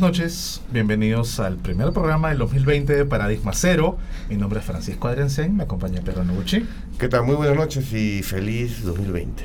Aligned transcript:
Buenas 0.00 0.18
noches, 0.18 0.62
bienvenidos 0.72 1.40
al 1.40 1.56
primer 1.58 1.92
programa 1.92 2.30
del 2.30 2.38
2020 2.38 2.94
de 2.96 3.04
Paradigma 3.04 3.52
Cero. 3.52 3.98
Mi 4.30 4.36
nombre 4.36 4.60
es 4.60 4.64
Francisco 4.64 5.08
Adriansen, 5.08 5.54
me 5.54 5.64
acompaña 5.64 6.00
Pedro 6.00 6.24
Noguchi. 6.24 6.64
¿Qué 6.98 7.06
tal? 7.08 7.24
Muy 7.24 7.34
buenas 7.34 7.54
noches 7.54 7.92
y 7.92 8.22
feliz 8.22 8.82
2020. 8.82 9.42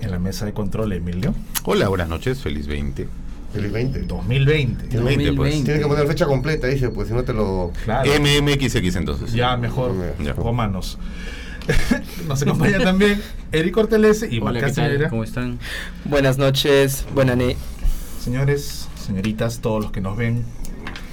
En 0.00 0.10
la 0.10 0.18
mesa 0.18 0.44
de 0.44 0.52
control, 0.52 0.92
Emilio. 0.92 1.36
Hola, 1.62 1.86
buenas 1.86 2.08
noches, 2.08 2.40
feliz 2.40 2.66
20. 2.66 3.06
Feliz 3.52 3.70
20. 3.70 4.00
2020. 4.00 4.86
2020, 4.88 5.32
pues. 5.34 5.62
Tiene 5.62 5.78
que 5.78 5.86
poner 5.86 6.08
fecha 6.08 6.26
completa, 6.26 6.66
dice, 6.66 6.88
pues 6.88 7.06
si 7.06 7.14
no 7.14 7.22
te 7.22 7.32
lo... 7.32 7.72
Claro. 7.84 8.10
MMXX 8.10 8.96
entonces. 8.96 9.32
Ya, 9.32 9.56
mejor, 9.56 9.92
Ya. 10.20 10.32
romanos. 10.32 10.98
Nos 12.26 12.42
acompaña 12.42 12.80
también 12.80 13.22
Eric 13.52 13.72
Cortelese 13.72 14.26
y 14.34 14.40
Hola, 14.40 14.66
¿qué 14.66 14.72
tal? 14.72 15.08
¿Cómo 15.10 15.22
están? 15.22 15.60
Buenas 16.06 16.38
noches, 16.38 17.06
buenas 17.14 17.36
noches. 17.36 17.56
Señores, 18.20 18.89
señoritas, 19.10 19.58
todos 19.60 19.82
los 19.82 19.90
que 19.90 20.00
nos 20.00 20.16
ven, 20.16 20.44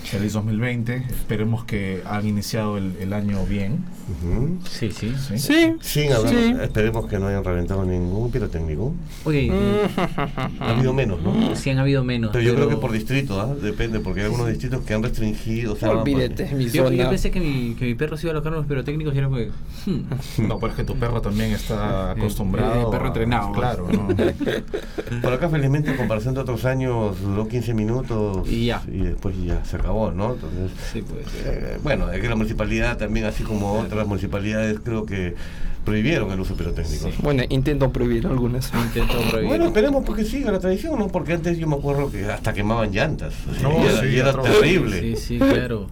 feliz 0.09 0.33
2020. 0.33 0.95
Esperemos 1.09 1.63
que 1.65 2.01
han 2.05 2.25
iniciado 2.27 2.77
el, 2.77 2.95
el 2.99 3.13
año 3.13 3.45
bien. 3.45 3.83
Sí, 4.69 4.91
sí. 4.91 5.13
¿sí? 5.17 5.37
Sí, 5.37 5.73
Sin 5.81 6.13
hablar, 6.13 6.33
Sí. 6.33 6.55
esperemos 6.61 7.07
que 7.07 7.19
no 7.19 7.27
hayan 7.27 7.43
reventado 7.43 7.83
ningún 7.85 8.31
pirotécnico. 8.31 8.93
Oye, 9.25 9.51
Ha 10.59 10.69
habido 10.71 10.93
menos, 10.93 11.21
¿no? 11.21 11.55
sí 11.55 11.69
han 11.69 11.79
habido 11.79 12.03
menos. 12.03 12.31
Pero 12.31 12.43
yo 12.43 12.55
creo 12.55 12.69
que 12.69 12.77
por 12.77 12.91
distrito, 12.91 13.39
¿ah? 13.41 13.53
Depende, 13.61 13.99
porque 13.99 14.21
hay 14.21 14.25
algunos 14.27 14.47
distritos 14.47 14.81
que 14.85 14.93
han 14.93 15.03
restringido. 15.03 15.73
o 15.73 15.75
sea, 15.75 15.91
olvídate, 15.91 16.53
mi 16.55 16.65
Yo, 16.69 16.89
yo 16.89 16.97
zona. 16.97 17.09
pensé 17.09 17.31
que 17.31 17.39
mi, 17.39 17.75
que 17.75 17.85
mi 17.85 17.95
perro 17.95 18.15
se 18.17 18.27
iba 18.27 18.31
a 18.31 18.35
alojar 18.35 18.53
en 18.53 18.59
los 18.59 18.67
pirotécnicos 18.67 19.13
y 19.13 19.17
era 19.17 19.27
porque... 19.29 19.51
hmm, 19.85 20.47
No, 20.47 20.57
pero 20.59 20.71
es 20.71 20.77
que 20.77 20.83
tu 20.83 20.95
perro 20.97 21.21
también 21.21 21.51
está 21.51 22.13
Sí, 22.13 22.19
acostumbrado. 22.21 22.85
el 22.85 22.89
perro 22.89 23.05
a- 23.05 23.07
entrenado. 23.07 23.51
Claro, 23.51 23.87
¿no? 23.91 24.07
Por 25.21 25.33
acá, 25.33 25.49
felizmente, 25.49 25.91
en 25.91 25.97
comparación 25.97 26.33
de 26.33 26.41
otros 26.41 26.63
años, 26.65 27.19
duró 27.21 27.47
15 27.47 27.73
minutos 27.73 28.47
Y 28.49 28.67
ya. 28.67 28.81
y 28.87 28.99
después 28.99 29.35
ya 29.43 29.63
se 29.65 29.75
acabó, 29.77 29.96
¿no? 30.13 30.33
Entonces, 30.33 30.71
sí, 30.91 31.01
pues. 31.01 31.25
eh, 31.45 31.77
bueno, 31.83 32.11
es 32.11 32.21
que 32.21 32.29
la 32.29 32.35
municipalidad 32.35 32.97
también, 32.97 33.25
así 33.25 33.43
como 33.43 33.73
otras 33.79 34.07
municipalidades, 34.07 34.79
creo 34.83 35.05
que 35.05 35.35
prohibieron 35.85 36.31
el 36.31 36.39
uso 36.39 36.55
pirotécnico. 36.55 37.09
Bueno, 37.23 37.43
intento 37.49 37.89
prohibir 37.91 38.27
algunas. 38.27 38.71
Intento 38.87 39.13
prohibir. 39.29 39.47
Bueno, 39.47 39.65
esperemos 39.67 40.03
porque 40.05 40.25
siga 40.25 40.51
la 40.51 40.59
tradición, 40.59 40.99
¿no? 40.99 41.07
Porque 41.07 41.33
antes 41.33 41.57
yo 41.57 41.67
me 41.67 41.75
acuerdo 41.75 42.11
que 42.11 42.25
hasta 42.25 42.53
quemaban 42.53 42.91
llantas. 42.91 43.33
No, 43.61 43.71
y 43.81 43.85
era, 43.87 44.01
sí, 44.01 44.07
y 44.07 44.17
era 44.19 44.29
atroz. 44.31 44.45
terrible. 44.47 44.99
Sí, 45.01 45.15
sí, 45.15 45.39
claro. 45.39 45.87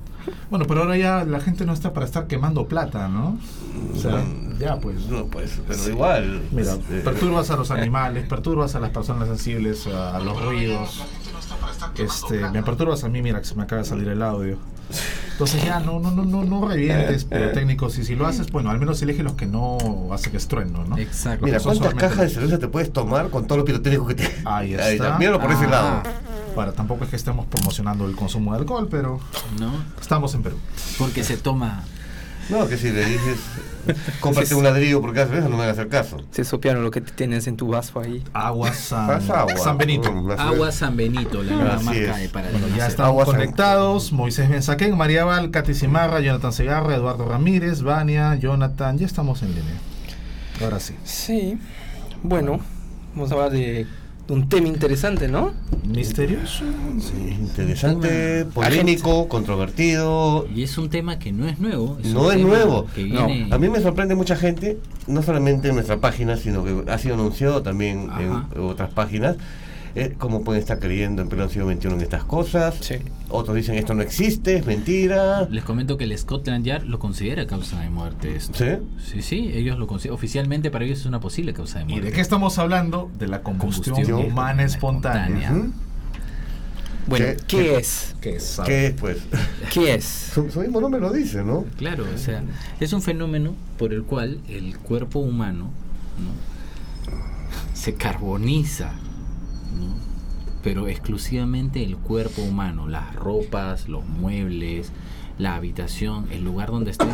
Bueno, 0.50 0.66
pero 0.68 0.82
ahora 0.82 0.98
ya 0.98 1.24
la 1.24 1.40
gente 1.40 1.66
no 1.66 1.74
está 1.74 1.94
para 1.94 2.06
estar 2.06 2.26
quemando 2.28 2.68
plata, 2.68 3.08
¿no? 3.08 3.38
O 3.94 4.00
sea, 4.00 4.18
Mm, 4.18 4.58
ya 4.60 4.78
pues. 4.80 5.06
No, 5.08 5.28
pues, 5.28 5.60
pero 5.68 5.88
igual. 5.88 6.42
Mira, 6.52 6.74
este, 6.74 7.00
perturbas 7.02 7.50
a 7.52 7.56
los 7.56 7.70
animales, 7.72 8.26
perturbas 8.28 8.74
a 8.76 8.80
las 8.80 8.90
personas 8.90 9.28
sensibles, 9.28 9.86
a 9.88 10.20
los 10.20 10.44
ruidos. 10.44 11.04
Este, 11.98 12.50
me 12.50 12.64
perturbas 12.64 13.04
a 13.04 13.10
mí, 13.10 13.22
mira 13.22 13.40
que 13.40 13.46
se 13.46 13.56
me 13.56 13.64
acaba 13.64 13.82
de 13.82 13.88
salir 13.88 14.08
el 14.08 14.22
audio. 14.22 14.58
Entonces 15.32 15.64
ya 15.64 15.80
no, 15.80 16.00
no, 16.00 16.12
no, 16.12 16.24
no, 16.24 16.44
no 16.44 16.68
revientes 16.68 17.26
pirotécnicos 17.26 17.98
y 17.98 18.06
si 18.06 18.16
lo 18.16 18.26
haces, 18.28 18.52
bueno, 18.52 18.70
al 18.70 18.80
menos 18.80 19.02
elige 19.02 19.24
los 19.24 19.34
que 19.34 19.46
no 19.46 19.78
hacen 20.14 20.36
estruendo, 20.36 20.84
¿no? 20.86 20.98
Exacto. 20.98 21.46
Mira, 21.46 21.60
¿cuántas 21.60 21.94
cajas 21.96 22.20
de 22.20 22.30
cerveza 22.30 22.60
te 22.60 22.68
puedes 22.68 22.94
tomar 22.94 23.30
con 23.30 23.48
todo 23.48 23.58
lo 23.60 23.66
pirotécnico 23.66 24.06
que 24.08 24.16
te. 24.16 24.36
Ahí 24.46 24.74
está. 24.76 25.18
Míralo 25.18 25.40
por 25.42 25.52
ese 25.52 25.66
Ah. 25.66 25.70
lado. 25.70 26.04
Para 26.56 26.72
tampoco 26.72 27.04
es 27.04 27.10
que 27.10 27.18
estemos 27.18 27.46
promocionando 27.48 28.06
el 28.06 28.16
consumo 28.16 28.54
de 28.54 28.60
alcohol, 28.60 28.88
pero 28.90 29.20
¿No? 29.60 29.74
estamos 30.00 30.34
en 30.36 30.44
Perú. 30.44 30.58
Porque 30.98 31.24
se 31.26 31.36
toma... 31.36 31.84
No, 32.50 32.68
que 32.68 32.78
si 32.78 32.92
le 32.92 33.04
dices, 33.06 33.38
cómprate 34.20 34.54
un 34.54 34.64
ladrillo 34.64 35.02
porque 35.02 35.20
haces 35.20 35.30
cerveza, 35.32 35.50
no 35.50 35.56
me 35.56 35.62
van 35.62 35.70
a 35.70 35.72
hacer 35.72 35.88
caso. 35.88 36.18
Se 36.32 36.44
supieron 36.44 36.84
lo 36.84 36.92
que 36.92 37.02
tienes 37.02 37.48
en 37.48 37.58
tu 37.58 37.68
vaso 37.70 38.00
ahí. 38.00 38.24
Agua 38.34 38.72
San, 38.74 39.10
agua. 39.10 39.58
San 39.58 39.78
Benito. 39.78 40.10
Agua. 40.38 40.72
San 40.72 40.96
Benito, 40.96 41.42
la 41.42 41.54
nueva 41.56 41.80
marca 41.80 42.18
de 42.18 42.30
para 42.30 42.50
Bueno, 42.52 42.68
ya 42.76 42.88
estamos 42.88 43.10
Agua 43.10 43.26
San- 43.26 43.36
conectados. 43.36 44.12
Moisés 44.12 44.48
Benzaquén, 44.50 44.96
María 44.96 45.26
Val, 45.26 45.50
Katy 45.52 45.74
Cimarra, 45.74 46.20
Jonathan 46.20 46.54
Segarra, 46.54 46.96
Eduardo 46.96 47.28
Ramírez, 47.28 47.82
Vania, 47.82 48.36
Jonathan. 48.36 48.98
Ya 49.00 49.06
estamos 49.08 49.42
en 49.42 49.50
línea. 49.56 49.76
Ahora 50.62 50.80
sí. 50.80 50.96
Sí. 51.04 51.58
Bueno, 52.22 52.60
vamos 53.16 53.32
a 53.32 53.34
hablar 53.36 53.52
de 53.52 53.88
un 54.28 54.50
tema 54.50 54.68
interesante, 54.68 55.28
¿no? 55.28 55.54
Misterioso. 55.88 56.64
Sí, 57.00 57.36
interesante, 57.40 58.46
polémico, 58.46 59.28
controvertido. 59.28 60.48
Y 60.54 60.64
es 60.64 60.78
un 60.78 60.90
tema 60.90 61.20
que 61.20 61.32
no 61.32 61.48
es 61.48 61.60
nuevo. 61.60 61.98
No 62.06 62.32
es 62.32 62.40
nuevo. 62.40 62.88
Que 62.96 63.06
No. 63.06 63.28
A 63.54 63.58
mí 63.58 63.70
me 63.70 63.80
sorprende 63.82 64.16
mucha 64.16 64.36
gente, 64.36 64.78
no 65.08 65.22
solamente 65.22 65.70
en 65.70 65.76
nuestra 65.76 65.98
página, 65.98 66.38
sino 66.38 66.64
que 66.64 66.92
ha 66.92 66.98
sido 66.98 67.16
anunciado 67.16 67.62
también 67.62 68.10
Ajá. 68.10 68.48
en 68.56 68.62
otras 68.62 68.92
páginas, 68.92 69.38
eh, 69.96 70.14
cómo 70.18 70.44
pueden 70.44 70.62
estar 70.62 70.80
creyendo 70.80 71.22
en 71.22 71.30
pleno 71.30 71.48
siglo 71.50 71.72
XXI 71.72 71.88
en 71.88 72.02
estas 72.02 72.24
cosas. 72.26 72.76
Sí. 72.82 72.96
Otros 73.30 73.56
dicen 73.56 73.76
esto 73.76 73.94
no 73.94 74.02
existe, 74.02 74.58
es 74.58 74.66
mentira. 74.66 75.48
Les 75.50 75.64
comento 75.64 75.98
que 75.98 76.04
el 76.04 76.18
Scotland 76.18 76.66
Yard 76.66 76.84
lo 76.84 77.00
considera 77.00 77.48
causa 77.48 77.80
de 77.80 77.90
muerte 77.90 78.36
esto. 78.36 78.54
¿Sí? 78.58 78.72
Sí, 79.04 79.22
sí, 79.22 79.52
ellos 79.54 79.80
lo 79.80 79.88
consideran. 79.88 80.16
Oficialmente 80.16 80.70
para 80.70 80.86
ellos 80.86 81.00
es 81.00 81.06
una 81.06 81.20
posible 81.20 81.54
causa 81.54 81.80
de 81.80 81.86
¿Y 81.86 81.88
muerte. 81.88 82.08
de 82.08 82.14
qué 82.14 82.22
estamos 82.22 82.58
hablando? 82.60 83.10
De 83.18 83.28
la 83.28 83.42
combustión, 83.42 83.96
Combustión 83.96 84.32
humana 84.32 84.64
espontánea. 84.64 85.54
Bueno, 87.08 87.26
¿Qué- 87.26 87.38
¿qué, 87.48 87.78
es? 87.78 88.16
¿Qué 88.20 88.36
es? 88.38 88.60
¿Qué 88.66 88.88
es, 88.88 88.94
pues? 88.94 89.18
¿Qué 89.74 89.94
es? 89.94 90.04
Su, 90.34 90.50
su 90.50 90.60
mismo 90.62 90.82
nombre 90.82 91.00
lo 91.00 91.14
dice, 91.14 91.44
¿no? 91.44 91.64
Claro, 91.78 92.04
o 92.14 92.18
sea, 92.18 92.42
es 92.80 92.94
un 92.94 93.02
fenómeno 93.04 93.54
por 93.78 93.94
el 93.94 94.04
cual 94.04 94.40
el 94.50 94.78
cuerpo 94.80 95.20
humano 95.20 95.70
¿no? 96.20 97.16
se 97.76 97.94
carboniza. 97.94 98.92
Pero 100.66 100.90
exclusivamente 100.90 101.82
el 101.84 101.96
cuerpo 101.96 102.42
humano, 102.42 102.90
las 102.90 103.16
ropas, 103.16 103.88
los 103.88 104.04
muebles, 104.06 104.92
la 105.38 105.56
habitación, 105.56 106.26
el 106.32 106.44
lugar 106.44 106.72
donde 106.72 106.92
esté, 106.92 107.06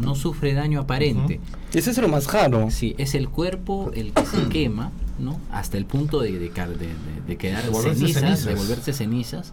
no 0.00 0.14
sufre 0.16 0.54
daño 0.54 0.80
aparente. 0.80 1.38
Ese 1.72 1.90
es 1.90 1.98
lo 1.98 2.08
más 2.08 2.32
raro. 2.32 2.70
Sí, 2.70 2.94
es 2.98 3.14
el 3.14 3.28
cuerpo 3.28 3.90
el 3.94 4.12
que 4.12 4.24
se 4.26 4.48
quema, 4.48 4.90
¿no? 5.18 5.38
Hasta 5.52 5.76
el 5.76 5.84
punto 5.84 6.20
de, 6.20 6.32
de, 6.32 6.38
de- 6.48 6.48
de- 6.48 6.88
de 7.28 7.36
quedar 7.36 7.68
volverse 7.70 7.98
cenizas, 8.00 8.22
cenizas. 8.22 8.44
de 8.46 8.54
volverse 8.54 8.92
cenizas, 8.92 9.52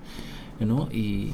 ¿no? 0.60 0.88
Y, 0.92 1.34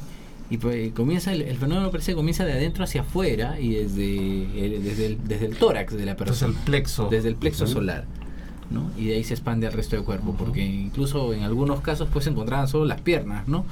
y 0.50 0.58
pues 0.58 0.94
comienza 0.94 1.34
el, 1.34 1.42
el 1.44 1.58
fenómeno 1.58 1.92
parece 1.92 2.14
que 2.14 2.16
comienza 2.16 2.46
de 2.46 2.54
adentro 2.54 2.84
hacia 2.84 3.02
afuera 3.02 3.60
y 3.60 3.76
desde 3.76 4.66
el, 4.66 4.84
desde 4.84 5.06
el, 5.06 5.18
desde 5.28 5.46
el 5.46 5.56
tórax 5.58 5.94
de 5.96 6.06
la 6.06 6.16
persona, 6.16 6.54
el 6.58 6.58
plexo. 6.64 7.10
desde 7.12 7.28
el 7.30 7.36
plexo 7.36 7.68
solar. 7.68 8.06
¿No? 8.70 8.92
Y 8.98 9.06
de 9.08 9.16
ahí 9.16 9.24
se 9.24 9.34
expande 9.34 9.68
al 9.68 9.74
resto 9.74 9.96
del 9.96 10.06
cuerpo, 10.06 10.36
porque 10.38 10.66
incluso 10.66 11.34
en 11.34 11.44
algunos 11.44 11.82
casos 11.82 12.10
pues 12.12 12.26
se 12.26 12.32
encontraban 12.32 12.68
solo 12.68 12.86
las 12.86 13.02
piernas, 13.02 13.48
¿no? 13.48 13.66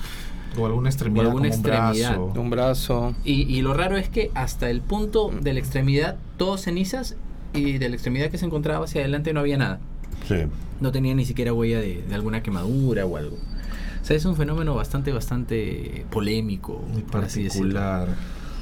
O 0.57 0.65
alguna 0.65 0.89
extremidad. 0.89 1.25
O 1.25 1.29
alguna 1.29 1.49
como 1.49 1.57
un 1.57 1.63
brazo. 1.63 2.41
Un 2.41 2.49
brazo. 2.49 3.15
Y, 3.25 3.41
y 3.43 3.61
lo 3.61 3.73
raro 3.73 3.97
es 3.97 4.09
que 4.09 4.31
hasta 4.35 4.69
el 4.69 4.81
punto 4.81 5.31
de 5.41 5.53
la 5.53 5.59
extremidad, 5.59 6.17
todos 6.37 6.61
cenizas, 6.61 7.15
y 7.53 7.77
de 7.77 7.89
la 7.89 7.95
extremidad 7.95 8.29
que 8.29 8.37
se 8.37 8.45
encontraba 8.45 8.85
hacia 8.85 9.01
adelante 9.01 9.33
no 9.33 9.39
había 9.39 9.57
nada. 9.57 9.79
Sí. 10.27 10.35
No 10.79 10.91
tenía 10.91 11.15
ni 11.15 11.25
siquiera 11.25 11.53
huella 11.53 11.79
de, 11.79 12.03
de 12.07 12.15
alguna 12.15 12.43
quemadura 12.43 13.05
o 13.05 13.17
algo. 13.17 13.37
O 14.01 14.07
sea, 14.07 14.15
es 14.15 14.25
un 14.25 14.35
fenómeno 14.35 14.75
bastante, 14.75 15.11
bastante 15.11 16.05
polémico, 16.11 16.83
Muy 16.91 17.01
por 17.01 17.23
así 17.23 17.45
particular. 17.45 18.09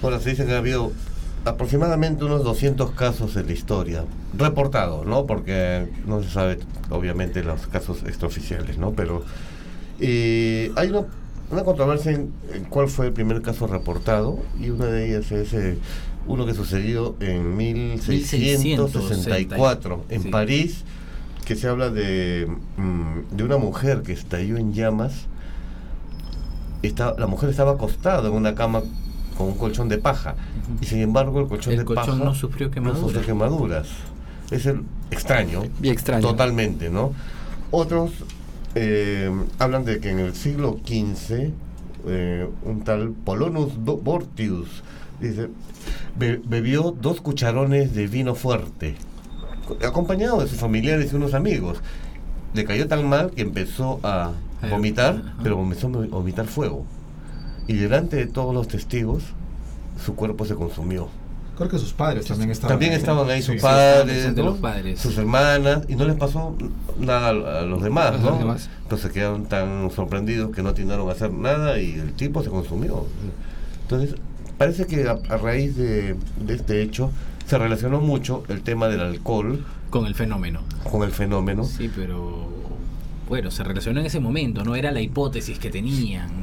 Bueno, 0.02 0.20
se 0.20 0.30
dice 0.32 0.46
que 0.46 0.54
ha 0.54 0.60
habido 0.60 0.92
aproximadamente 1.46 2.24
unos 2.24 2.44
200 2.44 2.92
casos 2.92 3.36
en 3.36 3.48
la 3.48 3.52
historia, 3.54 4.06
reportados, 4.38 5.06
¿no? 5.06 5.26
Porque 5.26 5.88
no 6.06 6.22
se 6.24 6.30
sabe, 6.30 6.60
obviamente, 6.90 7.44
los 7.44 7.68
casos 7.68 8.04
extraoficiales, 8.04 8.78
¿no? 8.78 8.92
Pero 8.94 9.24
eh, 10.00 10.72
hay 10.76 10.90
una, 10.90 11.04
una 11.52 11.64
controversia 11.64 12.12
en, 12.14 12.32
en 12.54 12.64
cuál 12.66 12.88
fue 12.88 13.08
el 13.08 13.14
primer 13.14 13.42
caso 13.42 13.68
reportado, 13.68 14.40
y 14.60 14.70
una 14.70 14.86
de 14.86 15.10
ellas 15.10 15.32
es 15.32 15.54
eh, 15.54 15.78
uno 16.28 16.46
que 16.46 16.54
sucedió 16.54 17.16
en 17.20 17.58
1664 17.58 20.06
en 20.10 20.24
Sí. 20.24 20.30
París, 20.30 20.84
que 21.46 21.56
se 21.58 21.68
habla 21.68 21.90
de, 21.90 22.48
mm, 22.78 23.36
de 23.36 23.44
una 23.44 23.58
mujer 23.58 24.02
que 24.02 24.14
estalló 24.14 24.56
en 24.58 24.74
llamas. 24.74 25.26
Está, 26.82 27.16
la 27.18 27.28
mujer 27.28 27.50
estaba 27.50 27.74
acostada 27.74 28.30
en 28.30 28.34
una 28.34 28.56
cama 28.56 28.82
con 29.38 29.48
un 29.48 29.54
colchón 29.56 29.90
de 29.90 29.98
paja. 29.98 30.36
Y 30.82 30.86
sin 30.86 31.00
embargo 31.00 31.40
el 31.40 31.48
colchón 31.48 31.74
El 31.74 31.80
de 31.80 31.86
colchón 31.86 32.06
paja 32.20 32.24
no 32.24 32.36
sufrió 32.36 32.68
no 32.68 32.74
quemaduras. 32.74 33.02
sufrió 33.02 33.22
quemaduras. 33.26 33.88
Es 34.52 34.66
el 34.66 34.82
extraño, 35.12 35.64
totalmente, 36.22 36.90
¿no? 36.90 37.14
Otros 37.72 38.12
eh, 38.76 39.32
hablan 39.60 39.86
de 39.86 40.00
que 40.00 40.12
en 40.12 40.20
el 40.20 40.36
siglo 40.36 40.80
XV 40.86 41.52
eh, 42.08 42.50
un 42.64 42.82
tal 42.84 43.10
Polonus 43.12 43.78
Bo- 43.78 43.98
Bortius 43.98 44.68
dice 45.22 45.48
"Be- 46.18 46.42
bebió 46.44 46.92
dos 47.00 47.22
cucharones 47.22 47.94
de 47.96 48.08
vino 48.08 48.36
fuerte, 48.36 48.96
co- 49.68 49.78
acompañado 49.88 50.42
de 50.42 50.48
sus 50.48 50.60
familiares 50.60 51.14
y 51.14 51.16
unos 51.16 51.34
amigos. 51.34 51.80
Le 52.54 52.66
cayó 52.66 52.88
tan 52.88 53.08
mal 53.08 53.32
que 53.32 53.42
empezó 53.42 54.00
a 54.04 54.32
vomitar, 54.70 55.34
pero 55.42 55.56
comenzó 55.58 55.88
a 55.88 55.92
vomitar 56.08 56.46
fuego. 56.46 56.86
Y 57.68 57.74
delante 57.76 58.16
de 58.18 58.26
todos 58.28 58.54
los 58.54 58.68
testigos, 58.68 59.24
su 60.04 60.16
cuerpo 60.16 60.46
se 60.46 60.56
consumió. 60.56 61.08
Creo 61.56 61.70
que 61.70 61.78
sus 61.78 61.94
padres 61.94 62.26
también 62.26 62.50
estaban 62.50 62.74
También 62.74 62.94
ahí. 62.94 62.98
estaban 62.98 63.30
ahí 63.30 63.42
sus 63.44 63.56
sí. 63.56 63.62
padres, 63.62 64.24
son 64.24 64.36
de 64.36 64.42
¿no? 64.44 64.50
los 64.50 64.58
padres. 64.60 65.00
sus 65.00 65.18
hermanas, 65.20 65.84
y 65.88 65.96
no 65.96 66.06
les 66.06 66.16
pasó 66.16 66.56
nada 67.00 67.30
a, 67.30 67.62
los 67.62 67.84
demás, 67.84 68.08
A 68.08 68.12
los 68.14 68.22
¿no? 68.24 68.38
demás. 68.40 68.70
Entonces 68.82 69.12
quedaron 69.12 69.46
tan 69.46 69.92
sorprendidos 69.92 70.50
que 70.54 70.64
no 70.64 70.70
atinaron 70.70 71.08
a 71.10 71.12
hacer 71.12 71.32
nada 71.32 71.80
y 71.80 71.94
el 71.94 72.14
tipo 72.14 72.42
se 72.44 72.50
consumió. 72.50 73.06
Entonces, 73.84 74.16
parece 74.58 74.88
que 74.88 75.08
a, 75.08 75.20
a 75.30 75.38
raíz 75.38 75.76
de, 75.78 76.16
de 76.44 76.54
este 76.56 76.82
hecho 76.82 77.12
se 77.46 77.58
relacionó 77.60 78.02
mucho 78.02 78.44
el 78.50 78.62
tema 78.64 78.88
del 78.88 79.02
alcohol 79.02 79.64
Con 79.92 80.08
el 80.08 80.16
fenómeno. 80.16 80.62
con 80.90 81.04
el 81.04 81.12
fenómeno. 81.12 81.66
Sí, 81.66 81.90
pero 81.96 82.52
bueno, 83.30 83.52
se 83.52 83.64
relacionó 83.64 84.00
en 84.00 84.08
ese 84.08 84.20
momento, 84.20 84.64
no 84.64 84.76
era 84.76 84.92
la 84.92 85.02
hipótesis 85.02 85.60
que 85.60 85.70
tenían, 85.70 86.43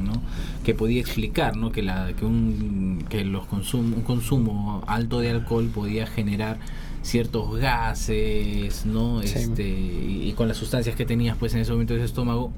Que 0.63 0.73
podía 0.75 1.01
explicar, 1.01 1.55
¿no? 1.55 1.71
Que 1.71 1.81
la 1.81 2.13
que 2.13 2.25
un 2.25 3.05
que 3.09 3.25
los 3.25 3.45
consum, 3.45 3.93
un 3.93 4.01
consumo 4.01 4.83
alto 4.87 5.19
de 5.19 5.31
alcohol 5.31 5.69
podía 5.73 6.05
generar 6.05 6.59
ciertos 7.01 7.57
gases, 7.57 8.85
¿no? 8.85 9.21
Sí. 9.23 9.39
Este 9.39 9.67
y, 9.67 10.29
y 10.29 10.33
con 10.33 10.47
las 10.47 10.57
sustancias 10.57 10.95
que 10.95 11.05
tenías 11.05 11.35
pues 11.37 11.53
en 11.53 11.61
ese 11.61 11.71
momento 11.71 11.93
de 11.93 11.99
ese 11.99 12.05
estómago 12.05 12.53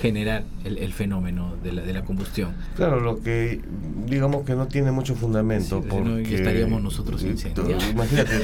generar 0.00 0.44
el, 0.64 0.78
el 0.78 0.92
fenómeno 0.92 1.56
de 1.62 1.72
la, 1.72 1.82
de 1.82 1.92
la 1.92 2.04
combustión. 2.04 2.54
Claro, 2.76 3.00
lo 3.00 3.20
que 3.20 3.60
digamos 4.06 4.44
que 4.44 4.54
no 4.54 4.68
tiene 4.68 4.92
mucho 4.92 5.14
fundamento. 5.14 5.82
Sí, 5.82 5.88
no, 5.88 5.94
porque, 5.94 6.36
estaríamos 6.36 6.82
nosotros 6.82 7.22
incendiados. 7.24 7.84
Imagínate. 7.90 8.30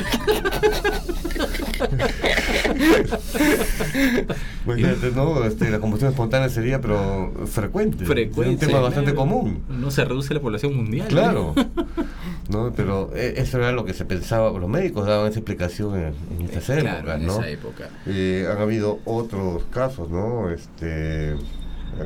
imagínate, 4.67 5.11
¿no? 5.15 5.45
Este, 5.45 5.71
la 5.71 5.79
combustión 5.79 6.11
espontánea 6.11 6.49
sería, 6.49 6.81
pero 6.81 7.33
frecuente. 7.47 8.07
Sería 8.07 8.29
un 8.35 8.59
tema 8.59 8.81
bastante 8.81 9.13
claro. 9.13 9.31
común. 9.31 9.63
No 9.69 9.91
se 9.91 10.05
reduce 10.05 10.35
la 10.35 10.41
población 10.41 10.77
mundial. 10.77 11.09
Claro. 11.09 11.55
¿no? 12.49 12.73
Pero 12.75 13.11
eh, 13.15 13.35
eso 13.37 13.59
era 13.59 13.73
lo 13.73 13.85
que 13.85 13.95
se 13.95 14.05
pensaba, 14.05 14.51
los 14.59 14.69
médicos 14.69 15.07
daban 15.07 15.31
esa 15.31 15.41
explicación 15.41 15.95
en, 15.97 16.15
en 16.39 16.45
estas 16.47 16.65
Claro, 16.65 16.99
épocas, 16.99 17.21
en 17.21 17.27
¿no? 17.27 17.33
esa 17.33 17.49
época. 17.49 17.89
Eh, 18.07 18.49
han 18.51 18.59
habido 18.59 19.01
otros 19.05 19.65
casos, 19.71 20.11
¿no? 20.11 20.51
Este, 20.51 21.35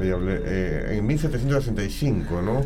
eh, 0.01 0.97
en 0.99 1.07
1765, 1.07 2.43
¿no? 2.43 2.63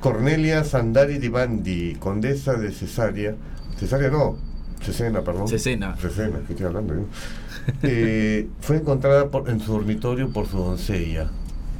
Cornelia 0.00 0.64
Sandari 0.64 1.18
di 1.18 1.28
Bandi, 1.28 1.96
condesa 1.98 2.54
de 2.54 2.70
Cesárea, 2.72 3.34
Cesárea 3.78 4.10
no, 4.10 4.36
Cesena, 4.84 5.22
perdón. 5.22 5.48
Cesena. 5.48 5.96
Cesena, 5.96 6.38
¿qué 6.46 6.52
estoy 6.52 6.66
hablando 6.66 6.94
yo? 6.94 7.00
Eh, 7.82 8.46
fue 8.60 8.76
encontrada 8.76 9.30
por- 9.30 9.48
en 9.48 9.58
su 9.58 9.72
dormitorio 9.72 10.28
por 10.30 10.46
su 10.46 10.58
doncella. 10.58 11.30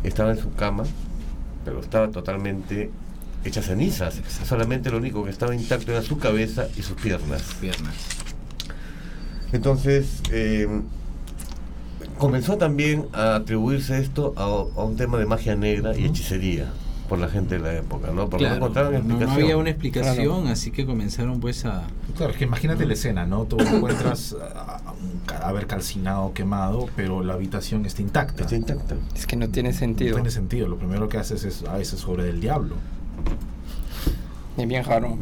Estaba 0.02 0.30
en 0.30 0.38
su 0.38 0.52
cama, 0.54 0.84
pero 1.64 1.80
estaba 1.80 2.08
totalmente 2.10 2.90
hecha 3.44 3.60
cenizas. 3.62 4.20
Solamente 4.48 4.90
lo 4.90 4.96
único 4.96 5.22
que 5.24 5.30
estaba 5.30 5.54
intacto 5.54 5.92
era 5.92 6.00
su 6.00 6.16
cabeza 6.18 6.68
y 6.78 6.82
sus 6.82 6.96
piernas. 7.00 7.42
Piernas. 7.60 7.94
Entonces, 9.52 10.22
eh, 10.30 10.66
comenzó 12.18 12.56
también 12.56 13.06
a 13.12 13.36
atribuirse 13.36 13.98
esto 13.98 14.32
a, 14.36 14.44
a 14.44 14.84
un 14.84 14.96
tema 14.96 15.18
de 15.18 15.26
magia 15.26 15.54
negra 15.54 15.96
y 15.96 16.04
hechicería 16.06 16.72
por 17.14 17.20
la 17.20 17.28
gente 17.28 17.55
de 17.56 17.61
la 17.61 17.75
época, 17.75 18.08
¿no? 18.12 18.28
Porque 18.28 18.44
Claro, 18.44 18.58
no 18.61 18.66
encontraron 18.66 18.93
no- 18.93 18.99
no 18.99 19.05
explicación. 19.05 19.43
había 19.44 19.56
una 19.56 19.70
explicación, 19.70 20.14
Claro. 20.40 20.49
así 20.52 20.70
que 20.72 20.84
comenzaron 20.84 21.38
pues 21.40 21.64
a... 21.64 21.84
Claro, 22.16 22.32
es 22.32 22.38
que 22.38 22.44
imagínate 22.44 22.87
la 22.87 22.94
escena, 22.94 23.25
¿no? 23.25 23.44
Tú 23.44 23.56
encuentras 23.61 24.34
ah, 24.56 24.81
un 25.00 25.20
cadáver 25.26 25.66
calcinado, 25.69 26.32
quemado, 26.32 26.88
pero 26.96 27.22
la 27.22 27.34
habitación 27.34 27.87
está 27.87 28.02
intacta. 28.02 28.43
Está 28.43 28.56
intacta. 28.56 28.96
Es 29.14 29.26
que 29.26 29.37
no 29.37 29.49
tiene 29.49 29.70
No 29.72 29.78
sentido. 29.78 30.14
tiene 30.16 30.31
sentido. 30.31 30.66
Lo 30.66 30.76
primero 30.76 31.08
que 31.08 31.19
haces 31.19 31.44
es 31.44 31.62
a 31.64 31.75
veces 31.76 32.00
sobre 32.00 32.25
del 32.25 32.40
diablo. 32.40 32.75
Es 34.56 34.69
bien 34.69 34.84
raro. 34.84 35.16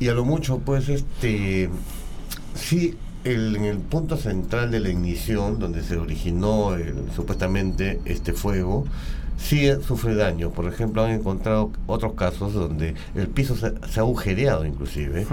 Y 0.00 0.08
a 0.08 0.12
lo 0.14 0.24
mucho, 0.24 0.58
pues, 0.58 0.88
este, 0.88 1.68
sí, 2.54 2.96
el- 3.24 3.56
en 3.56 3.64
el 3.64 3.78
punto 3.78 4.16
central 4.16 4.70
de 4.70 4.80
la 4.80 4.88
ignición, 4.90 5.58
donde 5.58 5.82
se 5.82 5.96
originó 5.96 6.74
el- 6.74 7.10
supuestamente 7.14 8.00
este 8.04 8.32
fuego, 8.32 8.84
sí 9.36 9.68
sufre 9.86 10.14
daño. 10.14 10.50
Por 10.50 10.66
ejemplo, 10.66 11.02
han 11.02 11.12
encontrado 11.12 11.70
otros 11.86 12.14
casos 12.14 12.54
donde 12.54 12.94
el 13.14 13.28
piso 13.28 13.56
se, 13.56 13.74
se 13.88 14.00
ha 14.00 14.02
agujereado 14.02 14.64
inclusive, 14.64 15.26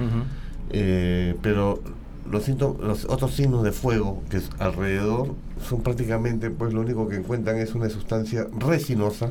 eh, 0.71 1.35
pero 1.41 1.81
los, 2.29 2.47
los 2.47 3.05
otros 3.05 3.33
signos 3.33 3.63
de 3.63 3.71
fuego 3.71 4.23
que 4.29 4.37
es 4.37 4.49
alrededor 4.59 5.33
son 5.67 5.81
prácticamente, 5.81 6.49
pues, 6.49 6.73
lo 6.73 6.81
único 6.81 7.07
que 7.07 7.17
encuentran 7.17 7.57
es 7.57 7.75
una 7.75 7.89
sustancia 7.89 8.47
resinosa 8.57 9.29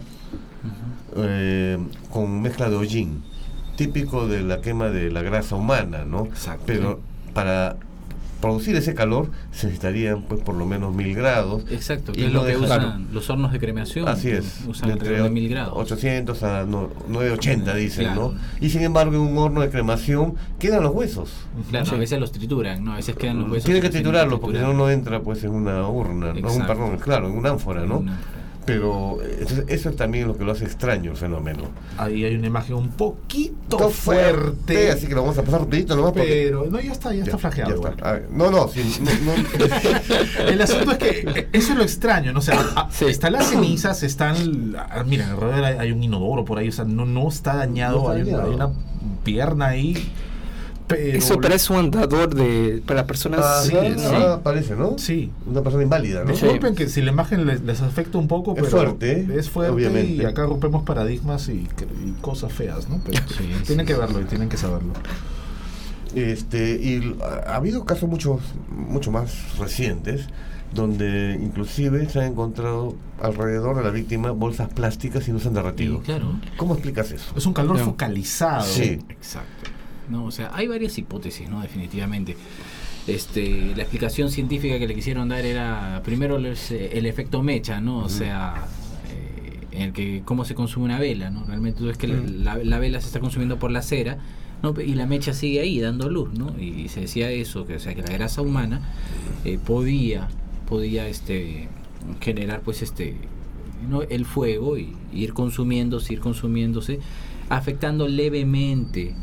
eh, 1.16 1.78
con 2.10 2.42
mezcla 2.42 2.68
de 2.68 2.76
hollín, 2.76 3.22
típico 3.76 4.26
de 4.26 4.42
la 4.42 4.60
quema 4.60 4.88
de 4.88 5.10
la 5.10 5.22
grasa 5.22 5.56
humana, 5.56 6.04
¿no? 6.04 6.26
Exacto. 6.26 6.64
Pero 6.66 7.00
para 7.32 7.76
producir 8.40 8.76
ese 8.76 8.94
calor 8.94 9.30
se 9.52 9.66
necesitarían 9.66 10.22
pues 10.22 10.40
por 10.42 10.54
lo 10.54 10.64
menos 10.66 10.94
mil 10.94 11.14
grados. 11.14 11.64
Exacto, 11.70 12.12
Y 12.12 12.16
que 12.16 12.26
es 12.26 12.32
lo 12.32 12.44
que 12.44 12.56
usan 12.56 13.08
los 13.12 13.28
hornos 13.30 13.52
de 13.52 13.58
cremación. 13.58 14.08
Así 14.08 14.28
es, 14.30 14.60
Usan 14.66 14.90
alrededor 14.92 15.24
de 15.24 15.30
mil 15.30 15.48
grados. 15.48 15.74
800 15.76 16.42
a 16.42 16.64
no- 16.64 16.90
980 17.08 17.74
dicen, 17.74 18.04
Claro. 18.06 18.34
¿no? 18.34 18.40
Y 18.64 18.70
sin 18.70 18.82
embargo 18.82 19.14
en 19.14 19.20
un 19.20 19.38
horno 19.38 19.60
de 19.60 19.70
cremación 19.70 20.34
quedan 20.58 20.82
los 20.82 20.94
huesos. 20.94 21.30
Claro, 21.70 21.86
Sí. 21.86 21.94
a 21.94 21.98
veces 21.98 22.20
los 22.20 22.32
trituran, 22.32 22.84
¿no? 22.84 22.92
A 22.92 22.96
veces 22.96 23.16
quedan 23.16 23.40
los 23.40 23.50
huesos. 23.50 23.64
Tienen 23.64 23.82
que 23.82 23.90
triturarlos 23.90 24.38
porque 24.40 24.58
si 24.58 24.62
no 24.64 24.72
no 24.72 24.88
entra 24.90 25.20
pues 25.20 25.42
en 25.44 25.50
una 25.50 25.88
urna, 25.88 26.26
no, 26.26 26.32
un 26.32 26.38
Exacto. 26.38 26.66
perdón, 26.66 26.98
claro, 26.98 27.28
en 27.28 27.36
una 27.36 27.50
ánfora, 27.50 27.84
¿no? 27.86 27.98
Una- 27.98 28.18
Pero 28.68 29.18
entonces, 29.22 29.64
eso 29.68 29.88
es 29.90 29.96
también 29.96 30.28
lo 30.28 30.36
que 30.36 30.44
lo 30.44 30.52
hace 30.52 30.64
extraño 30.64 31.10
el 31.12 31.16
fenómeno. 31.16 31.64
Ahí 31.96 32.24
hay 32.24 32.34
una 32.36 32.46
imagen 32.46 32.76
un 32.76 32.90
poquito 32.90 33.88
fuerte. 33.90 34.90
así 34.90 35.06
que 35.06 35.14
lo 35.14 35.22
vamos 35.22 35.38
a 35.38 35.42
pasar 35.42 35.60
rapidito 35.60 35.96
nomás 35.96 36.12
porque 36.12 36.44
Pero 36.50 36.66
no, 36.70 36.80
ya 36.80 36.92
está, 36.92 37.14
ya, 37.14 37.24
está 37.24 37.38
flageado. 37.38 37.82
ya 37.82 37.88
está. 37.90 38.20
No, 38.30 38.50
no, 38.50 38.68
sí, 38.68 38.82
no, 39.00 39.10
no. 39.32 40.48
El 40.48 40.60
asunto 40.60 40.92
es 40.92 40.98
que 40.98 41.08
eh, 41.40 41.48
eso 41.52 41.72
es 41.72 41.76
lo 41.78 41.82
extraño, 41.82 42.32
¿no? 42.32 42.38
O 42.38 42.42
sea, 42.42 42.88
Sí. 42.90 43.06
están 43.06 43.32
las 43.32 43.46
cenizas, 43.48 44.02
están. 44.02 44.74
ah, 44.76 45.04
Mira, 45.06 45.30
alrededor 45.30 45.64
hay, 45.64 45.76
hay 45.78 45.92
un 45.92 46.02
inodoro 46.02 46.44
por 46.44 46.58
ahí, 46.58 46.68
o 46.68 46.72
sea, 46.72 46.84
no, 46.84 47.04
no 47.06 47.28
está 47.28 47.56
dañado, 47.56 48.02
No 48.02 48.12
está 48.12 48.14
hay, 48.14 48.22
una- 48.22 48.38
dañado. 48.38 48.48
hay 48.50 48.54
una 48.54 49.22
pierna 49.24 49.66
ahí. 49.68 50.12
Pero 50.88 51.18
Eso 51.18 51.38
parece 51.38 51.72
un 51.72 51.78
andador 51.80 52.34
de 52.34 52.82
para 52.86 53.06
personas. 53.06 53.40
Ah, 53.42 53.62
sí, 53.62 53.74
ah, 53.76 54.34
sí. 54.36 54.40
parece, 54.42 54.74
¿no? 54.74 54.96
Sí. 54.98 55.30
Una 55.46 55.62
persona 55.62 55.82
inválida, 55.82 56.24
¿no? 56.24 56.34
Sí. 56.34 56.42
Disculpen 56.42 56.74
que 56.74 56.88
si 56.88 57.02
la 57.02 57.10
imagen 57.12 57.46
les, 57.46 57.60
les 57.60 57.82
afecta 57.82 58.16
un 58.16 58.26
poco, 58.26 58.52
Es 58.52 58.62
pero 58.64 58.70
fuerte, 58.70 59.28
es 59.36 59.50
fuerte 59.50 59.74
Obviamente. 59.74 60.22
y 60.22 60.24
acá 60.24 60.46
rompemos 60.46 60.84
paradigmas 60.84 61.48
y, 61.50 61.52
y 62.06 62.12
cosas 62.22 62.52
feas, 62.52 62.88
¿no? 62.88 63.00
Pero 63.04 63.22
Sí, 63.28 63.44
tienen 63.66 63.86
sí, 63.86 63.92
que 63.92 63.98
verlo 63.98 64.20
y 64.20 64.24
tienen 64.24 64.48
que 64.48 64.56
saberlo. 64.56 64.94
Este, 66.14 66.70
y 66.76 67.16
ha 67.22 67.52
ha 67.52 67.56
habido 67.56 67.84
casos 67.84 68.08
muchos, 68.08 68.40
mucho 68.70 69.10
más 69.10 69.58
recientes 69.58 70.26
donde 70.72 71.38
inclusive 71.42 72.08
se 72.08 72.20
han 72.20 72.32
encontrado 72.32 72.94
alrededor 73.22 73.76
de 73.76 73.82
la 73.84 73.90
víctima 73.90 74.30
bolsas 74.32 74.68
plásticas 74.68 75.26
y 75.28 75.32
no 75.32 75.38
se 75.38 75.48
han 75.48 75.54
derretido. 75.54 76.00
claro. 76.00 76.38
¿Cómo 76.56 76.74
explicas 76.74 77.10
eso? 77.10 77.32
Es 77.36 77.46
un 77.46 77.52
calor 77.54 77.78
focalizado. 77.78 78.64
Sí. 78.64 78.98
Exacto. 79.08 79.70
No, 80.08 80.24
o 80.24 80.30
sea, 80.30 80.50
hay 80.54 80.66
varias 80.68 80.96
hipótesis, 80.98 81.48
¿no? 81.48 81.60
Definitivamente. 81.60 82.36
Este, 83.06 83.72
la 83.74 83.82
explicación 83.82 84.30
científica 84.30 84.78
que 84.78 84.86
le 84.86 84.94
quisieron 84.94 85.28
dar 85.30 85.44
era 85.46 86.02
primero 86.04 86.36
el 86.36 86.46
efecto 87.06 87.42
mecha, 87.42 87.80
¿no? 87.80 87.98
O 88.00 88.08
sea, 88.08 88.66
eh, 89.10 89.60
en 89.72 89.82
el 89.82 89.92
que 89.92 90.22
cómo 90.24 90.44
se 90.44 90.54
consume 90.54 90.86
una 90.86 90.98
vela, 90.98 91.30
¿no? 91.30 91.44
Realmente 91.46 91.88
es 91.88 91.96
que 91.96 92.06
la- 92.08 92.16
Mm. 92.16 92.44
la, 92.44 92.56
la 92.58 92.78
vela 92.78 93.00
se 93.00 93.06
está 93.06 93.20
consumiendo 93.20 93.58
por 93.58 93.70
la 93.70 93.80
cera, 93.80 94.18
¿no? 94.62 94.74
Y 94.78 94.94
la 94.94 95.06
mecha 95.06 95.32
sigue 95.32 95.60
ahí 95.60 95.80
dando 95.80 96.10
luz, 96.10 96.34
¿no? 96.36 96.54
Y 96.60 96.88
se 96.88 97.00
decía 97.02 97.30
eso, 97.30 97.64
que 97.66 97.76
o 97.76 97.78
sea 97.78 97.94
que 97.94 98.02
la 98.02 98.10
grasa 98.10 98.42
humana 98.42 98.80
eh, 99.44 99.58
podía 99.64 100.28
podía 100.68 101.08
este 101.08 101.68
generar 102.20 102.60
pues 102.60 102.82
este 102.82 103.16
¿no? 103.88 104.02
el 104.02 104.26
fuego 104.26 104.76
y 104.76 104.92
ir 105.14 105.32
consumiéndose, 105.32 106.12
ir 106.12 106.20
consumiéndose, 106.20 106.98
afectando 107.48 108.06
levemente 108.06 109.14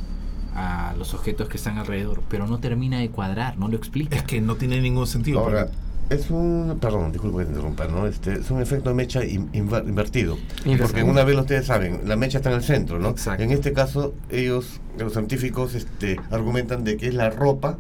a 0.56 0.94
los 0.98 1.14
objetos 1.14 1.50
que 1.50 1.58
están 1.58 1.78
alrededor, 1.78 2.22
pero 2.30 2.48
no 2.48 2.60
termina 2.60 3.00
de 3.00 3.10
cuadrar, 3.10 3.58
no 3.58 3.68
lo 3.68 3.76
explica. 3.78 4.16
Es 4.16 4.24
que 4.24 4.42
no 4.42 4.56
tiene 4.56 4.80
ningún 4.82 5.06
sentido. 5.08 5.40
Ahora, 5.40 5.66
porque- 5.68 5.86
es 6.16 6.30
un, 6.30 6.78
perdón, 6.80 7.12
disculpe 7.12 7.40
que 7.40 7.44
te 7.46 7.50
interrumpa, 7.52 7.88
¿no? 7.88 8.06
Este, 8.08 8.34
es 8.34 8.52
un 8.52 8.62
efecto 8.62 8.90
de 8.90 8.96
mecha 8.96 9.24
in- 9.26 9.52
inver- 9.54 9.88
invertido. 9.88 10.38
Invertido. 10.64 10.78
Porque 10.88 11.04
una 11.04 11.24
vez 11.24 11.36
ustedes 11.36 11.66
saben, 11.66 12.02
la 12.06 12.16
mecha 12.16 12.38
está 12.38 12.52
en 12.52 12.58
el 12.58 12.64
centro, 12.64 13.00
¿no? 13.00 13.10
Exacto. 13.10 13.44
En 13.44 13.52
este 13.52 13.74
caso, 13.74 14.14
ellos, 14.30 14.80
los 15.00 15.14
científicos, 15.14 15.74
este, 15.76 16.18
argumentan 16.32 16.84
de 16.84 16.96
que 16.98 17.08
es 17.08 17.14
la 17.16 17.32
ropa, 17.32 17.78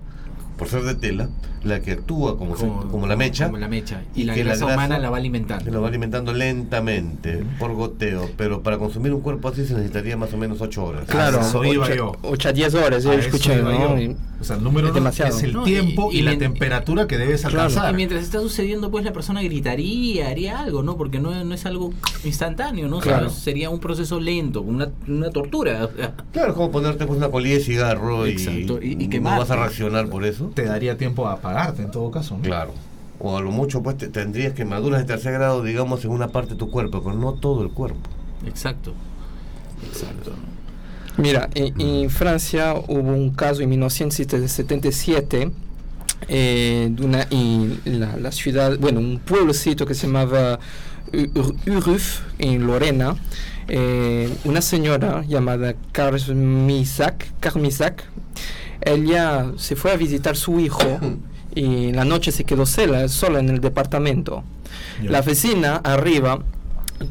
por 0.57 0.67
ser 0.69 0.81
de 0.83 0.95
tela, 0.95 1.29
la 1.65 1.81
que 1.81 1.91
actúa 1.93 2.37
como, 2.37 2.55
como 2.55 3.07
la 3.07 3.15
mecha. 3.15 3.45
como 3.47 3.57
la 3.57 3.67
mecha. 3.67 4.03
Y, 4.15 4.21
y 4.21 4.23
la 4.25 4.33
que 4.33 4.43
la 4.43 4.51
grasa 4.51 4.65
grasa 4.65 4.77
humana 4.79 4.99
la 4.99 5.09
va 5.09 5.15
que 5.17 5.19
alimentando. 5.21 5.71
lo 5.71 5.81
va 5.81 5.87
alimentando 5.87 6.33
lentamente, 6.33 7.43
por 7.59 7.73
goteo, 7.73 8.29
pero 8.37 8.61
para 8.63 8.77
consumir 8.77 9.13
un 9.13 9.21
cuerpo 9.21 9.49
así 9.49 9.65
se 9.65 9.73
necesitaría 9.73 10.17
más 10.17 10.33
o 10.33 10.37
menos 10.37 10.61
8 10.61 10.83
horas. 10.83 11.05
Claro, 11.07 11.39
A 11.39 11.41
eso 11.41 11.63
iba 11.65 11.85
8 11.85 11.95
yo. 11.95 12.49
a 12.49 12.51
10 12.53 12.73
horas, 12.75 13.03
yo 13.03 13.11
A 13.11 13.15
eso 13.15 13.27
escuché, 13.27 13.57
iba 13.57 13.71
¿no? 13.71 13.99
yo. 13.99 14.13
O 14.39 14.43
sea, 14.43 14.57
el 14.57 14.63
número 14.63 14.87
Es 14.89 14.95
uno 14.95 15.09
es 15.09 15.43
el 15.43 15.53
No, 15.53 15.63
tiempo 15.63 16.09
y- 16.11 16.17
y, 16.17 16.19
y 16.19 16.21
la 16.23 16.37
temperatura 16.37 17.07
que 17.07 17.17
debes 17.17 17.41
Claro. 17.41 17.61
alcanzar. 17.61 17.93
Y 17.93 17.95
mientras 17.95 18.21
está 18.23 18.39
sucediendo, 18.41 18.91
pues 18.91 19.05
la 19.05 19.13
persona 19.13 19.41
gritaría, 19.41 20.27
haría 20.29 20.59
algo, 20.59 20.83
¿no? 20.83 20.97
Porque 20.97 21.19
no, 21.19 21.43
no 21.43 21.55
es 21.55 21.65
algo 21.65 21.91
instantáneo, 22.25 22.87
¿no? 22.87 22.97
O 22.97 23.01
sea, 23.01 23.13
Claro. 23.19 23.29
sería 23.29 23.69
un 23.69 23.79
proceso 23.79 24.19
lento, 24.19 24.61
una, 24.61 24.89
una 25.07 25.29
tortura. 25.29 25.89
Claro, 26.33 26.49
es 26.49 26.53
como 26.55 26.69
ponerte 26.69 27.05
pues, 27.05 27.17
una 27.17 27.29
colilla 27.29 27.55
de 27.55 27.61
cigarro 27.61 28.27
y, 28.27 28.31
Exacto, 28.31 28.79
y- 28.81 28.91
y 28.93 28.95
no 29.05 29.09
quemarte. 29.09 29.39
vas 29.39 29.51
a 29.51 29.55
reaccionar 29.55 30.09
por 30.09 30.25
eso. 30.25 30.51
Te 30.53 30.65
daría 30.65 30.97
tiempo 30.97 31.27
a 31.27 31.37
apagarte 31.55 31.83
en 31.83 31.91
todo 31.91 32.11
caso. 32.11 32.35
¿no? 32.37 32.41
Claro. 32.43 32.71
O 33.19 33.37
a 33.37 33.41
lo 33.41 33.51
mucho 33.51 33.81
pues 33.81 33.97
te- 33.97 34.07
tendrías 34.09 34.53
quemaduras 34.53 34.99
de 35.01 35.05
tercer 35.07 35.33
grado, 35.33 35.63
digamos, 35.63 36.03
en 36.05 36.11
una 36.11 36.27
parte 36.29 36.51
de 36.51 36.55
tu 36.57 36.69
cuerpo, 36.69 37.01
pero 37.01 37.15
no 37.15 37.33
todo 37.33 37.63
el 37.63 37.69
cuerpo. 37.69 37.99
Exacto. 38.45 38.93
Exacto. 39.87 40.33
Mira, 41.17 41.49
en, 41.53 41.79
en 41.79 42.09
Francia 42.09 42.73
hubo 42.75 42.99
un 43.13 43.29
caso 43.31 43.61
en 43.61 43.69
1977 43.69 45.51
eh, 46.27 46.89
de 46.91 47.05
una, 47.05 47.25
en 47.29 47.79
la, 47.85 48.17
la 48.17 48.31
ciudad, 48.31 48.77
bueno, 48.79 48.99
un 48.99 49.19
pueblecito 49.19 49.85
que 49.85 49.93
se 49.93 50.07
llamaba 50.07 50.59
Ur- 51.13 51.55
Uruf, 51.67 52.19
en 52.39 52.67
Lorena. 52.67 53.15
eh, 53.69 54.29
una 54.43 54.61
señora 54.61 55.23
llamada 55.27 55.75
Carmisac, 55.93 57.31
Carmisac, 57.39 58.03
ella 58.81 59.51
se 59.57 59.75
fue 59.75 59.91
a 59.91 59.95
visitar 59.97 60.35
su 60.35 60.59
hijo 60.59 60.79
y 61.55 61.89
en 61.89 61.95
la 61.95 62.05
noche 62.05 62.31
se 62.31 62.43
quedó 62.43 62.65
sola, 62.65 63.07
sola 63.07 63.39
en 63.39 63.49
el 63.49 63.61
departamento. 63.61 64.43
La 65.03 65.21
vecina 65.21 65.77
arriba, 65.77 66.39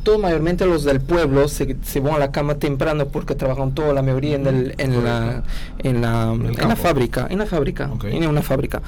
todos 0.02 0.18
mayormente 0.20 0.66
los 0.66 0.84
del 0.84 1.00
pueblo 1.00 1.48
se, 1.48 1.76
se 1.82 2.00
van 2.00 2.14
a 2.14 2.18
la 2.18 2.30
cama 2.32 2.54
temprano 2.56 3.06
porque 3.08 3.34
trabajan 3.34 3.74
toda 3.74 3.92
la 3.94 4.02
mayoría 4.02 4.36
en, 4.36 4.46
el, 4.46 4.74
en, 4.78 5.04
la, 5.04 5.42
en, 5.78 6.00
la, 6.02 6.32
En 6.62 6.68
la 6.68 6.76
fábrica, 6.76 7.26
en 7.30 7.38
la 7.38 7.46
fábrica, 7.46 7.90
en 8.04 8.26
una 8.26 8.42
fábrica. 8.42 8.82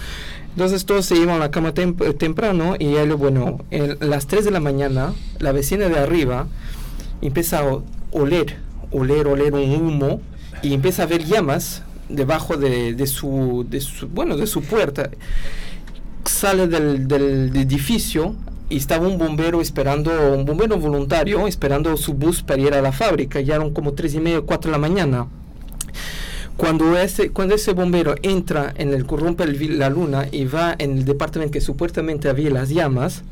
Entonces 0.53 0.87
todos 0.87 1.05
se 1.05 1.17
iban 1.17 1.37
a 1.37 1.39
la 1.39 1.51
cama 1.51 1.75
tem- 1.75 2.01
eh, 2.03 2.15
temprano 2.15 2.77
y 2.79 2.95
él, 2.95 3.15
bueno, 3.15 3.59
en 3.71 3.99
las 4.01 4.27
3 4.27 4.45
de 4.47 4.51
la 4.51 4.61
mañana, 4.61 5.13
la 5.39 5.53
vecina 5.53 5.89
de 5.89 5.99
arriba 5.99 6.47
empieza 7.21 7.61
a 7.61 7.79
oler, 8.13 8.57
oler, 8.91 9.27
oler 9.27 9.53
un 9.55 9.71
humo 9.75 10.21
y 10.63 10.73
empieza 10.73 11.03
a 11.03 11.07
ver 11.07 11.25
llamas 11.25 11.83
debajo 12.09 12.57
de, 12.57 12.95
de 12.95 13.07
su, 13.07 13.67
de 13.69 13.81
su, 13.81 14.09
bueno, 14.09 14.37
de 14.37 14.47
su 14.47 14.63
puerta. 14.63 15.11
Sale 16.25 16.67
del, 16.67 17.07
del 17.07 17.57
edificio 17.57 18.35
y 18.69 18.77
estaba 18.77 19.07
un 19.07 19.17
bombero 19.17 19.61
esperando, 19.61 20.11
un 20.35 20.45
bombero 20.45 20.77
voluntario 20.79 21.47
esperando 21.47 21.97
su 21.97 22.15
bus 22.15 22.43
para 22.43 22.61
ir 22.61 22.75
a 22.75 22.83
la 22.83 22.93
fábrica. 22.93 23.41
Ya 23.41 23.57
eran 23.57 23.73
como 23.73 23.93
tres 23.93 24.15
y 24.15 24.21
media, 24.21 24.41
cuatro 24.41 24.71
de 24.71 24.73
la 24.73 24.79
mañana. 24.79 25.29
Cuando 26.57 26.97
ese, 26.97 27.31
cuando 27.31 27.55
ese 27.55 27.75
bombero 27.75 28.15
entra 28.23 28.73
en 28.77 28.95
el 28.95 29.05
corrompe 29.05 29.45
el 29.45 29.79
la 29.79 29.91
luna 29.91 30.27
y 30.33 30.47
va 30.47 30.75
en 30.79 30.93
el 30.93 31.05
departamento 31.05 31.53
que 31.53 31.61
supuestamente 31.61 32.31
había 32.31 32.51
las 32.51 32.71
llamas, 32.71 33.25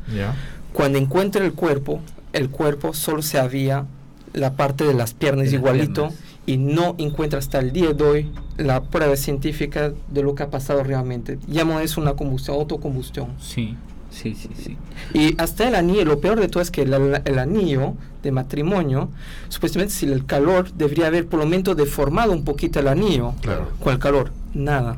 cuando 0.73 0.99
encuentra 0.99 1.43
el 1.43 1.53
cuerpo, 1.53 2.01
el 2.33 2.49
cuerpo 2.49 2.93
solo 2.93 3.23
se 3.23 3.39
había 3.39 3.87
la 4.33 4.53
parte 4.53 4.83
de 4.83 4.93
las 4.93 5.13
piernas 5.13 5.45
De 5.47 5.53
las 5.53 5.59
igualito 5.59 6.09
piernas. 6.09 6.19
Y 6.45 6.57
no 6.57 6.95
encuentra 6.97 7.39
hasta 7.39 7.59
el 7.59 7.71
día 7.71 7.93
de 7.93 8.03
hoy 8.03 8.31
la 8.57 8.81
prueba 8.83 9.15
científica 9.15 9.93
de 10.09 10.21
lo 10.23 10.35
que 10.35 10.43
ha 10.43 10.49
pasado 10.49 10.83
realmente. 10.83 11.39
Llamo 11.47 11.79
eso 11.79 11.99
una 12.01 12.13
combustión, 12.13 12.57
autocombustión. 12.57 13.29
Sí, 13.39 13.75
sí, 14.11 14.35
sí, 14.35 14.49
sí. 14.55 14.77
Y 15.13 15.35
hasta 15.41 15.67
el 15.67 15.75
anillo, 15.75 16.05
lo 16.05 16.19
peor 16.19 16.39
de 16.39 16.47
todo 16.47 16.61
es 16.61 16.71
que 16.71 16.83
el, 16.83 16.93
el 17.25 17.39
anillo 17.39 17.93
de 18.23 18.31
matrimonio, 18.31 19.09
supuestamente 19.49 19.93
si 19.93 20.05
el 20.05 20.25
calor 20.25 20.71
debería 20.73 21.07
haber 21.07 21.27
por 21.27 21.39
lo 21.39 21.45
menos 21.45 21.75
deformado 21.75 22.31
un 22.31 22.43
poquito 22.43 22.79
el 22.79 22.87
anillo 22.87 23.33
Claro. 23.41 23.69
con 23.83 23.93
el 23.93 23.99
calor, 23.99 24.31
nada. 24.53 24.97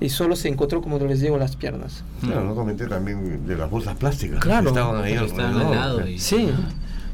Y 0.00 0.08
solo 0.10 0.36
se 0.36 0.48
encontró, 0.48 0.82
como 0.82 0.98
les 0.98 1.20
digo, 1.20 1.38
las 1.38 1.56
piernas. 1.56 2.02
Claro, 2.20 2.44
no 2.44 2.54
comenté 2.54 2.86
también 2.86 3.46
de 3.46 3.56
las 3.56 3.70
bolsas 3.70 3.96
plásticas. 3.96 4.40
Claro. 4.40 4.68
Estaban 4.70 5.02
ahí 5.02 5.14
estaban 5.14 5.56
al 5.56 5.70
lado 5.70 6.06
y- 6.08 6.18
Sí. 6.18 6.50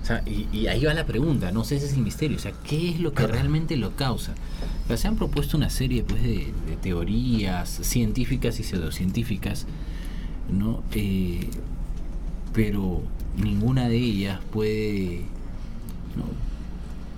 O 0.03 0.07
sea, 0.07 0.23
y, 0.27 0.49
y 0.53 0.67
ahí 0.67 0.85
va 0.85 0.95
la 0.95 1.05
pregunta, 1.05 1.53
no 1.53 1.63
sé, 1.65 1.77
ese 1.77 1.87
es 1.87 1.93
el 1.93 2.03
misterio, 2.03 2.37
o 2.37 2.41
sea, 2.41 2.53
¿qué 2.65 2.91
es 2.91 3.01
lo 3.01 3.13
que 3.13 3.27
realmente 3.27 3.77
lo 3.77 3.97
causa? 3.97 4.33
O 4.85 4.89
sea, 4.89 4.97
se 4.97 5.09
han 5.09 5.17
propuesto 5.17 5.57
una 5.57 5.71
serie 5.71 6.03
pues, 6.03 6.23
de, 6.23 6.53
de 6.67 6.77
teorías 6.81 7.69
científicas 7.69 8.59
y 8.61 8.65
pseudocientíficas, 8.65 9.67
¿no? 10.51 10.83
Eh, 10.93 11.49
pero 12.53 13.03
ninguna 13.37 13.89
de 13.89 13.97
ellas 13.97 14.41
puede 14.53 15.21
¿no? 16.17 16.25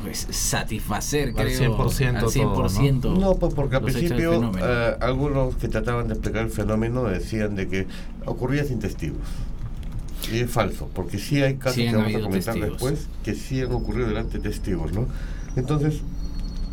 pues, 0.03 0.27
satisfacer, 0.31 1.29
Al 1.29 1.35
creo, 1.47 1.79
100% 1.79 2.17
al 2.17 2.25
100%. 2.25 3.01
todo, 3.01 3.15
No, 3.15 3.35
pues 3.37 3.55
porque 3.55 3.77
al 3.77 3.83
principio 3.83 4.53
eh, 4.59 4.97
algunos 5.01 5.57
que 5.57 5.69
trataban 5.69 6.09
de 6.09 6.15
explicar 6.15 6.43
el 6.43 6.51
fenómeno 6.51 7.05
decían 7.05 7.55
de 7.55 7.69
que 7.69 7.87
ocurría 8.27 8.65
sin 8.65 8.81
testigos. 8.81 9.21
Y 10.33 10.41
es 10.41 10.51
falso, 10.51 10.89
porque 10.95 11.19
sí 11.19 11.43
hay 11.43 11.57
casos 11.57 11.77
Sí 11.77 11.89
que 11.89 11.97
vamos 11.97 12.15
a 12.15 12.21
comentar 12.21 12.55
testigos. 12.55 12.71
después 12.71 13.09
que 13.25 13.35
sí 13.35 13.61
han 13.61 13.73
ocurrido 13.73 14.09
delante 14.09 14.39
de 14.39 14.49
testigos, 14.49 14.93
¿no? 14.93 15.07
Entonces, 15.57 16.01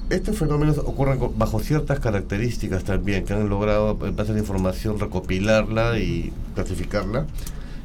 estos 0.10 0.38
fenómenos 0.38 0.78
ocurren 0.80 1.20
bajo 1.36 1.60
ciertas 1.60 2.00
características 2.00 2.84
también, 2.84 3.26
que 3.26 3.34
han 3.34 3.50
logrado, 3.50 3.98
en 4.06 4.16
base 4.16 4.32
a 4.32 4.34
la 4.34 4.40
información, 4.40 5.00
recopilarla 5.00 6.00
y 6.00 6.34
clasificarla. 6.56 7.28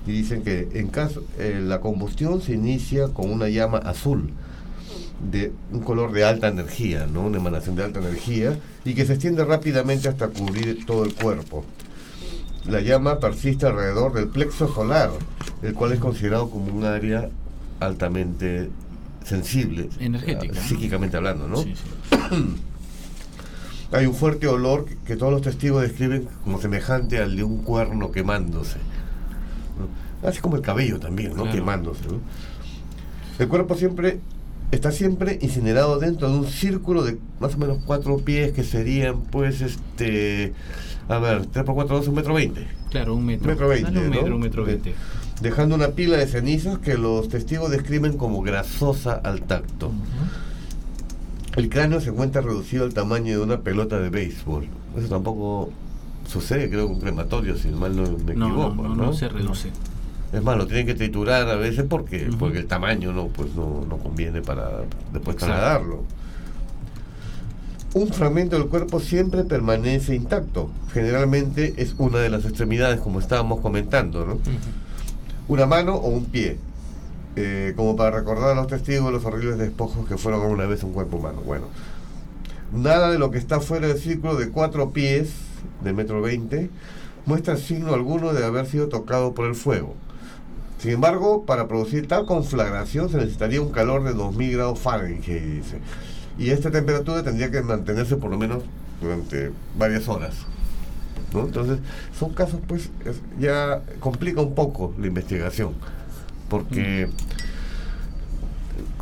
Y 0.07 0.13
dicen 0.13 0.43
que 0.43 0.69
en 0.75 0.89
caso, 0.89 1.25
eh, 1.39 1.61
la 1.63 1.81
combustión 1.81 2.41
se 2.41 2.53
inicia 2.53 3.09
con 3.09 3.31
una 3.31 3.49
llama 3.49 3.79
azul 3.79 4.31
de 5.31 5.53
un 5.73 5.81
color 5.81 6.13
de 6.13 6.25
alta 6.25 6.49
energía, 6.49 7.07
¿no? 7.07 7.23
Una 7.23 7.39
emanación 7.39 7.77
de 7.77 7.85
alta 7.85 8.01
energía 8.01 8.59
y 8.85 8.95
que 8.95 9.07
se 9.07 9.15
extiende 9.15 9.45
rápidamente 9.45 10.09
hasta 10.09 10.29
cubrir 10.29 10.85
todo 10.87 11.05
el 11.05 11.15
cuerpo. 11.15 11.65
La 12.67 12.81
llama 12.81 13.21
persiste 13.21 13.67
alrededor 13.67 14.13
del 14.15 14.29
plexo 14.29 14.73
solar, 14.73 15.11
el 15.63 15.75
cual 15.75 15.93
es 15.93 15.99
considerado 15.99 16.51
como 16.51 16.75
un 16.75 16.85
área 16.85 17.29
altamente 17.81 18.71
sensible, 19.25 19.89
Energética, 19.99 20.61
psíquicamente 20.61 21.17
hablando, 21.17 21.49
¿no? 21.49 21.59
Sí, 21.63 21.75
sí. 21.75 22.17
Hay 23.93 24.07
un 24.07 24.15
fuerte 24.15 24.49
olor 24.49 24.87
que, 24.87 24.97
que 25.07 25.17
todos 25.17 25.33
los 25.33 25.43
testigos 25.43 25.83
describen 25.83 26.29
como 26.43 26.61
semejante 26.61 27.19
al 27.19 27.37
de 27.37 27.45
un 27.45 27.59
cuerno 27.63 28.11
quemándose. 28.11 28.79
¿no? 29.79 30.29
Así 30.29 30.41
como 30.41 30.57
el 30.57 30.63
cabello 30.63 30.99
también, 30.99 31.31
¿no? 31.31 31.43
Claro. 31.43 31.53
Quemándose. 31.53 32.07
¿no? 32.09 32.21
El 33.39 33.49
cuerpo 33.49 33.77
siempre 33.77 34.21
está 34.71 34.91
siempre 34.91 35.39
incinerado 35.41 35.99
dentro 35.99 36.31
de 36.31 36.39
un 36.39 36.47
círculo 36.47 37.03
de 37.03 37.19
más 37.41 37.55
o 37.55 37.59
menos 37.59 37.79
cuatro 37.85 38.19
pies 38.19 38.53
que 38.53 38.65
serían, 38.65 39.23
pues, 39.23 39.61
este. 39.61 40.53
A 41.09 41.19
ver, 41.19 41.47
3 41.47 41.65
por 41.65 41.75
4, 41.75 41.97
2, 41.99 42.09
un 42.09 42.15
metro 42.15 42.35
20. 42.35 42.67
Claro, 42.91 43.15
un 43.15 43.27
metro. 43.27 43.47
Metro 43.49 43.69
veinte, 43.69 43.91
Dale 43.93 44.01
un 44.07 44.11
¿no? 44.11 44.17
metro, 44.21 44.35
un 44.37 44.41
metro 44.43 44.65
veinte. 44.65 44.95
Dejando 45.41 45.75
una 45.75 45.89
pila 45.89 46.17
de 46.17 46.27
cenizas 46.27 46.79
que 46.79 46.97
los 46.97 47.29
testigos 47.29 47.71
describen 47.71 48.17
como 48.17 48.41
grasosa 48.43 49.15
al 49.15 49.43
tacto. 49.43 49.93
El 51.57 51.69
cráneo 51.69 52.01
se 52.01 52.11
encuentra 52.11 52.41
reducido 52.41 52.85
al 52.85 52.95
tamaño 52.95 53.39
de 53.39 53.45
una 53.45 53.61
pelota 53.61 53.99
de 54.01 54.11
béisbol. 54.11 54.67
Eso 54.97 55.09
tampoco 55.09 55.71
sucede, 56.27 56.69
creo, 56.71 56.89
con 56.89 56.99
crematorio, 57.01 57.57
si 57.57 57.69
mal 57.69 57.95
no 57.95 58.03
me 58.03 58.35
No, 58.35 58.47
equivoco. 58.47 58.83
no, 58.83 58.95
no, 58.95 59.07
no 59.07 59.13
se 59.13 59.29
reduce. 59.29 59.71
Es 60.33 60.43
más, 60.43 60.57
lo 60.57 60.67
tienen 60.67 60.87
que 60.87 60.95
triturar 60.95 61.49
a 61.49 61.55
veces 61.55 61.85
porque, 61.89 62.29
porque 62.39 62.59
el 62.59 62.67
tamaño 62.67 63.13
no, 63.13 63.27
pues 63.29 63.55
no, 63.55 63.85
no 63.89 63.99
conviene 63.99 64.41
para 64.41 64.69
después 65.13 65.37
Exacto. 65.37 65.37
trasladarlo. 65.47 66.03
Un 67.95 68.09
fragmento 68.09 68.59
del 68.59 68.67
cuerpo 68.67 68.99
siempre 68.99 69.45
permanece 69.45 70.17
intacto. 70.17 70.69
Generalmente 70.93 71.75
es 71.77 71.95
una 71.97 72.19
de 72.19 72.29
las 72.29 72.45
extremidades, 72.45 72.99
como 72.99 73.21
estábamos 73.21 73.61
comentando, 73.61 74.27
¿no? 74.27 74.39
Una 75.47 75.67
mano 75.67 75.95
o 75.95 76.09
un 76.09 76.25
pie. 76.25 76.59
Eh, 77.37 77.73
como 77.77 77.95
para 77.95 78.11
recordar 78.11 78.51
a 78.51 78.55
los 78.57 78.67
testigos 78.67 79.13
los 79.13 79.25
horribles 79.25 79.59
despojos 79.59 80.09
que 80.09 80.17
fueron 80.17 80.43
alguna 80.43 80.67
vez 80.67 80.83
un 80.83 80.93
cuerpo 80.93 81.19
humano. 81.19 81.41
Bueno, 81.47 81.67
nada 82.73 83.13
de 83.13 83.19
lo 83.19 83.31
que 83.31 83.39
está 83.39 83.61
fuera 83.61 83.87
del 83.87 83.99
círculo 83.99 84.35
de 84.35 84.49
cuatro 84.49 84.91
pies, 84.91 85.31
de 85.85 85.93
metro 85.93 86.21
veinte, 86.21 86.71
muestra 87.27 87.57
signo 87.57 87.95
alguno 87.95 88.33
de 88.33 88.45
haber 88.45 88.67
sido 88.67 88.89
tocado 88.89 89.35
por 89.35 89.47
el 89.47 89.55
fuego. 89.55 89.95
Sin 90.81 90.91
embargo, 90.91 91.45
para 91.47 91.69
producir 91.69 92.09
tal 92.09 92.27
conflagración 92.27 93.09
se 93.09 93.19
necesitaría 93.19 93.61
un 93.61 93.71
calor 93.71 94.03
de 94.03 94.15
2000 94.15 94.53
grados 94.53 94.81
Fahrenheit, 94.81 95.27
dice. 95.27 95.79
Y 96.39 96.51
esta 96.51 96.71
temperatura 96.71 97.23
tendría 97.23 97.51
que 97.51 97.63
mantenerse 97.63 98.17
por 98.17 98.31
lo 98.31 98.39
menos 98.39 98.63
durante 99.01 99.51
varias 99.79 100.09
horas. 100.09 100.35
¿no? 101.33 101.41
Entonces, 101.47 101.79
son 102.19 102.33
casos, 102.33 102.61
pues, 102.67 102.91
es- 103.05 103.21
ya 103.41 103.83
complica 104.01 104.41
un 104.41 104.55
poco 104.55 104.95
la 105.01 105.07
investigación, 105.09 105.73
porque 106.49 107.09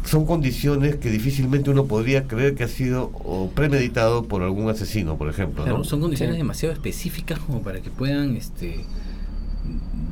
son 0.05 0.27
condiciones 0.27 0.97
que 0.97 1.11
difícilmente 1.11 1.71
uno 1.71 1.87
podría 1.87 2.25
creer 2.27 2.55
que 2.55 2.65
ha 2.65 2.69
sido 2.69 3.11
o 3.25 3.51
premeditado 3.51 4.25
por 4.25 4.43
algún 4.43 4.69
asesino, 4.69 5.17
por 5.17 5.29
ejemplo. 5.31 5.85
Son 5.85 6.01
condiciones 6.01 6.35
Sí. 6.35 6.39
demasiado 6.39 6.75
específicas 6.75 7.39
como 7.39 7.63
para 7.63 7.81
que 7.81 7.91
puedan 7.91 8.37
este 8.37 8.85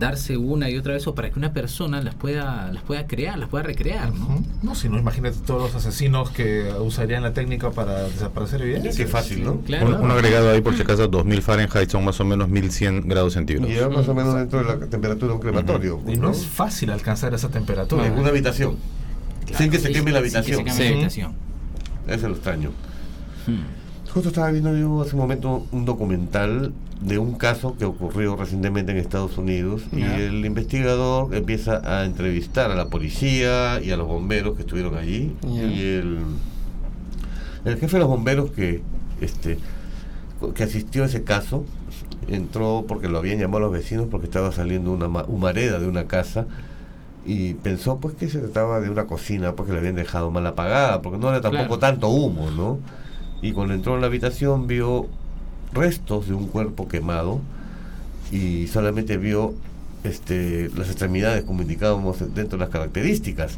darse 0.01 0.37
una 0.37 0.69
y 0.71 0.77
otra 0.77 0.95
vez 0.95 1.07
o 1.07 1.15
para 1.15 1.31
que 1.31 1.39
una 1.39 1.53
persona 1.53 2.01
las 2.03 2.15
pueda 2.17 2.73
las 2.73 2.83
pueda 2.83 3.07
crear, 3.07 3.39
las 3.39 3.49
pueda 3.49 3.63
recrear, 3.63 4.13
¿no? 4.13 4.43
No, 4.63 4.75
si 4.75 4.89
no, 4.89 4.99
imagínate 4.99 5.37
todos 5.47 5.63
los 5.63 5.75
asesinos 5.77 6.31
que 6.31 6.73
usarían 6.81 7.23
la 7.23 7.33
técnica 7.33 7.71
para 7.71 8.05
desaparecer 8.05 8.63
evidencia. 8.63 8.93
Qué 8.97 9.07
fácil, 9.07 9.45
¿no? 9.45 9.61
Claro. 9.61 9.87
Un, 9.89 9.95
un 10.07 10.11
agregado 10.11 10.51
ahí 10.51 10.61
por 10.63 10.75
si 10.75 10.83
acaso, 10.83 11.07
2000 11.07 11.43
Fahrenheit 11.43 11.89
son 11.91 12.05
más 12.05 12.19
o 12.19 12.25
menos 12.25 12.49
1100 12.49 13.07
grados 13.09 13.35
Y 13.35 13.35
centígrados. 13.35 13.73
ya 13.73 13.89
más 13.89 14.09
o 14.09 14.15
menos 14.15 14.35
dentro 14.35 14.59
de 14.59 14.65
la 14.65 14.87
temperatura 14.87 15.29
de 15.29 15.35
un 15.35 15.41
crematorio. 15.41 16.01
Y 16.09 16.17
no 16.17 16.31
es 16.31 16.45
fácil 16.47 16.91
alcanzar 16.91 17.33
esa 17.35 17.51
temperatura. 17.51 18.07
En 18.07 18.15
una 18.15 18.31
habitación. 18.31 18.77
Claro, 19.45 19.59
Sin 19.59 19.71
que 19.71 19.79
se 19.79 19.93
queme 19.93 20.11
la 20.13 20.19
sin 20.21 20.25
que 20.25 20.31
se 20.31 20.39
habitación. 20.39 20.65
queme 20.65 20.77
Sí. 20.77 20.83
la 20.85 20.91
habitación. 20.91 21.33
Eso 22.07 22.15
es 22.15 22.23
lo 22.23 22.31
extraño. 22.31 22.71
Hmm. 23.47 23.80
Justo 24.13 24.31
estaba 24.31 24.51
viendo 24.51 24.77
yo 24.77 25.03
hace 25.03 25.15
un 25.15 25.21
momento 25.21 25.67
un 25.71 25.85
documental 25.85 26.73
de 27.01 27.19
un 27.19 27.35
caso 27.35 27.77
que 27.79 27.85
ocurrió 27.85 28.35
recientemente 28.37 28.91
en 28.93 28.99
Estados 28.99 29.39
Unidos 29.39 29.83
y 29.93 30.03
el 30.03 30.45
investigador 30.45 31.33
empieza 31.35 31.81
a 31.85 32.05
entrevistar 32.05 32.71
a 32.73 32.75
la 32.75 32.89
policía 32.89 33.81
y 33.81 33.91
a 33.93 33.97
los 33.97 34.09
bomberos 34.09 34.57
que 34.57 34.63
estuvieron 34.63 34.97
allí 34.97 35.35
y 35.49 35.59
el, 35.61 36.19
el 37.65 37.77
jefe 37.79 37.97
de 37.97 38.01
los 38.01 38.09
bomberos 38.09 38.51
que 38.51 38.83
este 39.21 39.59
que 40.55 40.65
asistió 40.65 41.05
a 41.05 41.07
ese 41.07 41.23
caso 41.23 41.65
entró 42.29 42.85
porque 42.89 43.09
lo 43.09 43.19
habían 43.19 43.39
llamado 43.39 43.61
los 43.61 43.73
vecinos 43.73 44.07
porque 44.11 44.27
estaba 44.27 44.51
saliendo 44.53 44.91
una 44.93 45.07
ma- 45.09 45.25
humareda 45.29 45.79
de 45.79 45.87
una 45.87 46.07
casa 46.07 46.47
y 47.25 47.55
pensó 47.55 47.99
pues 47.99 48.15
que 48.17 48.29
se 48.29 48.41
trataba 48.41 48.81
de 48.81 48.91
una 48.91 49.05
cocina 49.07 49.53
porque 49.55 49.73
la 49.73 49.79
habían 49.79 49.95
dejado 49.95 50.31
mal 50.31 50.47
apagada 50.47 51.01
porque 51.01 51.19
no 51.19 51.29
era 51.29 51.41
tampoco 51.41 51.79
Claro. 51.79 51.79
tanto 51.79 52.09
humo 52.09 52.51
no 52.51 52.79
y 53.43 53.53
cuando 53.53 53.75
entró 53.75 53.95
en 53.95 54.01
la 54.01 54.07
habitación 54.09 54.67
vio 54.67 55.07
restos 55.73 56.27
de 56.29 56.35
un 56.35 56.47
cuerpo 56.49 56.89
quemado 56.89 57.41
y 58.33 58.67
solamente 58.69 59.17
vio 59.17 59.55
este 60.05 60.71
las 60.77 60.89
extremidades 60.89 61.45
como 61.45 61.63
indicábamos 61.63 62.19
dentro 62.35 62.59
de 62.59 62.65
las 62.65 62.71
características 62.71 63.53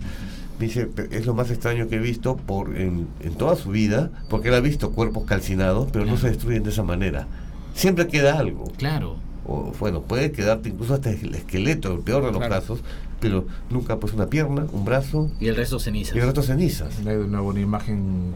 dice 0.58 0.86
"Pe- 0.86 1.08
es 1.12 1.24
lo 1.26 1.34
más 1.34 1.50
extraño 1.50 1.88
que 1.88 1.96
he 1.96 2.00
visto 2.00 2.36
por 2.36 2.76
en, 2.76 3.06
en 3.20 3.34
toda 3.34 3.56
su 3.56 3.70
vida 3.70 4.10
porque 4.28 4.48
él 4.48 4.54
ha 4.54 4.60
visto 4.60 4.90
cuerpos 4.90 5.24
calcinados 5.24 5.88
pero 5.92 6.04
no 6.04 6.16
se 6.16 6.28
destruyen 6.28 6.62
de 6.64 6.70
esa 6.70 6.82
manera 6.82 7.26
siempre 7.74 8.06
queda 8.08 8.38
algo 8.38 8.64
Claro. 8.76 9.16
o 9.46 9.72
bueno, 9.80 10.02
puede 10.02 10.32
quedarte 10.32 10.68
incluso 10.68 10.94
hasta 10.94 11.10
el 11.10 11.34
esqueleto, 11.34 11.92
el 11.94 12.00
peor 12.00 12.24
de 12.24 12.30
los 12.32 12.38
Claro. 12.38 12.54
casos, 12.54 12.80
pero 13.20 13.46
nunca 13.70 13.98
pues 13.98 14.12
una 14.14 14.26
pierna, 14.26 14.66
un 14.72 14.84
brazo 14.84 15.30
Y 15.40 15.48
el 15.48 15.56
resto 15.56 15.78
cenizas. 15.80 16.14
y 16.14 16.18
el 16.18 16.26
resto 16.26 16.42
cenizas. 16.42 17.04
De 17.04 17.16
nuevo, 17.26 17.48
una 17.48 17.60
imagen 17.60 18.34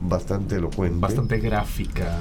Bastante 0.00 0.56
elocuente. 0.56 0.98
bastante 0.98 1.38
gráfica. 1.38 2.18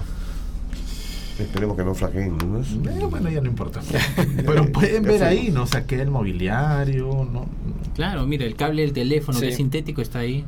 Esperemos 1.39 1.75
que 1.75 1.83
no 1.83 1.95
flageen, 1.95 2.37
¿no? 2.37 2.59
Eh, 2.61 3.05
bueno, 3.09 3.29
ya 3.29 3.41
no 3.41 3.47
importa. 3.49 3.81
Pero 4.45 4.71
pueden 4.71 5.03
ver 5.03 5.23
ahí, 5.23 5.49
¿no? 5.51 5.63
O 5.63 5.67
sea, 5.67 5.85
queda 5.85 6.03
el 6.03 6.11
mobiliario, 6.11 7.27
¿no? 7.31 7.47
Claro, 7.95 8.25
mira, 8.27 8.45
el 8.45 8.55
cable 8.55 8.83
del 8.83 8.93
teléfono 8.93 9.39
que 9.39 9.47
Sí. 9.47 9.51
es 9.51 9.57
sintético 9.57 10.01
está 10.01 10.19
ahí. 10.19 10.45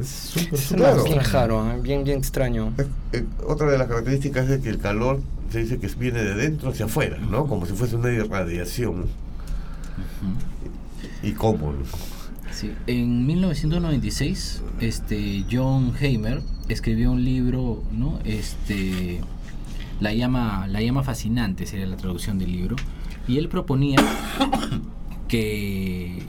Es 0.00 0.08
súper, 0.08 0.58
Claro. 0.78 1.04
bien 1.04 1.20
raro, 1.22 1.70
¿eh? 1.70 1.78
bien, 1.82 2.02
bien 2.02 2.18
extraño. 2.18 2.72
es- 2.78 2.86
eh, 3.20 3.26
otra 3.46 3.70
de 3.70 3.76
las 3.76 3.88
características 3.88 4.48
es 4.48 4.62
que 4.62 4.70
el 4.70 4.78
calor 4.78 5.20
se 5.50 5.58
dice 5.64 5.78
que 5.78 5.86
viene 5.98 6.22
de 6.24 6.34
dentro 6.34 6.70
hacia 6.70 6.86
afuera, 6.86 7.18
¿no? 7.18 7.46
Como 7.46 7.66
si 7.66 7.74
fuese 7.74 7.96
una 7.96 8.10
irradiación. 8.10 9.04
¿Y 11.22 11.32
cómo? 11.32 11.74
En 12.86 13.26
1996, 13.26 14.62
este 14.80 15.44
John 15.50 15.94
Hamer 16.00 16.42
escribió 16.68 17.10
un 17.10 17.24
libro, 17.24 17.82
¿no? 17.92 18.18
Este 18.24 19.20
la 20.00 20.12
llama 20.12 20.66
la 20.68 20.80
llama 20.80 21.02
fascinante 21.02 21.66
sería 21.66 21.86
la 21.86 21.96
traducción 21.96 22.38
del 22.38 22.52
libro 22.52 22.76
y 23.28 23.38
él 23.38 23.48
proponía 23.48 23.98
que 25.28 26.22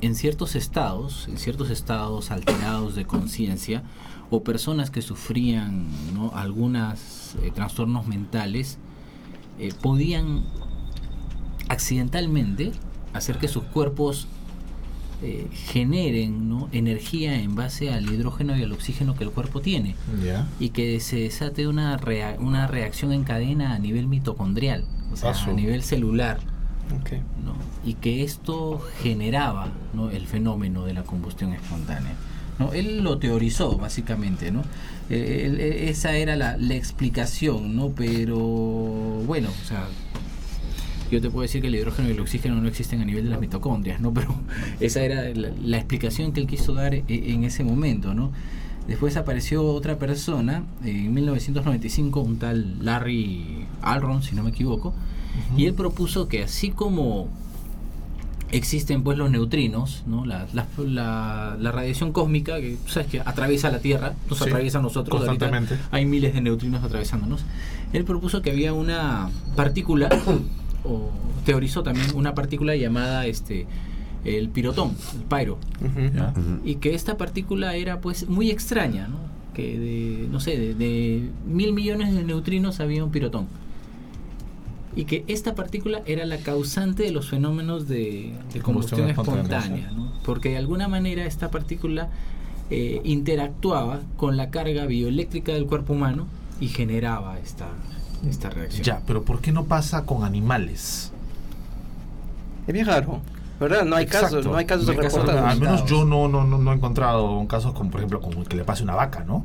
en 0.00 0.14
ciertos 0.14 0.54
estados, 0.54 1.28
en 1.28 1.38
ciertos 1.38 1.70
estados 1.70 2.30
alterados 2.30 2.94
de 2.94 3.06
conciencia 3.06 3.82
o 4.30 4.42
personas 4.42 4.90
que 4.90 5.00
sufrían 5.00 5.86
¿no? 6.14 6.32
algunos 6.34 7.36
trastornos 7.54 8.06
mentales 8.06 8.78
eh, 9.58 9.72
podían 9.80 10.44
accidentalmente 11.68 12.72
hacer 13.12 13.38
que 13.38 13.48
sus 13.48 13.62
cuerpos 13.64 14.26
eh, 15.22 15.46
generen 15.52 16.48
¿no? 16.48 16.68
energía 16.72 17.40
en 17.40 17.54
base 17.54 17.92
al 17.92 18.12
hidrógeno 18.12 18.56
y 18.56 18.62
al 18.62 18.72
oxígeno 18.72 19.14
que 19.16 19.24
el 19.24 19.30
cuerpo 19.30 19.60
tiene 19.60 19.94
y 20.60 20.70
que 20.70 21.00
se 21.00 21.16
desate 21.20 21.66
una, 21.68 21.96
rea- 21.96 22.36
una 22.38 22.66
reacción 22.66 23.12
en 23.12 23.24
cadena 23.24 23.74
a 23.74 23.78
nivel 23.78 24.06
mitocondrial, 24.06 24.84
o 25.12 25.16
sea, 25.16 25.30
a 25.50 25.52
nivel 25.54 25.82
celular, 25.82 26.38
y 27.86 27.94
que 27.94 28.22
esto 28.22 28.80
generaba 29.02 29.68
¿no? 29.94 30.10
el 30.10 30.26
fenómeno 30.26 30.84
de 30.84 30.94
la 30.94 31.02
combustión 31.02 31.52
espontánea. 31.54 32.12
¿no? 32.58 32.72
Él 32.72 33.02
lo 33.02 33.18
teorizó 33.18 33.76
básicamente, 33.78 34.50
¿no? 34.52 34.62
Eh, 35.10 35.42
él- 35.46 35.60
eh, 35.60 35.88
esa 35.90 36.16
era 36.16 36.36
la, 36.36 36.56
la 36.56 36.74
explicación, 36.74 37.74
¿no? 37.74 37.88
Pero 37.88 38.36
bueno, 38.38 39.48
o 39.48 39.66
sea, 39.66 39.86
yo 41.14 41.20
te 41.22 41.30
puedo 41.30 41.42
decir 41.42 41.60
que 41.60 41.68
el 41.68 41.74
hidrógeno 41.74 42.08
y 42.08 42.12
el 42.12 42.20
oxígeno 42.20 42.60
no 42.60 42.68
existen 42.68 43.00
a 43.00 43.04
nivel 43.04 43.24
de 43.24 43.30
las 43.30 43.40
mitocondrias, 43.40 44.00
¿no? 44.00 44.12
Pero 44.14 44.34
esa 44.80 45.02
era 45.02 45.22
la, 45.34 45.48
la 45.62 45.76
explicación 45.78 46.32
que 46.32 46.40
él 46.40 46.46
quiso 46.46 46.74
dar 46.74 46.94
e- 46.94 47.04
en 47.08 47.44
ese 47.44 47.64
momento, 47.64 48.14
¿no? 48.14 48.30
Después 48.86 49.16
apareció 49.16 49.64
otra 49.64 49.98
persona, 49.98 50.62
en 50.84 51.14
1995, 51.14 52.20
un 52.20 52.38
tal 52.38 52.84
Larry 52.84 53.64
Alron, 53.80 54.22
si 54.22 54.34
no 54.36 54.42
me 54.42 54.50
equivoco, 54.50 54.92
y 55.56 55.64
él 55.64 55.72
propuso 55.74 56.28
que 56.28 56.42
así 56.42 56.70
como 56.70 57.28
existen 58.50 59.02
pues 59.02 59.18
los 59.18 59.30
neutrinos, 59.30 60.04
¿no? 60.06 60.24
la, 60.24 60.46
la, 60.52 60.66
la- 60.78 61.56
la 61.58 61.72
radiación 61.72 62.12
cósmica, 62.12 62.60
que 62.60 62.76
sabes 62.86 63.08
que 63.08 63.20
atraviesa 63.20 63.70
la 63.70 63.80
Tierra, 63.80 64.12
nos 64.28 64.38
Sí, 64.38 64.44
atraviesa 64.44 64.78
a 64.78 64.82
nosotros, 64.82 65.24
constantemente. 65.24 65.76
hay 65.90 66.04
miles 66.04 66.34
de 66.34 66.40
neutrinos 66.42 66.84
atravesándonos. 66.84 67.42
Él 67.92 68.04
propuso 68.04 68.42
que 68.42 68.50
había 68.50 68.72
una 68.74 69.28
partícula, 69.56 70.08
o 70.84 71.10
teorizó 71.44 71.82
también 71.82 72.06
una 72.14 72.34
partícula 72.34 72.76
llamada 72.76 73.26
este 73.26 73.66
el 74.24 74.48
pirotón, 74.48 74.96
el 75.14 75.22
pyro, 75.22 75.58
y 76.64 76.76
que 76.76 76.94
esta 76.94 77.16
partícula 77.18 77.74
era 77.74 78.00
pues 78.00 78.28
muy 78.28 78.50
extraña, 78.50 79.06
¿no? 79.06 79.18
que 79.52 79.78
de, 79.78 80.28
no 80.30 80.40
sé, 80.40 80.58
de, 80.58 80.74
de 80.74 81.28
mil 81.46 81.72
millones 81.72 82.14
de 82.14 82.24
neutrinos 82.24 82.80
había 82.80 83.04
un 83.04 83.10
pirotón. 83.10 83.46
Y 84.96 85.04
que 85.04 85.24
esta 85.26 85.54
partícula 85.54 86.02
era 86.06 86.24
la 86.24 86.38
causante 86.38 87.02
de 87.02 87.10
los 87.10 87.28
fenómenos 87.28 87.88
de, 87.88 88.32
de 88.52 88.60
combustión, 88.60 89.10
espontánea, 89.10 89.90
¿no? 89.90 90.12
porque 90.24 90.50
de 90.50 90.56
alguna 90.56 90.88
manera 90.88 91.26
esta 91.26 91.50
partícula 91.50 92.08
eh, 92.70 93.00
interactuaba 93.04 94.00
con 94.16 94.36
la 94.36 94.50
carga 94.50 94.86
bioeléctrica 94.86 95.52
del 95.52 95.66
cuerpo 95.66 95.92
humano 95.92 96.26
y 96.60 96.68
generaba 96.68 97.38
esta, 97.40 97.68
esta 98.28 98.50
reacción. 98.50 98.82
Ya, 98.84 99.00
pero 99.06 99.22
¿por 99.22 99.40
qué 99.40 99.52
no 99.52 99.64
pasa 99.64 100.04
con 100.06 100.24
animales? 100.24 101.12
Es 102.66 102.72
bien 102.72 102.86
raro. 102.86 103.20
¿Verdad? 103.60 103.84
No 103.84 103.96
hay 103.96 104.06
casos, 104.06 104.28
Exacto. 104.30 104.50
no 104.50 104.56
hay 104.56 104.64
casos 104.66 104.86
No 104.86 104.92
hay 104.92 104.98
casos 104.98 105.20
reportados. 105.22 105.50
Al 105.52 105.60
menos 105.60 105.84
yo 105.84 106.04
no, 106.04 106.26
no, 106.28 106.44
no, 106.44 106.58
no 106.58 106.72
he 106.72 106.74
encontrado 106.74 107.46
casos 107.46 107.72
como, 107.72 107.90
por 107.90 108.00
ejemplo, 108.00 108.20
como 108.20 108.42
que 108.44 108.56
le 108.56 108.64
pase 108.64 108.82
una 108.82 108.94
vaca, 108.94 109.22
¿no? 109.24 109.44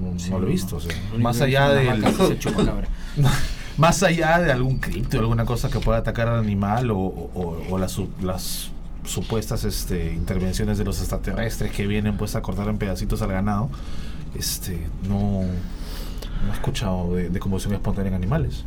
No, 0.00 0.18
Sí, 0.18 0.30
no 0.30 0.38
lo 0.38 0.44
he 0.46 0.48
no. 0.50 0.52
visto. 0.52 0.76
o 0.76 0.80
sea, 0.80 0.94
más 1.18 1.40
allá 1.40 1.66
hizo 1.66 1.74
de 1.74 1.88
una 1.88 2.10
vaca 2.10 2.24
es 2.24 2.30
el 2.30 2.38
chupacabra. 2.40 2.88
más 3.76 4.02
allá 4.02 4.38
de 4.38 4.52
algún 4.52 4.78
cripto, 4.78 5.18
alguna 5.18 5.44
cosa 5.44 5.68
que 5.68 5.80
pueda 5.80 5.98
atacar 5.98 6.28
al 6.28 6.38
animal 6.38 6.90
o, 6.90 6.98
o- 6.98 7.62
o 7.70 7.78
las, 7.78 7.92
su- 7.92 8.08
las 8.22 8.70
supuestas 9.04 9.64
este, 9.64 10.14
intervenciones 10.14 10.78
de 10.78 10.84
los 10.84 10.98
extraterrestres 11.00 11.72
que 11.72 11.86
vienen 11.86 12.16
pues 12.16 12.36
a 12.36 12.42
cortar 12.42 12.68
en 12.68 12.78
pedacitos 12.78 13.20
al 13.20 13.32
ganado, 13.32 13.68
este, 14.34 14.86
no, 15.08 15.42
no 16.44 16.52
he 16.52 16.54
escuchado 16.54 17.14
de, 17.14 17.28
de 17.30 17.40
combustión 17.40 17.74
espontánea 17.74 18.08
en 18.10 18.14
animales. 18.14 18.64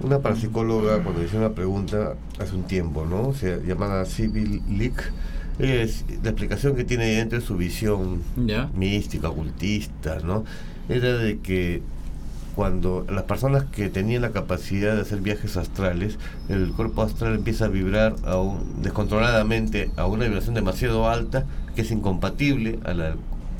Una 0.00 0.18
parapsicóloga, 0.18 1.02
cuando 1.02 1.22
hizo 1.24 1.38
una 1.38 1.50
pregunta 1.50 2.14
hace 2.38 2.54
un 2.54 2.64
tiempo, 2.64 3.06
¿no? 3.06 3.28
O 3.28 3.34
sea, 3.34 3.58
llamada 3.66 4.04
Civil 4.04 4.62
Leak, 4.68 5.12
es 5.58 6.04
la 6.22 6.30
explicación 6.30 6.76
que 6.76 6.84
tiene 6.84 7.06
dentro 7.06 7.38
de 7.40 7.44
su 7.44 7.56
visión 7.56 8.20
¿Ya? 8.36 8.68
mística, 8.74 9.30
ocultista, 9.30 10.18
¿no? 10.22 10.44
Era 10.90 11.16
de 11.16 11.38
que 11.38 11.82
cuando 12.54 13.06
las 13.10 13.24
personas 13.24 13.64
que 13.64 13.88
tenían 13.88 14.22
la 14.22 14.30
capacidad 14.32 14.94
de 14.94 15.00
hacer 15.02 15.20
viajes 15.20 15.56
astrales, 15.56 16.18
el 16.48 16.72
cuerpo 16.72 17.02
astral 17.02 17.34
empieza 17.34 17.66
a 17.66 17.68
vibrar 17.68 18.16
a 18.24 18.36
un- 18.38 18.82
descontroladamente 18.82 19.90
a 19.96 20.06
una 20.06 20.24
vibración 20.26 20.54
demasiado 20.54 21.08
alta 21.08 21.44
que 21.74 21.82
es 21.82 21.90
incompatible 21.90 22.78
a 22.84 22.94
la 22.94 23.14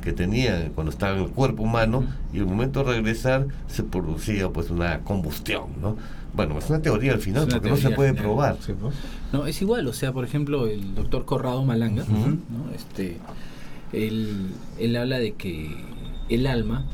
que 0.07 0.13
tenía 0.13 0.71
cuando 0.73 0.89
estaba 0.89 1.17
en 1.17 1.23
el 1.25 1.29
cuerpo 1.31 1.63
humano 1.63 2.05
y 2.31 2.37
el 2.37 2.45
momento 2.45 2.81
de 2.81 2.93
regresar 2.93 3.47
se 3.67 3.83
producía 3.83 4.47
pues 4.49 4.69
una 4.69 4.99
combustión, 4.99 5.65
¿no? 5.81 5.97
Bueno, 6.33 6.57
es 6.57 6.69
una 6.69 6.81
teoría 6.81 7.11
al 7.11 7.19
final 7.19 7.45
porque 7.45 7.69
no 7.69 7.75
se 7.75 7.89
puede 7.89 8.11
al 8.11 8.15
final. 8.15 8.29
probar. 8.29 8.57
Sí, 8.65 8.71
pues. 8.79 8.95
No, 9.33 9.47
es 9.47 9.61
igual, 9.61 9.85
o 9.85 9.91
sea, 9.91 10.13
por 10.13 10.23
ejemplo, 10.23 10.65
el 10.67 10.95
doctor 10.95 11.25
Corrado 11.25 11.65
Malanga, 11.65 12.05
este, 12.73 13.17
él, 13.91 14.51
él 14.79 14.95
habla 14.95 15.19
de 15.19 15.33
que 15.33 15.75
el 16.29 16.47
alma 16.47 16.85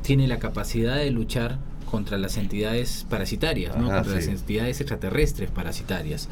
tiene 0.00 0.26
la 0.26 0.38
capacidad 0.38 0.96
de 0.96 1.10
luchar 1.10 1.58
contra 1.90 2.16
las 2.16 2.38
entidades 2.38 3.04
parasitarias, 3.10 3.76
¿no? 3.76 3.88
Ajá, 3.88 3.96
contra 3.96 4.22
sí. 4.22 4.30
las 4.30 4.40
entidades 4.40 4.80
extraterrestres 4.80 5.50
parasitarias. 5.50 6.30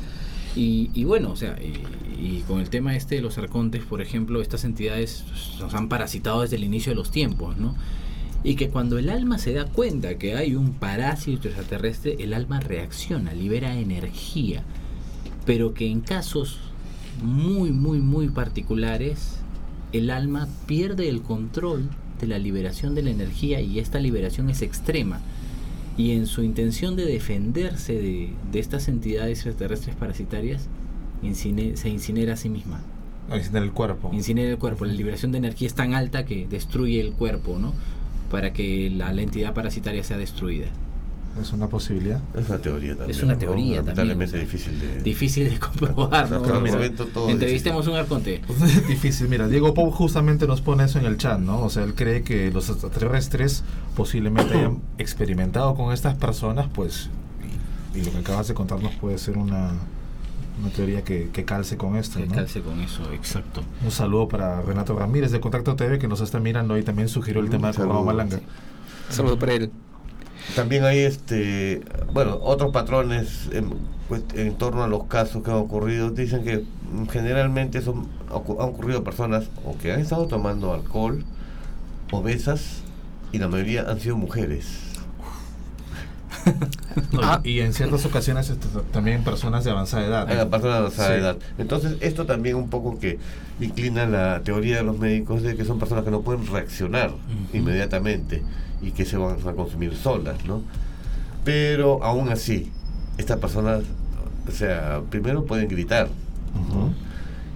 Y, 0.59 1.05
bueno, 1.05 1.33
o 1.33 1.37
sea, 1.37 1.59
y, 1.61 1.75
y 2.19 2.45
con 2.49 2.61
el 2.61 2.71
tema 2.71 2.97
este 2.97 3.17
de 3.17 3.21
los 3.21 3.37
arcontes, 3.37 3.85
por 3.85 4.01
ejemplo, 4.01 4.41
estas 4.41 4.65
entidades 4.65 5.25
nos 5.61 5.75
han 5.75 5.91
parasitado 5.91 6.41
desde 6.41 6.57
el 6.57 6.65
inicio 6.65 6.93
de 6.93 6.97
los 6.97 7.11
tiempos, 7.11 7.59
¿no? 7.59 7.75
Y 8.43 8.55
que 8.55 8.71
cuando 8.71 8.99
el 8.99 9.11
alma 9.11 9.37
se 9.39 9.53
da 9.53 9.67
cuenta 9.67 10.17
que 10.17 10.35
hay 10.35 10.55
un 10.55 10.73
parásito 10.73 11.49
extraterrestre, 11.49 12.17
el 12.21 12.33
alma 12.33 12.61
reacciona, 12.61 13.35
libera 13.35 13.79
energía. 13.79 14.63
Pero 15.45 15.75
que 15.75 15.91
en 15.91 16.01
casos 16.01 16.59
muy, 17.23 17.71
muy, 17.71 17.99
muy 17.99 18.29
particulares, 18.29 19.39
el 19.93 20.11
alma 20.11 20.49
pierde 20.67 21.09
el 21.09 21.23
control 21.23 21.89
de 22.21 22.27
la 22.27 22.39
liberación 22.39 22.95
de 22.95 23.03
la 23.03 23.11
energía 23.11 23.61
y 23.61 23.79
esta 23.79 23.99
liberación 23.99 24.49
es 24.51 24.63
extrema. 24.63 25.21
Y 25.97 26.13
en 26.13 26.27
su 26.27 26.43
intención 26.43 26.95
de 26.97 27.07
defenderse 27.07 27.95
de, 27.95 28.31
de 28.53 28.59
estas 28.59 28.89
entidades 28.89 29.39
extraterrestres 29.39 29.97
parasitarias, 29.97 30.67
incine- 31.23 31.77
se 31.77 31.89
incinera 31.89 32.35
a 32.35 32.37
sí 32.37 32.49
misma. 32.51 32.81
Está 33.33 33.59
en 33.59 33.65
el 33.65 33.73
cuerpo. 33.73 34.11
Incinera 34.13 34.51
el 34.51 34.59
cuerpo. 34.59 34.85
La 34.85 34.93
liberación 34.93 35.33
de 35.33 35.39
energía 35.39 35.67
es 35.67 35.75
tan 35.75 35.95
alta 35.95 36.25
que 36.27 36.47
destruye 36.47 37.01
el 37.01 37.13
cuerpo, 37.13 37.59
¿no? 37.59 37.73
Para 38.31 38.53
que 38.53 38.91
la, 38.91 39.13
la 39.13 39.23
entidad 39.23 39.55
parasitaria 39.55 40.05
sea 40.05 40.19
destruida. 40.19 40.67
Es 41.41 41.53
una 41.53 41.69
posibilidad. 41.69 42.21
Es 42.35 42.49
una 42.49 42.59
teoría 42.59 42.97
también. 42.97 43.11
Es 43.17 43.23
una 43.23 43.35
¿no? 43.35 43.39
teoría 43.39 43.77
también, 43.77 44.09
Lamentablemente 44.09 44.39
difícil 44.39 44.81
de... 44.81 45.03
Difícil 45.03 45.51
de 45.51 45.59
comprobar, 45.59 46.31
¿no? 46.31 46.41
Mira, 46.61 46.75
momento 46.77 47.07
todo 47.07 47.29
Entrevistemos 47.29 47.87
un 47.87 47.95
arconte. 47.95 48.41
Es 48.63 48.87
difícil, 48.89 49.29
mira, 49.29 49.49
Diego 49.49 49.75
Pau 49.75 49.91
justamente 49.91 50.47
nos 50.47 50.61
pone 50.61 50.85
eso 50.85 50.99
en 50.99 51.07
el 51.07 51.17
chat, 51.17 51.39
¿no? 51.39 51.63
O 51.63 51.71
sea, 51.71 51.85
él 51.85 51.95
cree 51.95 52.23
que 52.23 52.51
los 52.51 52.69
extraterrestres 52.71 53.65
posiblemente 53.95 54.55
hayan 54.55 54.81
experimentado 54.99 55.75
con 55.75 55.93
estas 55.93 56.15
personas, 56.15 56.67
pues, 56.73 57.11
y, 57.95 57.99
y 57.99 58.05
lo 58.05 58.13
que 58.13 58.19
acabas 58.19 58.49
de 58.49 58.55
contarnos 58.55 58.95
puede 58.95 59.19
ser 59.19 59.37
una, 59.39 59.73
una 60.61 60.71
teoría 60.71 61.03
que, 61.03 61.29
que 61.33 61.45
calce 61.45 61.77
con 61.77 61.97
esto, 61.97 62.19
Que 62.19 62.27
¿no? 62.27 62.35
calce 62.35 62.61
con 62.63 62.81
eso, 62.81 63.03
exacto. 63.13 63.63
Un 63.85 63.91
saludo 63.91 64.29
para 64.29 64.63
Renato 64.63 64.99
Ramírez 64.99 65.31
de 65.31 65.41
Contacto 65.41 65.77
TV 65.77 65.99
que 65.99 66.09
nos 66.09 66.21
está 66.21 66.41
mirando 66.41 66.79
y 66.79 66.83
también 66.83 67.09
sugirió 67.09 67.41
el 67.41 67.47
Un 67.47 67.53
tema 67.53 67.69
de 67.69 67.75
saludo. 67.75 68.03
Malanga. 68.03 68.41
Saludos 69.11 69.39
para 69.39 69.53
él. 69.55 69.71
También 70.55 70.85
hay 70.85 71.01
este, 71.01 71.83
bueno, 72.13 72.39
otros 72.43 72.73
patrones 72.73 73.49
en, 73.53 73.75
pues, 74.09 74.23
en 74.35 74.55
torno 74.57 74.85
a 74.85 74.89
los 74.89 75.05
casos 75.05 75.43
que 75.43 75.51
han 75.51 75.57
ocurrido. 75.57 76.11
Dicen 76.11 76.45
que 76.45 76.59
mm, 76.59 77.07
generalmente 77.09 77.83
son, 77.83 78.09
han 78.31 78.37
ocurrido 78.69 79.03
personas 79.05 79.47
o 79.65 79.77
que 79.77 79.93
han 79.93 80.01
estado 80.01 80.27
tomando 80.27 80.73
alcohol, 80.73 81.25
obesas, 82.13 82.83
y 83.33 83.39
la 83.39 83.49
mayoría 83.49 83.83
han 83.83 84.01
sido 84.01 84.17
mujeres. 84.17 84.67
No, 87.13 87.21
Ah. 87.23 87.41
Y 87.45 87.61
en 87.61 87.75
ciertas 87.75 88.07
ocasiones 88.07 88.49
este, 88.49 88.69
también 88.93 89.23
personas 89.25 89.65
de 89.65 89.71
avanzada 89.73 90.07
edad. 90.07 90.31
A 90.31 90.35
la 90.35 90.49
persona 90.49 90.75
de 90.75 90.79
avanzada 90.79 91.09
Sí. 91.15 91.21
edad. 91.21 91.37
Entonces, 91.59 91.97
esto 92.01 92.25
también 92.25 92.57
un 92.57 92.71
poco 92.71 92.99
que 92.99 93.19
inclina 93.61 94.07
la 94.07 94.41
teoría 94.43 94.77
de 94.77 94.83
los 94.85 94.99
médicos 94.99 95.43
de 95.43 95.57
que 95.57 95.65
son 95.65 95.79
personas 95.79 96.05
que 96.05 96.11
no 96.11 96.23
pueden 96.23 96.47
reaccionar 96.47 97.11
inmediatamente 97.53 98.43
y 98.83 98.91
que 98.91 99.05
se 99.05 99.17
van 99.17 99.37
a 99.47 99.53
consumir 99.53 99.95
solas, 99.97 100.45
¿no? 100.45 100.63
Pero 101.45 102.03
aún 102.03 102.29
así, 102.29 102.71
estas 103.19 103.39
personas, 103.39 103.83
o 104.49 104.51
sea, 104.51 105.01
primero 105.11 105.45
pueden 105.45 105.69
gritar, 105.69 106.09
Ujú. 106.55 106.91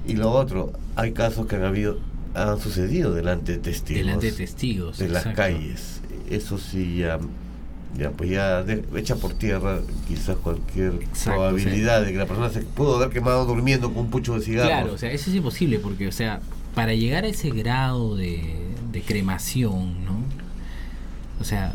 y 0.06 0.14
lo 0.14 0.30
otro, 0.32 0.72
hay 0.96 1.12
casos 1.12 1.46
que 1.46 1.56
han 1.56 1.64
habido, 1.64 1.98
han 2.34 2.60
sucedido 2.60 3.12
delante 3.12 3.52
de 3.52 3.58
testigos 3.58 4.00
Delante 4.04 4.26
de 4.26 4.32
testigos. 4.32 4.98
de 4.98 5.08
las 5.08 5.26
calles. 5.28 6.00
Eso 6.30 6.58
sí 6.58 6.98
ya, 6.98 7.18
ya 7.98 8.10
pues 8.12 8.30
ya 8.30 8.62
de- 8.62 8.84
echa 8.96 9.16
por 9.16 9.32
tierra 9.34 9.80
quizás 10.06 10.36
cualquier 10.36 10.92
Exacto, 11.02 11.40
probabilidad 11.40 12.04
de 12.04 12.12
que 12.12 12.18
la 12.18 12.26
persona 12.26 12.48
se 12.50 12.60
pudo 12.60 12.96
haber 12.96 13.08
quemado 13.10 13.44
durmiendo 13.46 13.88
con 13.92 14.04
un 14.04 14.10
pucho 14.10 14.34
de 14.38 14.42
cigarro. 14.42 14.68
Claro, 14.68 14.92
o 14.94 14.98
sea, 14.98 15.10
eso 15.10 15.28
es 15.30 15.36
imposible 15.36 15.80
porque, 15.80 16.06
o 16.06 16.12
sea, 16.12 16.40
para 16.76 16.94
llegar 16.94 17.24
a 17.24 17.26
ese 17.26 17.50
grado 17.50 18.14
de, 18.14 18.54
de 18.92 19.02
cremación, 19.02 20.04
¿no? 20.04 20.20
O 21.40 21.44
sea, 21.44 21.72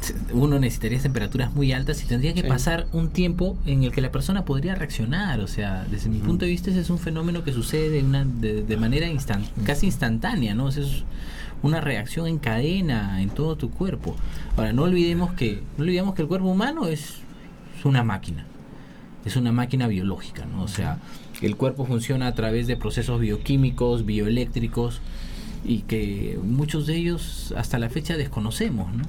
se- 0.00 0.14
uno 0.32 0.58
necesitaría 0.58 0.98
temperaturas 1.00 1.54
muy 1.54 1.72
altas 1.72 2.02
y 2.02 2.06
tendría 2.06 2.32
que 2.34 2.42
Sí. 2.42 2.48
pasar 2.48 2.86
un 2.92 3.10
tiempo 3.10 3.56
en 3.66 3.82
el 3.84 3.92
que 3.92 4.00
la 4.00 4.10
persona 4.12 4.44
podría 4.44 4.74
reaccionar. 4.74 5.40
O 5.40 5.46
sea, 5.48 5.86
desde 5.90 6.08
mi 6.08 6.18
punto 6.18 6.44
de 6.44 6.50
vista 6.50 6.70
ese 6.70 6.80
es 6.80 6.90
un 6.90 6.98
fenómeno 6.98 7.44
que 7.44 7.52
sucede 7.52 7.90
de, 7.90 8.02
una, 8.04 8.24
de, 8.24 8.62
de 8.62 8.76
manera 8.76 9.06
instan- 9.08 9.44
casi 9.64 9.86
instantánea, 9.86 10.54
¿no? 10.54 10.66
O 10.66 10.70
sea, 10.72 10.84
es 10.84 11.04
una 11.62 11.80
reacción 11.82 12.26
en 12.26 12.38
cadena 12.38 13.20
en 13.22 13.28
todo 13.30 13.56
tu 13.56 13.70
cuerpo. 13.70 14.16
Ahora, 14.56 14.72
no 14.72 14.82
olvidemos 14.84 15.34
que, 15.34 15.62
no 15.76 15.84
olvidemos 15.84 16.14
que 16.14 16.22
el 16.22 16.28
cuerpo 16.28 16.46
humano 16.48 16.86
es, 16.86 17.16
es 17.78 17.84
una 17.84 18.02
máquina 18.04 18.46
es 19.22 19.36
una 19.36 19.52
máquina 19.52 19.86
biológica, 19.86 20.46
¿no? 20.46 20.62
O 20.62 20.68
sea, 20.68 20.96
el 21.42 21.54
cuerpo 21.56 21.84
funciona 21.84 22.26
a 22.26 22.34
través 22.34 22.66
de 22.66 22.78
procesos 22.78 23.20
bioquímicos, 23.20 24.06
bioeléctricos 24.06 25.02
y 25.64 25.82
que 25.82 26.38
muchos 26.42 26.86
de 26.86 26.96
ellos 26.96 27.54
hasta 27.56 27.78
la 27.78 27.90
fecha 27.90 28.16
desconocemos, 28.16 28.92
¿no? 28.94 29.04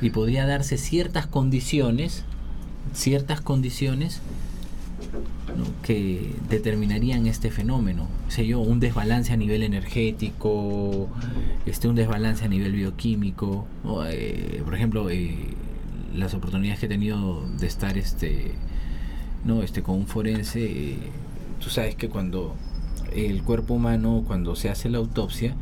Y 0.00 0.10
podría 0.10 0.46
darse 0.46 0.78
ciertas 0.78 1.26
condiciones, 1.26 2.24
ciertas 2.92 3.40
condiciones 3.40 4.20
que 5.82 6.34
determinarían 6.48 7.26
este 7.26 7.50
fenómeno. 7.50 8.08
Sé 8.28 8.46
yo, 8.46 8.60
un 8.60 8.80
desbalance 8.80 9.32
a 9.32 9.36
nivel 9.36 9.62
energético, 9.62 11.08
este, 11.66 11.88
un 11.88 11.94
desbalance 11.94 12.44
a 12.44 12.48
nivel 12.48 12.72
bioquímico. 12.72 13.66
¿no? 13.84 14.06
Eh, 14.06 14.62
por 14.64 14.74
ejemplo, 14.74 15.10
eh, 15.10 15.36
las 16.14 16.34
oportunidades 16.34 16.80
que 16.80 16.86
he 16.86 16.88
tenido 16.88 17.46
de 17.58 17.66
estar 17.66 17.98
este, 17.98 18.52
no, 19.44 19.62
este, 19.62 19.82
con 19.82 19.96
un 19.96 20.06
forense, 20.06 20.64
eh, 20.64 20.96
tú 21.60 21.70
sabes 21.70 21.94
que 21.94 22.08
cuando 22.08 22.54
el 23.14 23.42
cuerpo 23.42 23.74
humano, 23.74 24.24
cuando 24.26 24.56
se 24.56 24.68
hace 24.70 24.88
la 24.90 24.98
autopsia, 24.98 25.54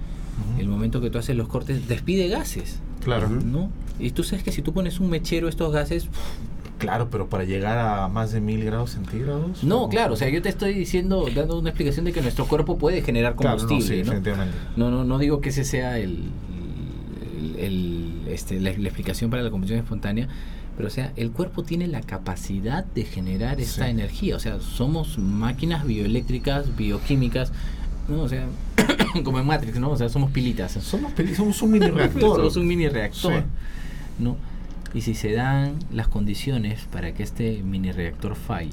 el 0.59 0.69
momento 0.69 1.01
que 1.01 1.11
tú 1.11 1.19
haces 1.19 1.37
los 1.37 1.49
cortes, 1.49 1.87
despide 1.89 2.29
gases. 2.29 2.81
Claro. 3.05 3.29
¿no? 3.29 3.71
Y 3.99 4.11
tú 4.11 4.23
sabes 4.25 4.43
que 4.43 4.53
si 4.53 4.63
tú 4.63 4.73
pones 4.73 5.01
un 5.01 5.11
mechero 5.11 5.49
estos 5.49 5.73
gases, 5.73 6.09
Claro, 6.79 7.09
pero 7.11 7.29
para 7.29 7.45
llegar 7.45 7.77
a 7.77 8.09
más 8.09 8.33
de 8.33 8.41
mil 8.41 8.65
grados 8.65 8.93
centígrados. 8.93 9.63
no, 9.63 9.83
¿o? 9.83 9.89
claro, 9.91 10.15
o 10.15 10.17
sea, 10.17 10.31
yo 10.31 10.41
te 10.41 10.49
estoy 10.49 10.73
diciendo, 10.73 11.27
dando 11.35 11.59
una 11.59 11.69
explicación 11.69 12.07
de 12.07 12.13
que 12.15 12.23
nuestro 12.23 12.47
cuerpo 12.47 12.79
puede 12.79 13.03
generar 13.03 13.37
Claro, 13.37 13.59
no, 13.61 13.69
combustible, 13.69 14.03
sí, 14.05 14.11
¿no? 14.77 14.89
No, 14.89 14.91
no, 14.91 15.05
no 15.05 15.19
digo 15.19 15.43
que 15.43 15.51
ese 15.51 15.65
sea 15.65 15.99
el, 15.99 16.31
el- 17.39 17.57
el- 17.59 18.23
este, 18.29 18.61
la, 18.61 18.73
la 18.73 18.89
explicación 18.89 19.29
para 19.31 19.43
la 19.43 19.51
combustión 19.51 19.79
espontánea, 19.79 20.29
pero 20.81 20.89
o 20.89 20.91
sea, 20.91 21.13
el 21.17 21.31
cuerpo 21.31 21.63
tiene 21.63 21.87
la 21.89 22.01
capacidad 22.01 22.87
de 22.87 23.05
generar 23.05 23.61
esta 23.61 23.85
Sí. 23.85 23.91
energía, 23.91 24.35
o 24.37 24.39
sea, 24.39 24.61
somos 24.61 25.19
máquinas 25.19 25.85
bioeléctricas, 25.87 26.75
bioquímicas, 26.75 27.53
¿no? 28.09 28.23
O 28.23 28.29
sea, 28.31 28.47
como 29.23 29.39
en 29.41 29.47
Matrix, 29.47 29.79
¿no? 29.79 29.91
O 29.91 29.97
sea, 29.99 30.09
somos 30.09 30.31
pilitas. 30.31 30.73
Somos, 30.73 31.13
peli- 31.13 31.35
somos 31.35 31.61
un 31.61 31.73
mini 31.73 31.87
reactor. 31.91 32.37
Somos 32.37 32.57
un 32.57 32.67
mini 32.67 32.89
reactor, 32.89 33.41
Sí. 33.41 33.45
¿no? 34.21 34.39
Y 34.95 35.03
si 35.03 35.15
se 35.15 35.33
dan 35.33 35.75
las 35.93 36.09
condiciones 36.09 36.87
para 36.91 37.13
que 37.13 37.25
este 37.25 37.63
mini 37.63 37.93
reactor 37.93 38.35
falle, 38.35 38.71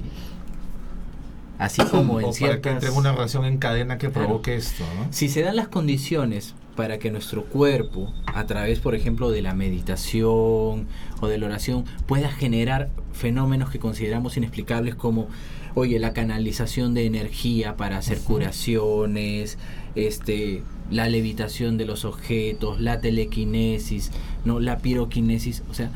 así 1.59 1.81
como 1.91 2.21
en 2.21 2.25
o 2.27 2.31
para 2.39 2.61
que 2.61 2.69
entre 2.69 2.89
una 2.89 3.11
reacción 3.11 3.43
en 3.43 3.57
cadena 3.57 3.97
que 3.97 4.09
Claro. 4.09 4.27
provoque 4.27 4.55
esto, 4.55 4.85
¿no? 4.97 5.07
Si 5.11 5.27
se 5.27 5.41
dan 5.41 5.57
las 5.57 5.67
condiciones 5.67 6.55
para 6.77 6.99
que 6.99 7.11
nuestro 7.11 7.43
cuerpo, 7.43 8.13
a 8.27 8.45
través, 8.45 8.79
por 8.79 8.95
ejemplo, 8.95 9.29
de 9.31 9.41
la 9.41 9.53
meditación 9.53 10.87
o 11.19 11.27
de 11.27 11.37
la 11.37 11.47
oración, 11.47 11.83
pueda 12.05 12.31
generar 12.31 12.89
fenómenos 13.11 13.69
que 13.69 13.79
consideramos 13.79 14.37
inexplicables 14.37 14.95
como, 14.95 15.27
oye, 15.73 15.99
la 15.99 16.13
canalización 16.13 16.93
de 16.93 17.05
energía 17.05 17.75
para 17.75 17.97
hacer 17.97 18.19
curaciones, 18.19 19.57
este, 19.95 20.61
la 20.91 21.09
levitación 21.09 21.77
de 21.77 21.85
los 21.85 22.05
objetos, 22.05 22.79
la 22.79 23.01
telequinesis, 23.01 24.11
no, 24.45 24.59
la 24.59 24.77
piroquinesis, 24.77 25.63
o 25.69 25.73
sea, 25.73 25.91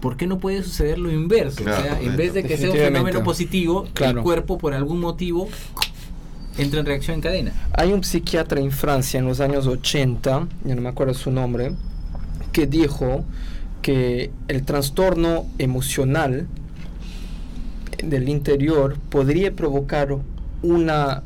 ¿por 0.00 0.18
qué 0.18 0.26
no 0.26 0.38
puede 0.38 0.62
suceder 0.62 0.98
lo 0.98 1.10
inverso? 1.10 1.64
Claro, 1.64 1.80
o 1.80 1.82
sea, 1.82 2.00
en 2.02 2.16
vez 2.16 2.34
de 2.34 2.44
que 2.44 2.58
sea 2.58 2.70
un 2.70 2.76
fenómeno 2.76 3.24
positivo, 3.24 3.88
Claro. 3.94 4.18
el 4.18 4.24
cuerpo 4.24 4.58
por 4.58 4.74
algún 4.74 5.00
motivo 5.00 5.48
entra 6.58 6.80
en 6.80 6.86
reacción 6.86 7.16
en 7.16 7.20
cadena. 7.20 7.52
Hay 7.72 7.92
un 7.92 8.02
psiquiatra 8.04 8.60
en 8.60 8.70
Francia 8.70 9.18
en 9.18 9.26
los 9.26 9.40
años 9.40 9.66
80, 9.66 10.48
ya 10.64 10.74
no 10.74 10.80
me 10.80 10.88
acuerdo 10.88 11.14
su 11.14 11.30
nombre, 11.30 11.72
que 12.52 12.66
dijo 12.66 13.24
que 13.82 14.30
el 14.48 14.64
trastorno 14.64 15.46
emocional 15.58 16.46
del 18.02 18.28
interior 18.28 18.98
podría 19.10 19.52
provocar 19.52 20.16
una, 20.62 21.22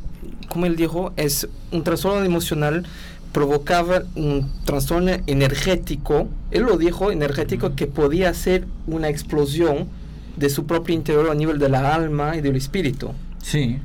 como 0.49 0.67
él 0.67 0.77
dijo, 0.77 1.13
es 1.17 1.49
un 1.73 1.85
trastorno 1.85 2.25
emocional 2.25 2.87
provocaba 3.33 4.03
un 4.17 4.51
trastorno 4.65 5.13
energético, 5.27 6.29
él 6.51 6.63
lo 6.63 6.77
dijo, 6.77 7.13
energético, 7.13 7.77
que 7.77 7.87
podía 7.87 8.35
ser 8.35 8.67
una 8.87 9.09
explosión 9.09 9.89
de 10.37 10.51
su 10.51 10.67
propio 10.67 10.95
interior 10.95 11.31
a 11.31 11.35
nivel 11.35 11.59
de 11.59 11.69
la 11.69 11.95
alma 11.95 12.37
y 12.37 12.41
del 12.41 12.57
espíritu. 12.57 13.13
Sí. 13.43 13.79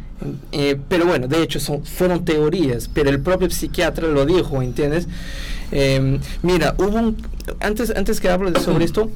Eh, 0.52 0.78
pero 0.88 1.06
bueno, 1.06 1.28
de 1.28 1.42
hecho 1.44 1.60
son, 1.60 1.84
fueron 1.84 2.24
teorías, 2.26 2.90
pero 2.94 3.10
el 3.10 3.20
propio 3.20 3.50
psiquiatra 3.50 4.08
lo 4.08 4.26
dijo, 4.26 4.62
¿entiendes? 4.62 5.08
Eh, 5.72 6.20
mira, 6.42 6.74
hubo 6.78 6.98
un, 6.98 7.18
antes, 7.60 7.92
antes 7.96 8.20
que 8.22 8.30
hablo 8.30 8.50
de 8.52 8.60
sobre 8.62 8.86
esto, 8.86 9.10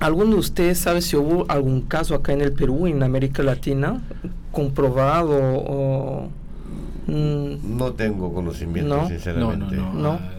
¿alguno 0.00 0.32
de 0.34 0.40
ustedes 0.40 0.78
sabe 0.78 1.02
si 1.02 1.16
hubo 1.16 1.44
algún 1.48 1.82
caso 1.82 2.14
acá 2.14 2.32
en 2.32 2.40
el 2.40 2.52
Perú, 2.52 2.86
en 2.86 3.02
América 3.02 3.42
Latina, 3.42 4.00
comprobado 4.52 5.36
o... 5.38 6.28
mm, 7.06 7.76
No 7.76 7.92
tengo 7.92 8.32
conocimiento, 8.32 8.96
No. 8.96 9.02
No, 9.02 9.08
sinceramente. 9.08 9.76
no, 9.76 9.92
no. 9.92 10.00
No. 10.00 10.12
Ah, 10.12 10.32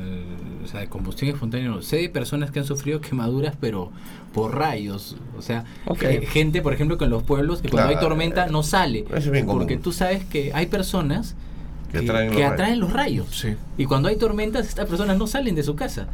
sea, 0.71 0.79
de 0.81 0.87
combustión 0.87 1.31
espontánea 1.31 1.67
no. 1.69 1.81
Sé 1.81 1.97
de 1.97 2.09
personas 2.09 2.51
que 2.51 2.59
han 2.59 2.65
sufrido 2.65 3.01
quemaduras, 3.01 3.55
pero 3.59 3.91
por 4.33 4.55
rayos. 4.55 5.15
O 5.37 5.41
sea, 5.41 5.65
ge- 5.97 6.25
gente, 6.25 6.61
por 6.61 6.73
ejemplo, 6.73 6.97
que 6.97 7.05
en 7.05 7.11
los 7.11 7.23
pueblos, 7.23 7.61
que 7.61 7.69
cuando 7.69 7.89
Claro, 7.89 7.99
hay 7.99 8.07
tormenta 8.09 8.45
eh, 8.45 8.51
no 8.51 8.63
sale. 8.63 9.05
es 9.15 9.29
bien 9.31 9.45
común. 9.45 9.61
porque 9.61 9.77
tú 9.77 9.91
sabes 9.91 10.23
que 10.25 10.51
hay 10.53 10.67
personas 10.67 11.35
Que 11.91 11.99
que, 12.01 12.05
atraen 12.05 12.27
los 12.27 12.35
que 12.35 12.41
rayos. 12.43 12.53
atraen 12.53 12.79
los 12.79 12.93
rayos. 12.93 13.27
Sí. 13.31 13.55
Y 13.77 13.85
cuando 13.85 14.09
hay 14.09 14.15
tormentas, 14.17 14.67
estas 14.67 14.85
personas 14.87 15.17
no 15.17 15.27
salen 15.27 15.55
de 15.55 15.63
su 15.63 15.75
casa. 15.75 16.07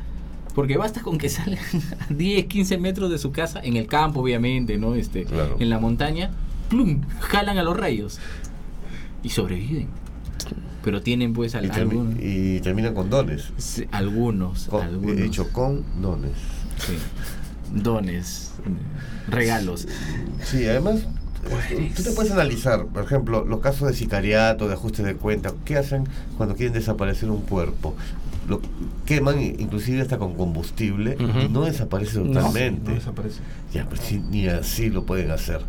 Porque 0.53 0.77
basta 0.77 1.01
con 1.01 1.17
que 1.17 1.27
salgan 1.29 1.59
a 1.99 2.13
10, 2.13 2.45
15 2.45 2.77
metros 2.77 3.11
de 3.11 3.17
su 3.17 3.31
casa, 3.33 3.59
en 3.61 3.75
el 3.75 3.87
campo, 3.87 4.21
obviamente, 4.21 4.77
¿no? 4.77 4.95
Este, 4.95 5.25
Claro. 5.25 5.57
En 5.59 5.69
la 5.69 5.79
montaña, 5.79 6.31
plum, 6.69 7.01
jalan 7.19 7.57
a 7.57 7.63
los 7.63 7.75
rayos. 7.75 8.19
Y 9.21 9.29
sobreviven. 9.29 9.87
Pero 10.85 11.01
tienen 11.01 11.33
pues 11.33 11.55
al- 11.55 11.65
Y, 11.65 11.69
termi- 11.69 11.79
algunos. 11.91 12.15
y 12.21 12.59
termina 12.61 12.93
con 12.93 13.09
dones. 13.09 13.49
Sí, 13.57 13.85
algunos, 13.91 14.65
Con- 14.67 14.83
algunos. 14.83 15.19
hecho 15.19 15.49
con 15.51 15.83
dones. 16.01 16.31
sí. 16.77 16.93
Dones, 17.73 18.51
eh, 18.65 19.31
regalos. 19.31 19.87
Sí, 20.43 20.65
además, 20.67 20.99
eh, 21.71 21.91
tú 21.95 22.03
te 22.03 22.11
puedes 22.11 22.31
analizar, 22.31 22.85
por 22.85 23.03
ejemplo, 23.03 23.43
los 23.43 23.59
casos 23.59 23.87
de 23.89 23.95
sicariato, 23.95 24.67
de 24.67 24.75
ajuste 24.75 25.01
de 25.01 25.15
cuenta, 25.15 25.51
¿qué 25.65 25.75
hacen 25.77 26.03
cuando 26.37 26.55
quieren 26.55 26.73
desaparecer 26.73 27.29
un 27.31 27.41
cuerpo? 27.41 27.95
Lo 28.47 28.61
queman 29.07 29.41
inclusive 29.41 30.01
hasta 30.01 30.19
con 30.19 30.35
combustible 30.35 31.17
y 31.19 31.51
no 31.51 31.65
desaparece 31.65 32.19
No, 32.19 32.27
totalmente. 32.27 32.89
No 32.91 32.95
desaparece. 32.95 33.39
Ya, 33.73 33.89
pues 33.89 34.01
sí, 34.01 34.21
ni 34.29 34.47
así 34.47 34.91
lo 34.91 35.03
pueden 35.05 35.31
hacer. 35.31 35.61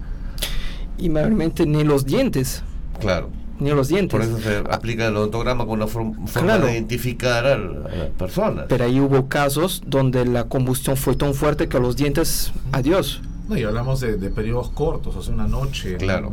y 0.99 1.09
mayormente 1.09 1.65
ni 1.67 1.83
los 1.85 2.05
dientes, 2.05 2.63
Claro. 3.01 3.31
Ni 3.61 3.71
los 3.71 3.89
dientes. 3.89 4.11
Por 4.11 4.23
eso 4.23 4.39
se 4.39 4.59
aplica 4.71 5.07
el 5.09 5.17
odontograma 5.17 5.65
con 5.67 5.75
una 5.81 5.87
form- 5.87 6.27
forma 6.27 6.49
Claro. 6.55 6.67
de 6.67 6.73
identificar 6.73 7.47
a 7.47 7.57
la, 7.59 7.89
la 7.89 8.09
persona. 8.17 8.67
Pero 8.69 8.85
ahí 8.85 9.01
hubo 9.01 9.29
casos 9.29 9.83
donde 9.87 10.25
la 10.27 10.45
combustión 10.45 10.97
fue 10.97 11.17
tan 11.17 11.35
fuerte 11.35 11.69
que 11.69 11.79
los 11.81 11.97
dientes, 11.97 12.53
adiós. 12.73 13.21
No, 13.49 13.57
y 13.57 13.63
hablamos 13.63 14.01
de, 14.01 14.17
de 14.17 14.29
periodos 14.31 14.71
cortos, 14.71 15.15
o 15.17 15.23
sea, 15.23 15.33
una 15.35 15.47
noche. 15.47 15.97
Claro, 15.97 16.33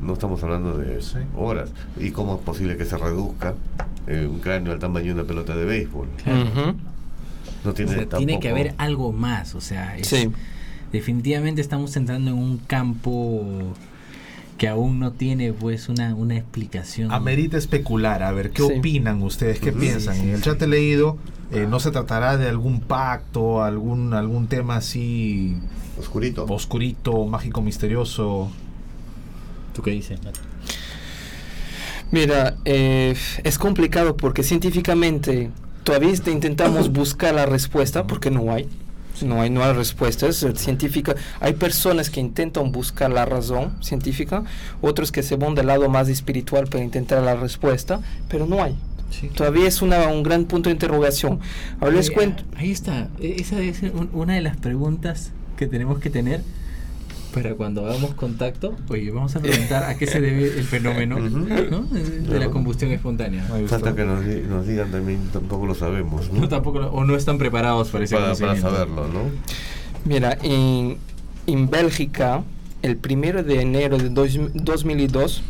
no 0.00 0.12
estamos 0.12 0.42
hablando 0.42 0.78
de 0.78 1.02
Sí. 1.02 1.18
horas. 1.36 1.70
¿Y 1.98 2.10
cómo 2.10 2.36
es 2.36 2.40
posible 2.40 2.76
que 2.76 2.84
se 2.84 2.96
reduzca 2.96 3.54
eh, 4.06 4.26
un 4.30 4.38
cráneo 4.40 4.72
al 4.72 4.78
tamaño 4.78 5.06
de 5.08 5.12
una 5.20 5.24
pelota 5.24 5.54
de 5.56 5.64
béisbol? 5.64 6.06
Ujú. 6.26 6.76
No 7.64 7.70
O 7.70 7.74
tiene, 7.74 7.92
sea, 7.94 8.08
tiene 8.08 8.40
que 8.40 8.48
haber 8.50 8.74
algo 8.78 9.12
más. 9.12 9.54
O 9.54 9.60
sea, 9.60 9.96
es- 9.96 10.08
Sí. 10.08 10.30
definitivamente 10.92 11.60
estamos 11.60 11.96
entrando 11.96 12.30
en 12.30 12.36
un 12.38 12.58
campo 12.58 13.44
que 14.62 14.68
aún 14.68 15.00
no 15.00 15.10
tiene 15.10 15.52
pues 15.52 15.88
una, 15.88 16.14
una 16.14 16.36
explicación. 16.36 17.10
Amerita 17.10 17.56
especular, 17.56 18.22
a 18.22 18.30
ver, 18.30 18.52
¿qué 18.52 18.62
Sí. 18.62 18.74
opinan 18.78 19.20
ustedes? 19.20 19.58
¿Qué 19.58 19.72
piensan? 19.72 20.14
Sí, 20.14 20.20
sí, 20.20 20.26
en 20.28 20.34
el 20.34 20.38
sí. 20.38 20.44
chat 20.44 20.62
he 20.62 20.68
leído, 20.68 21.18
eh, 21.50 21.66
¿no 21.68 21.80
se 21.80 21.90
tratará 21.90 22.36
de 22.36 22.48
algún 22.48 22.78
pacto, 22.80 23.64
algún, 23.64 24.14
algún 24.14 24.46
tema 24.46 24.76
así 24.76 25.56
Oscurito. 25.98 26.44
oscurito, 26.44 27.26
mágico, 27.26 27.60
misterioso? 27.60 28.52
¿Tú 29.74 29.82
qué 29.82 29.90
dices? 29.90 30.20
Mira, 32.12 32.54
eh, 32.64 33.16
es 33.42 33.58
complicado 33.58 34.16
porque 34.16 34.44
científicamente 34.44 35.50
todavía 35.82 36.12
intentamos 36.26 36.92
buscar 36.92 37.34
la 37.34 37.46
respuesta 37.46 38.06
porque 38.06 38.30
no 38.30 38.52
hay. 38.52 38.68
No 39.22 39.40
hay, 39.40 39.50
no 39.50 39.62
hay 39.62 39.72
respuestas 39.72 40.44
científicas. 40.56 41.16
Hay 41.40 41.54
personas 41.54 42.10
que 42.10 42.20
intentan 42.20 42.72
buscar 42.72 43.10
la 43.10 43.24
razón 43.24 43.76
científica, 43.82 44.44
otros 44.80 45.12
que 45.12 45.22
se 45.22 45.36
van 45.36 45.54
del 45.54 45.66
lado 45.66 45.88
más 45.88 46.08
espiritual 46.08 46.66
para 46.66 46.82
intentar 46.84 47.22
la 47.22 47.34
respuesta, 47.36 48.00
pero 48.28 48.46
no 48.46 48.62
hay. 48.62 48.76
Todavía 49.34 49.68
es 49.68 49.82
una, 49.82 50.08
un 50.08 50.22
gran 50.22 50.46
punto 50.46 50.70
de 50.70 50.72
interrogación. 50.74 51.38
Ahora 51.80 51.96
les 51.96 52.10
cuento. 52.10 52.44
Ahí 52.56 52.70
está. 52.70 53.08
E- 53.20 53.36
Esa 53.40 53.60
es 53.60 53.82
un- 53.82 54.08
una 54.14 54.34
de 54.34 54.40
las 54.40 54.56
preguntas 54.56 55.32
que 55.56 55.66
tenemos 55.66 55.98
que 55.98 56.08
tener 56.08 56.40
para 57.32 57.54
cuando 57.54 57.86
hagamos 57.86 58.14
contacto. 58.14 58.74
Oye, 58.88 59.10
vamos 59.10 59.34
a 59.36 59.40
preguntar 59.42 59.84
a 59.84 59.96
qué 59.96 60.06
se 60.06 60.20
debe 60.20 60.46
el 60.58 60.64
fenómeno. 60.64 61.18
¿no? 61.18 61.44
de, 61.46 62.38
la 62.38 62.50
combustión 62.50 62.90
espontánea. 62.92 63.42
Falta 63.66 63.94
que 63.94 64.04
nos, 64.04 64.24
nos 64.24 64.66
digan 64.66 64.90
también, 64.90 65.20
tampoco 65.32 65.66
lo 65.66 65.74
sabemos, 65.74 66.32
¿no? 66.32 66.40
No, 66.42 66.48
tampoco, 66.48 66.78
lo- 66.80 66.92
o 66.92 67.04
no 67.04 67.16
están 67.16 67.38
preparados 67.38 67.88
para 67.90 68.04
ese 68.04 68.14
para, 68.16 68.34
para 68.34 68.60
saberlo, 68.60 69.08
¿no? 69.08 69.20
Mira, 70.04 70.36
en, 70.42 70.96
en 71.46 71.70
Bélgica, 71.70 72.42
el 72.82 72.96
primero 72.96 73.42
de 73.42 73.60
enero 73.60 73.98
de 73.98 74.08
dos- 74.10 74.38
2002, 74.54 75.42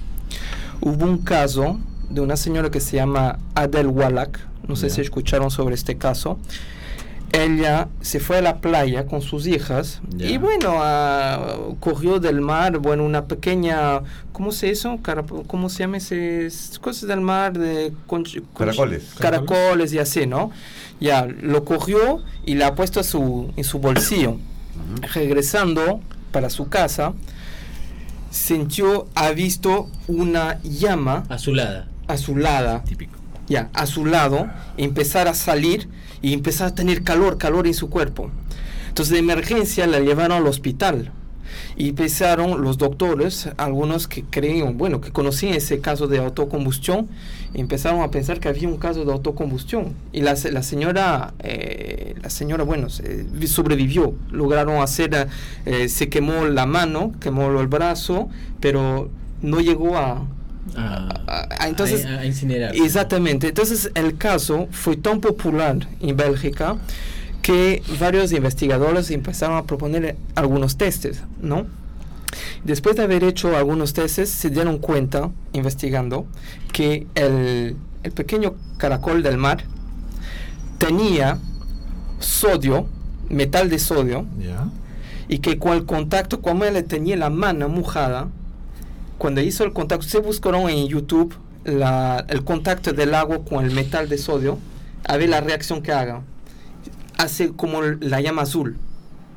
hubo 0.81 1.05
un 1.05 1.19
caso 1.19 1.79
de 2.11 2.21
una 2.21 2.37
señora 2.37 2.71
que 2.71 2.81
se 2.81 2.97
llama 2.97 3.39
Adele 3.55 3.89
Wallach. 3.89 4.39
No 4.69 4.77
sé 4.77 4.89
Ya. 4.89 4.95
si 4.97 5.01
escucharon 5.01 5.51
sobre 5.51 5.75
este 5.75 5.97
caso. 5.97 6.39
Ella 7.33 7.89
se 8.03 8.21
fue 8.21 8.37
a 8.39 8.43
la 8.43 8.61
playa 8.61 9.07
con 9.07 9.23
sus 9.23 9.47
hijas 9.47 10.03
y 10.19 10.37
bueno, 10.37 10.75
ah, 10.83 11.57
cogió 11.81 12.21
del 12.21 12.43
mar, 12.43 12.77
bueno, 12.79 13.05
una 13.05 13.25
pequeña, 13.25 14.01
¿cómo 14.33 14.53
se 14.53 14.69
hizo? 14.69 14.99
Cara- 15.01 15.25
¿Cómo 15.47 15.71
se 15.71 15.79
llama 15.79 15.97
ese? 15.97 16.49
Cosas 16.83 17.09
del 17.09 17.23
mar 17.23 17.55
de... 17.59 17.93
Caracoles. 18.55 19.15
Caracoles 19.19 19.93
y 19.95 19.99
así, 19.99 20.27
¿no? 20.27 20.51
Ya, 21.01 21.27
lo 21.27 21.65
cogió 21.65 22.23
y 22.45 22.55
la 22.55 22.67
ha 22.69 22.75
puesto 22.75 23.01
a 23.01 23.03
su, 23.03 23.51
en 23.57 23.65
su 23.65 23.79
bolsillo. 23.79 24.37
Regresando 25.15 26.01
para 26.33 26.51
su 26.51 26.69
casa, 26.69 27.15
sintió, 28.31 29.07
ha 29.15 29.31
visto 29.33 29.89
una 30.07 30.61
llama 30.63 31.25
Azulada. 31.29 31.89
azulada, 32.09 32.83
Típico. 32.85 33.19
ya, 33.49 33.71
a 33.73 33.87
su 33.87 34.05
lado, 34.07 34.49
empezar 34.77 35.29
a 35.29 35.35
salir 35.35 35.89
y 36.23 36.33
empezar 36.33 36.69
a 36.69 36.75
tener 36.75 37.03
calor, 37.03 37.37
calor 37.37 37.67
en 37.67 37.75
su 37.75 37.91
cuerpo. 37.91 38.31
Entonces 38.89 39.13
de 39.13 39.19
emergencia 39.19 39.87
la 39.87 40.01
llevaron 40.01 40.39
al 40.39 40.47
hospital 40.47 41.13
y 41.77 41.91
empezaron 41.91 42.63
los 42.63 42.79
doctores, 42.79 43.49
algunos 43.59 44.09
que 44.09 44.25
creían, 44.25 44.79
bueno, 44.79 45.01
que 45.01 45.11
conocían 45.11 45.55
ese 45.55 45.81
caso 45.81 46.07
de 46.07 46.19
autocombustión, 46.19 47.09
empezaron 47.55 48.01
a 48.03 48.11
pensar 48.11 48.41
que 48.41 48.49
había 48.49 48.69
un 48.69 48.79
caso 48.79 49.05
de 49.05 49.13
autocombustión. 49.13 49.95
Y 50.13 50.21
la, 50.23 50.35
la 50.51 50.63
señora, 50.63 51.35
eh, 51.41 52.15
la 52.23 52.31
señora, 52.31 52.65
bueno, 52.65 52.89
se- 52.89 53.27
sobrevivió, 53.47 54.15
lograron 54.31 54.81
hacer, 54.83 55.29
eh, 55.67 55.89
se 55.89 56.09
quemó 56.09 56.47
la 56.47 56.65
mano, 56.65 57.13
quemó 57.21 57.61
el 57.61 57.67
brazo, 57.67 58.29
pero 58.61 59.11
no 59.43 59.61
llegó 59.61 59.99
a... 59.99 60.27
Ah, 60.77 61.09
a- 61.27 61.65
a- 61.65 61.69
entonces, 61.69 62.05
a, 62.07 62.21
a 62.21 62.25
incinerar. 62.27 62.75
Exactamente. 62.77 63.49
Entonces 63.49 63.91
el 63.95 64.17
caso 64.17 64.69
fue 64.71 64.97
tan 64.97 65.21
popular 65.21 65.77
en 66.01 66.17
Bélgica 66.17 66.77
que 67.43 67.83
varios 67.99 68.33
investigadores 68.33 69.11
empezaron 69.11 69.57
a 69.57 69.65
proponer 69.65 70.17
algunos 70.37 70.77
testes, 70.77 71.23
¿no? 71.41 71.67
Después 72.65 72.97
de 72.97 73.03
haber 73.03 73.25
hecho 73.25 73.57
algunos 73.57 73.93
testes, 73.93 74.31
se 74.31 74.49
dieron 74.51 74.79
cuenta, 74.79 75.31
investigando, 75.53 76.27
que 76.73 77.07
el, 77.17 77.77
el 78.05 78.13
pequeño 78.13 78.55
caracol 78.79 79.23
del 79.23 79.37
mar 79.37 79.65
tenía 80.79 81.39
sodio, 82.21 82.87
metal 83.29 83.69
de 83.69 83.79
sodio, 83.79 84.27
¿Ya? 84.39 84.69
y 85.29 85.39
que 85.39 85.59
con 85.59 85.73
el 85.73 85.85
contacto, 85.85 86.41
como 86.41 86.65
él 86.65 86.83
tenía 86.85 87.17
la 87.17 87.31
mano 87.31 87.69
mojada, 87.69 88.29
cuando 89.23 89.41
hizo 89.41 89.63
el 89.63 89.73
contacto, 89.73 90.05
se 90.09 90.19
buscaron 90.19 90.69
en 90.69 90.89
YouTube 90.89 91.33
la- 91.65 92.25
el 92.29 92.43
contacto 92.43 92.93
del 92.93 93.15
agua 93.15 93.45
con 93.45 93.65
el 93.65 93.71
metal 93.71 94.09
de 94.09 94.19
sodio, 94.19 94.59
a 95.07 95.17
ver 95.17 95.29
la 95.29 95.41
reacción 95.41 95.81
que 95.81 95.93
haga. 95.93 96.23
Hace 97.19 97.53
como 97.53 97.83
la 97.83 98.21
llama 98.21 98.43
azul, 98.43 98.77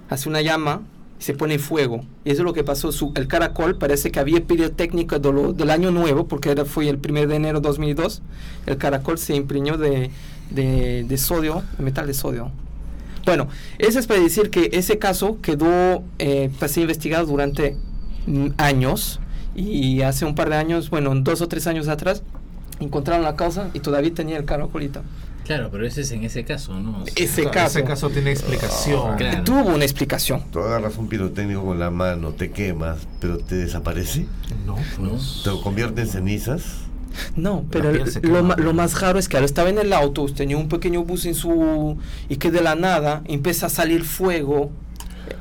hace 0.09 0.27
una 0.27 0.41
llama 0.41 0.81
y 1.19 1.23
se 1.23 1.33
pone 1.35 1.59
fuego. 1.59 2.03
Y 2.23 2.31
eso 2.31 2.41
es 2.41 2.45
lo 2.45 2.53
que 2.53 2.63
pasó. 2.63 2.91
Su, 2.91 3.11
el 3.15 3.27
caracol 3.27 3.77
parece 3.77 4.09
que 4.11 4.19
había 4.19 4.41
pirotécnica 4.41 5.19
de 5.19 5.31
lo- 5.31 5.53
del 5.53 5.69
año 5.69 5.91
nuevo, 5.91 6.27
porque 6.27 6.49
era, 6.49 6.65
fue 6.65 6.89
el 6.89 6.97
1 6.97 7.27
de 7.27 7.35
enero 7.35 7.59
de 7.59 7.67
2002. 7.67 8.23
El 8.65 8.77
caracol 8.77 9.19
se 9.19 9.35
impregnó 9.35 9.77
de, 9.77 10.09
de, 10.49 11.03
de 11.03 11.17
sodio, 11.19 11.61
metal 11.77 12.07
de 12.07 12.15
sodio. 12.15 12.51
Bueno, 13.23 13.49
eso 13.77 13.99
es 13.99 14.07
para 14.07 14.19
decir 14.19 14.49
que 14.49 14.71
ese 14.73 14.97
caso 14.97 15.37
quedó 15.43 16.01
eh, 16.17 16.49
para 16.59 16.69
ser 16.73 16.81
investigado 16.81 17.27
durante 17.27 17.77
mm, 18.25 18.47
años 18.57 19.19
y 19.55 20.01
hace 20.01 20.25
un 20.25 20.35
par 20.35 20.49
de 20.49 20.55
años, 20.57 20.89
bueno, 20.89 21.13
dos 21.15 21.41
o 21.41 21.47
tres 21.47 21.67
años 21.67 21.87
atrás, 21.87 22.23
encontraron 22.79 23.23
la 23.23 23.35
causa 23.35 23.69
y 23.73 23.79
todavía 23.79 24.13
tenía 24.13 24.37
el 24.37 24.45
caracolito. 24.45 25.01
Claro, 25.45 25.69
pero 25.71 25.85
ese 25.85 26.01
es 26.01 26.11
en 26.11 26.23
ese 26.23 26.43
caso, 26.43 26.79
¿no? 26.79 27.01
O 27.01 27.05
sea, 27.05 27.13
Ese 27.15 27.43
Claro, 27.43 27.51
caso, 27.53 27.77
Ese 27.79 27.87
caso 27.87 28.09
tiene 28.09 28.31
explicación. 28.31 29.15
Claro. 29.15 29.43
tuvo 29.43 29.75
una 29.75 29.83
explicación. 29.85 30.41
Tú 30.51 30.59
agarras 30.59 30.97
un 30.97 31.07
pirotécnico 31.07 31.63
con 31.63 31.77
la 31.79 31.91
mano, 31.91 32.31
te 32.31 32.49
quemas, 32.51 32.97
pero 33.21 33.37
te 33.37 33.55
desaparece, 33.55 34.25
No, 34.65 34.75
¿no? 34.99 35.11
pues. 35.11 35.41
te 35.43 35.51
convierte 35.61 36.01
en 36.01 36.07
cenizas. 36.07 36.63
No, 37.35 37.63
pero 37.71 37.93
lo, 38.23 38.41
lo 38.57 38.73
más 38.73 38.99
raro 38.99 39.19
es 39.19 39.29
que 39.29 39.37
ahora 39.37 39.45
estaba 39.45 39.69
en 39.69 39.77
el 39.77 39.93
auto, 39.93 40.25
tenía 40.25 40.57
un 40.57 40.67
pequeño 40.67 41.03
bus 41.03 41.25
en 41.25 41.35
su... 41.35 41.97
y 42.27 42.35
que 42.37 42.51
de 42.51 42.61
la 42.61 42.75
nada 42.75 43.21
empieza 43.25 43.67
a 43.67 43.69
salir 43.69 44.03
fuego 44.03 44.71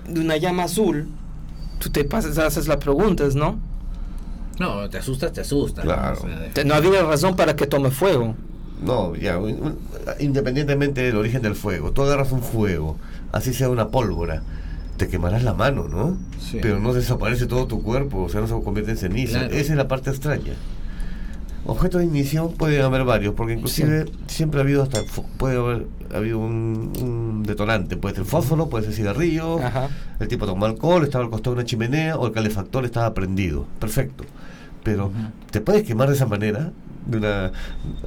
de 0.09 0.21
una 0.21 0.37
llama 0.37 0.65
azul. 0.65 1.09
Tú 1.81 1.89
te 1.91 2.05
pasas, 2.05 2.37
haces 2.39 2.69
las 2.69 2.77
preguntas, 2.77 3.35
¿no? 3.35 3.59
No, 4.59 4.89
te 4.89 4.99
asustas, 4.99 5.33
te 5.33 5.41
asustas. 5.41 5.85
¿no? 5.85 5.93
Claro. 5.93 6.19
O 6.19 6.27
sea, 6.27 6.39
de- 6.39 6.49
Te- 6.51 6.65
No 6.65 6.75
había 6.75 7.03
razón 7.03 7.37
para 7.37 7.57
que 7.57 7.67
tome 7.67 7.91
fuego. 7.91 8.35
No, 8.83 9.15
ya, 9.17 9.39
un- 9.39 9.51
un- 9.63 9.79
independientemente 10.21 11.03
del 11.03 11.17
origen 11.17 11.43
del 11.43 11.55
fuego, 11.55 11.93
tú 11.93 12.03
agarras 12.03 12.33
un 12.33 12.43
fuego, 12.43 12.97
así 13.33 13.55
sea 13.55 13.69
una 13.71 13.89
pólvora, 13.89 14.43
te 14.97 15.09
quemarás 15.09 15.43
la 15.43 15.55
mano, 15.55 15.89
¿no? 15.89 16.17
Sí. 16.41 16.59
Pero 16.61 16.79
no 16.81 16.93
desaparece 16.93 17.47
todo 17.47 17.67
tu 17.67 17.83
cuerpo, 17.83 18.23
o 18.25 18.29
sea, 18.29 18.41
no 18.41 18.47
se 18.47 18.55
convierte 18.63 18.93
en 18.93 18.97
ceniza. 18.99 19.39
Claro. 19.41 19.55
Esa 19.55 19.73
es 19.73 19.77
la 19.79 19.89
parte 19.89 20.11
extraña. 20.11 20.53
Objetos 21.67 22.01
de 22.01 22.07
ignición 22.07 22.53
pueden 22.53 22.83
haber 22.83 23.05
varios, 23.05 23.35
porque 23.35 23.55
inclusive 23.55 24.05
siempre 24.27 24.61
ha 24.61 24.65
habido 24.65 24.83
hasta, 24.83 25.01
puede 25.39 25.57
haber 25.57 25.87
habido 26.19 26.39
un, 26.39 26.93
un 27.01 27.43
detonante, 27.45 27.97
puede 27.97 28.15
ser 28.17 28.25
fósforo, 28.25 28.69
puede 28.69 28.85
ser 28.85 28.95
cigarrillo, 28.95 29.59
Ajá. 29.65 29.89
el 30.21 30.29
tipo 30.29 30.47
tomó 30.47 30.67
alcohol, 30.67 31.05
estaba 31.05 31.25
al 31.25 31.31
costado 31.31 31.55
de 31.57 31.61
una 31.63 31.67
chimenea 31.67 32.17
o 32.17 32.27
el 32.27 32.33
calefactor 32.33 32.85
estaba 32.85 33.13
prendido, 33.15 33.67
perfecto. 33.81 34.25
Pero 34.83 35.11
te 35.51 35.61
puedes 35.61 35.83
quemar 35.85 36.09
de 36.09 36.15
esa 36.15 36.27
manera, 36.27 36.71
de 37.07 37.17
una 37.19 37.53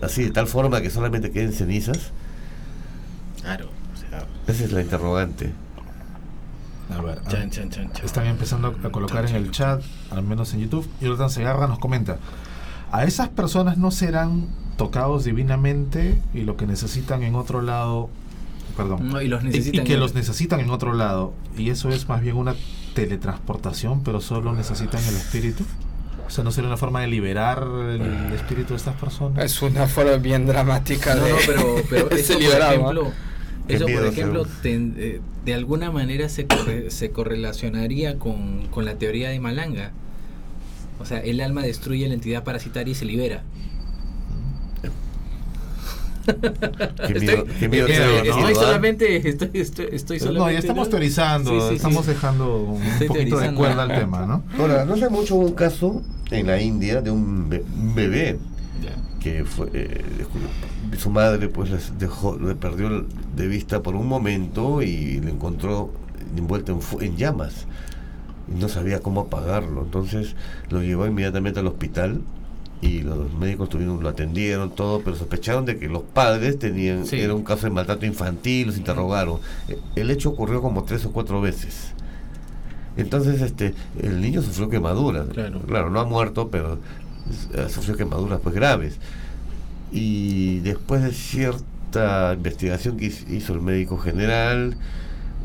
así 0.02 0.24
de 0.24 0.32
tal 0.32 0.48
forma 0.48 0.82
que 0.82 0.90
solamente 0.90 1.32
queden 1.32 1.52
cenizas. 1.54 2.12
Claro. 3.42 3.70
O 3.94 3.98
sea, 3.98 4.26
Esa 4.48 4.64
es 4.66 4.72
la 4.72 4.82
interrogante. 4.82 5.52
A 6.96 7.02
ver, 7.02 7.20
a- 7.20 7.28
chan, 7.30 7.50
chan, 7.50 7.70
chan, 7.70 7.92
chan. 7.92 8.06
están 8.06 8.28
empezando 8.28 8.68
a 8.84 8.90
colocar 8.92 9.26
en 9.26 9.36
el 9.36 9.52
chat, 9.52 9.82
al 10.12 10.24
menos 10.24 10.54
en 10.54 10.62
YouTube. 10.62 10.88
Jonathan 11.02 11.30
Segarra 11.30 11.68
nos 11.68 11.80
comenta: 11.80 12.18
¿A 12.92 13.04
esas 13.04 13.30
personas 13.30 13.78
no 13.78 13.92
serán 13.92 14.48
tocados 14.78 15.24
divinamente 15.26 16.18
y 16.34 16.42
lo 16.42 16.56
que 16.58 16.66
necesitan 16.68 17.24
en 17.24 17.36
otro 17.36 17.62
lado? 17.62 18.10
Perdón. 18.76 19.10
No, 19.10 19.22
y 19.22 19.28
los 19.28 19.44
y- 19.44 19.48
necesitan. 19.48 19.82
y 19.86 19.88
que 19.88 19.98
los 19.98 20.14
necesitan 20.14 20.60
en 20.60 20.70
otro 20.70 20.94
lado. 20.94 21.34
Y 21.58 21.70
eso 21.72 21.90
es 21.90 22.08
más 22.08 22.22
bien 22.22 22.36
una 22.38 22.56
teletransportación, 22.94 24.04
pero 24.04 24.22
solo 24.22 24.54
necesitan 24.54 25.04
el 25.04 25.16
espíritu. 25.16 25.64
O 26.26 26.30
sea, 26.30 26.44
¿no 26.44 26.52
sería 26.52 26.68
una 26.68 26.78
forma 26.78 27.02
de 27.02 27.08
liberar 27.08 27.64
el 27.90 28.34
espíritu 28.34 28.70
de 28.70 28.76
estas 28.78 28.96
personas? 28.96 29.44
Es 29.46 29.62
una 29.62 29.88
forma 29.88 30.18
bien 30.18 30.46
dramática 30.46 31.16
No, 31.16 31.24
de... 31.24 31.32
no, 31.32 31.38
pero, 31.46 31.76
pero 31.90 32.12
eso, 32.12 32.34
por 32.34 32.42
liberado, 32.42 32.70
¿ah? 32.70 32.74
ejemplo, 32.74 33.12
eso, 33.70 33.86
por 33.86 34.06
ejemplo 34.06 34.46
eh, 34.64 35.22
de 35.46 35.54
alguna 35.54 35.90
manera 35.92 36.28
se, 36.28 36.46
corre- 36.48 36.90
se 36.92 37.12
correlacionaría 37.12 38.20
con, 38.20 38.68
con 38.68 38.84
la 38.86 38.96
teoría 38.96 39.30
de 39.30 39.40
Malanga. 39.40 39.92
O 41.00 41.06
sea, 41.06 41.20
el 41.20 41.40
alma 41.42 41.62
destruye 41.62 42.08
la 42.10 42.16
entidad 42.16 42.44
parasitaria 42.44 42.92
y 42.92 42.96
se 42.96 43.06
libera. 43.06 43.44
Qué 47.08 47.20
miedo, 47.20 47.46
qué 47.60 47.70
miedo, 47.70 47.88
da, 47.88 48.24
¿no? 48.24 48.40
estoy 48.40 48.56
solamente, 48.56 49.30
estoy, 49.30 49.50
estoy, 49.54 49.88
estoy 49.92 50.20
no, 50.20 50.26
solamente. 50.26 50.54
ya 50.54 50.60
estamos 50.60 50.88
¿no? 50.88 50.92
teorizando, 50.92 51.52
Sí, 51.52 51.60
sí, 51.62 51.68
sí. 51.70 51.76
estamos 51.76 52.06
dejando 52.08 52.58
un 52.64 52.84
Estoy 52.84 53.08
poquito 53.08 53.40
de 53.40 53.54
cuerda 53.54 53.84
al 53.84 53.90
tema, 53.90 54.26
¿no? 54.26 54.44
Ahora, 54.60 54.86
no 54.86 54.94
hace 54.96 55.10
mucho 55.10 55.36
hubo 55.36 55.46
un 55.48 55.54
caso 55.54 56.02
en 56.32 56.48
la 56.48 56.62
India 56.62 57.02
de 57.02 57.12
un, 57.12 57.50
be- 57.50 57.64
un 57.80 57.96
bebé 57.96 58.38
que 59.22 59.44
fue 59.46 59.70
eh, 59.74 60.04
su 60.98 61.10
madre 61.10 61.50
pues 61.50 61.72
les 61.72 61.98
dejó 61.98 62.38
le 62.38 62.54
perdió 62.56 63.06
de 63.36 63.48
vista 63.48 63.82
por 63.82 63.96
un 63.96 64.08
momento 64.08 64.82
y 64.82 65.20
le 65.20 65.32
encontró 65.32 65.92
envuelto 66.38 66.72
en, 66.74 66.82
fu- 66.82 67.02
en 67.02 67.18
llamas 67.18 67.66
y 68.48 68.60
no 68.60 68.70
sabía 68.70 69.00
cómo 69.00 69.22
apagarlo 69.22 69.82
entonces 69.82 70.36
lo 70.70 70.82
llevó 70.84 71.08
inmediatamente 71.08 71.60
al 71.60 71.68
hospital 71.68 72.22
y 72.82 73.02
los 73.02 73.34
médicos 73.34 73.70
tuvieron 73.70 74.02
lo 74.04 74.10
atendieron 74.10 74.70
todo 74.76 75.02
pero 75.04 75.16
sospecharon 75.16 75.66
de 75.66 75.78
que 75.80 75.88
los 75.88 76.04
padres 76.04 76.60
tenían 76.60 77.06
Sí. 77.08 77.20
era 77.20 77.34
un 77.34 77.44
caso 77.44 77.66
de 77.66 77.72
maltrato 77.72 78.06
infantil 78.06 78.68
los 78.68 78.78
interrogaron. 78.78 79.40
Eh, 79.68 79.78
el 79.96 80.12
hecho 80.12 80.30
ocurrió 80.30 80.62
como 80.62 80.84
tres 80.84 81.04
o 81.06 81.12
cuatro 81.12 81.42
veces. 81.42 81.94
Entonces 82.96 83.42
este 83.42 83.74
el 84.00 84.22
niño 84.22 84.42
sufrió 84.42 84.70
quemaduras. 84.70 85.28
Claro. 85.30 85.90
no 85.90 86.00
ha 86.00 86.06
muerto 86.06 86.50
pero 86.50 86.80
eh, 87.54 87.68
sufrió 87.70 87.96
quemaduras 87.96 88.40
pues 88.42 88.54
graves. 88.56 88.98
Y 89.92 90.60
después 90.60 91.02
de 91.04 91.14
cierta 91.14 92.34
investigación 92.34 92.98
que 92.98 93.08
hiz- 93.08 93.30
hizo 93.30 93.54
el 93.54 93.62
médico 93.62 93.98
general, 93.98 94.78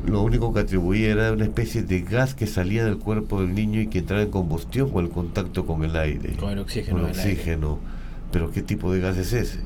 lo 0.07 0.22
único 0.22 0.52
que 0.52 0.61
atribuía 0.61 1.11
era 1.11 1.33
una 1.33 1.44
especie 1.44 1.83
de 1.83 2.00
gas 2.00 2.35
que 2.35 2.46
salía 2.46 2.85
del 2.85 2.98
cuerpo 2.98 3.40
del 3.40 3.55
niño 3.55 3.81
y 3.81 3.87
que 3.87 3.98
entraba 3.98 4.22
en 4.22 4.31
combustión 4.31 4.90
con 4.90 5.05
el 5.05 5.11
contacto 5.11 5.66
con 5.66 5.85
el 5.85 5.96
aire, 5.96 6.35
Con 6.37 6.50
el 6.50 6.59
oxígeno 6.59 6.98
con 6.98 7.07
el 7.07 7.12
oxígeno. 7.12 7.78
Pero 8.33 8.50
¿qué 8.50 8.62
tipo 8.62 8.92
de 8.92 9.00
gas 9.00 9.18
es 9.18 9.33
ese? 9.33 9.61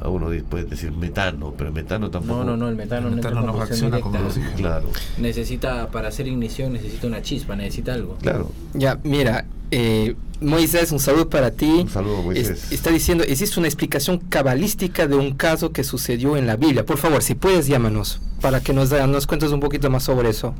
A 0.00 0.08
uno 0.08 0.26
puede 0.48 0.64
decir 0.64 0.92
metano, 0.92 1.54
pero 1.56 1.72
metano 1.72 2.10
tampoco. 2.10 2.40
No, 2.40 2.44
no, 2.44 2.56
no, 2.56 2.68
el 2.68 2.76
metano, 2.76 3.08
El 3.08 3.16
metano 3.16 3.40
no 3.42 3.52
reacciona 3.54 3.96
el 3.96 4.02
directa. 4.02 4.26
oxígeno. 4.26 4.56
Claro, 4.56 4.88
Necesita, 5.18 5.88
para 5.88 6.08
hacer 6.08 6.26
ignición, 6.28 6.72
necesita 6.74 7.06
una 7.06 7.22
chispa, 7.22 7.56
necesita 7.56 7.94
algo. 7.94 8.16
claro. 8.20 8.52
Ya, 8.74 8.98
mira, 9.04 9.46
eh, 9.70 10.14
Moisés, 10.40 10.92
un 10.92 11.00
saludo 11.00 11.30
para 11.30 11.50
ti. 11.50 11.64
Un 11.84 11.88
saludo, 11.88 12.22
Moisés. 12.22 12.50
Es- 12.66 12.72
está 12.72 12.90
diciendo, 12.90 13.24
existe 13.24 13.58
una 13.58 13.68
explicación 13.68 14.18
cabalística 14.18 15.06
de 15.06 15.16
un 15.16 15.32
caso 15.34 15.72
que 15.72 15.82
sucedió 15.82 16.36
en 16.36 16.46
la 16.46 16.56
Biblia. 16.56 16.84
Por 16.84 16.98
favor, 16.98 17.22
si 17.22 17.34
puedes, 17.34 17.66
llámanos 17.66 18.20
para 18.42 18.60
que 18.60 18.74
nos, 18.74 18.90
nos 18.90 19.26
cuentes 19.26 19.50
un 19.50 19.60
poquito 19.60 19.88
más 19.88 20.02
sobre 20.04 20.28
eso. 20.28 20.54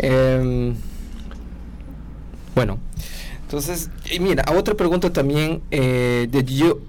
Em, 0.00 0.74
bueno, 2.56 2.78
entonces, 3.44 3.90
y 4.10 4.20
mira, 4.20 4.42
a 4.44 4.52
otra 4.52 4.74
pregunta 4.74 5.12
también 5.12 5.60
eh, 5.70 6.26
de 6.30 6.42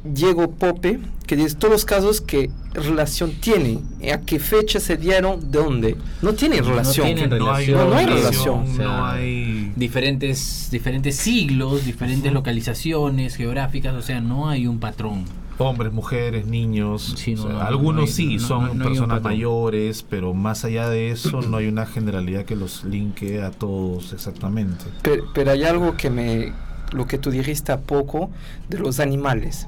Diego 0.05 0.51
Pope, 0.51 0.99
que 1.27 1.35
dice, 1.35 1.55
todos 1.55 1.71
los 1.71 1.85
casos 1.85 2.21
que 2.21 2.49
relación 2.73 3.33
tienen, 3.33 3.81
a 4.13 4.21
qué 4.21 4.39
fecha 4.39 4.79
se 4.79 4.95
dieron, 4.95 5.51
de 5.51 5.59
dónde. 5.59 5.97
No 6.21 6.33
tienen 6.33 6.61
No 6.61 6.69
relación. 6.69 7.07
tienen 7.07 7.29
No 7.29 7.51
hay, 7.51 7.65
relación. 7.65 7.89
No 7.89 7.95
hay 7.95 8.05
relación, 8.05 8.23
relación. 8.23 8.59
O 8.59 8.75
sea, 8.77 8.85
no 8.85 9.05
hay... 9.05 9.73
Diferentes, 9.75 10.69
diferentes 10.71 11.17
siglos, 11.17 11.85
diferentes 11.85 12.31
localizaciones 12.31 13.35
geográficas, 13.35 13.93
o 13.93 14.01
sea, 14.01 14.21
no 14.21 14.47
hay 14.47 14.65
un 14.65 14.79
patrón. 14.79 15.25
Hombres, 15.57 15.93
mujeres, 15.93 16.45
niños. 16.47 17.13
Sí, 17.17 17.33
o 17.33 17.37
no, 17.37 17.43
sea, 17.43 17.51
no, 17.53 17.59
no 17.59 17.65
algunos 17.65 18.01
hay- 18.05 18.11
sí 18.11 18.35
no- 18.37 18.41
son 18.47 18.79
personas 18.79 19.21
mayores, 19.21 20.03
pero 20.09 20.33
más 20.33 20.65
allá 20.65 20.89
de 20.89 21.11
eso 21.11 21.41
no 21.41 21.57
hay 21.57 21.67
una 21.67 21.85
generalidad 21.85 22.45
que 22.45 22.55
los 22.55 22.83
linke 22.83 23.41
a 23.41 23.51
todos 23.51 24.13
exactamente. 24.13 24.85
Pero, 25.01 25.25
pero 25.33 25.51
hay 25.51 25.63
algo 25.63 25.95
que 25.97 26.09
me, 26.09 26.53
lo 26.91 27.07
que 27.07 27.17
tú 27.17 27.31
dijiste 27.31 27.71
a 27.71 27.79
poco 27.79 28.29
de 28.69 28.79
los 28.79 28.99
animales. 28.99 29.67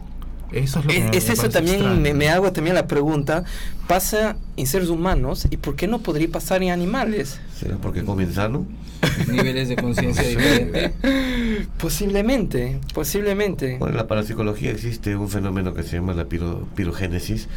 Eso 0.51 0.79
es 0.79 0.85
lo 0.85 0.91
que 0.91 0.97
Es, 0.97 1.03
me- 1.11 1.17
es 1.17 1.27
me 1.27 1.33
eso 1.33 1.49
también, 1.49 2.01
me, 2.01 2.13
me 2.13 2.29
hago 2.29 2.51
también 2.53 2.75
la 2.75 2.87
pregunta, 2.87 3.43
pasa 3.87 4.37
en 4.55 4.65
seres 4.67 4.89
humanos 4.89 5.47
y 5.49 5.57
por 5.57 5.75
qué 5.75 5.87
no 5.87 5.99
podría 5.99 6.29
pasar 6.29 6.63
en 6.63 6.71
animales? 6.71 7.39
¿Será 7.59 7.75
porque 7.77 8.03
comen 8.03 8.33
sano? 8.33 8.65
Niveles 9.31 9.69
de 9.69 9.75
conciencia 9.75 10.23
diferentes. 10.23 10.91
Posiblemente, 11.79 12.79
posiblemente. 12.93 13.77
Bueno, 13.77 13.91
en 13.93 13.97
la 13.97 14.07
parapsicología 14.07 14.71
existe 14.71 15.15
un 15.15 15.29
fenómeno 15.29 15.73
que 15.73 15.83
se 15.83 15.97
llama 15.97 16.13
la 16.13 16.25
piro- 16.25 16.65
pirogénesis, 16.75 17.47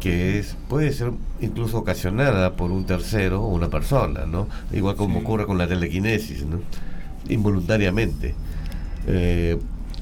que 0.00 0.38
es 0.38 0.56
puede 0.68 0.92
ser 0.92 1.12
incluso 1.40 1.78
ocasionada 1.78 2.54
por 2.54 2.70
un 2.72 2.84
tercero 2.86 3.42
o 3.42 3.48
una 3.48 3.68
persona, 3.68 4.26
¿no? 4.26 4.48
Igual 4.72 4.96
como 4.96 5.18
Sí. 5.18 5.24
ocurre 5.24 5.46
con 5.46 5.58
la 5.58 5.68
telequinesis, 5.68 6.44
¿no? 6.44 6.60
Involuntariamente. 7.28 8.34
Eh, 9.06 9.58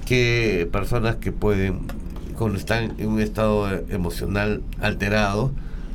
que 0.07 0.69
personas 0.71 1.17
que 1.17 1.33
pueden, 1.33 1.81
cuando 2.37 2.59
están 2.59 2.94
en 2.99 3.09
un 3.09 3.20
estado 3.20 3.68
emocional 3.88 4.62
alterado, 4.81 5.51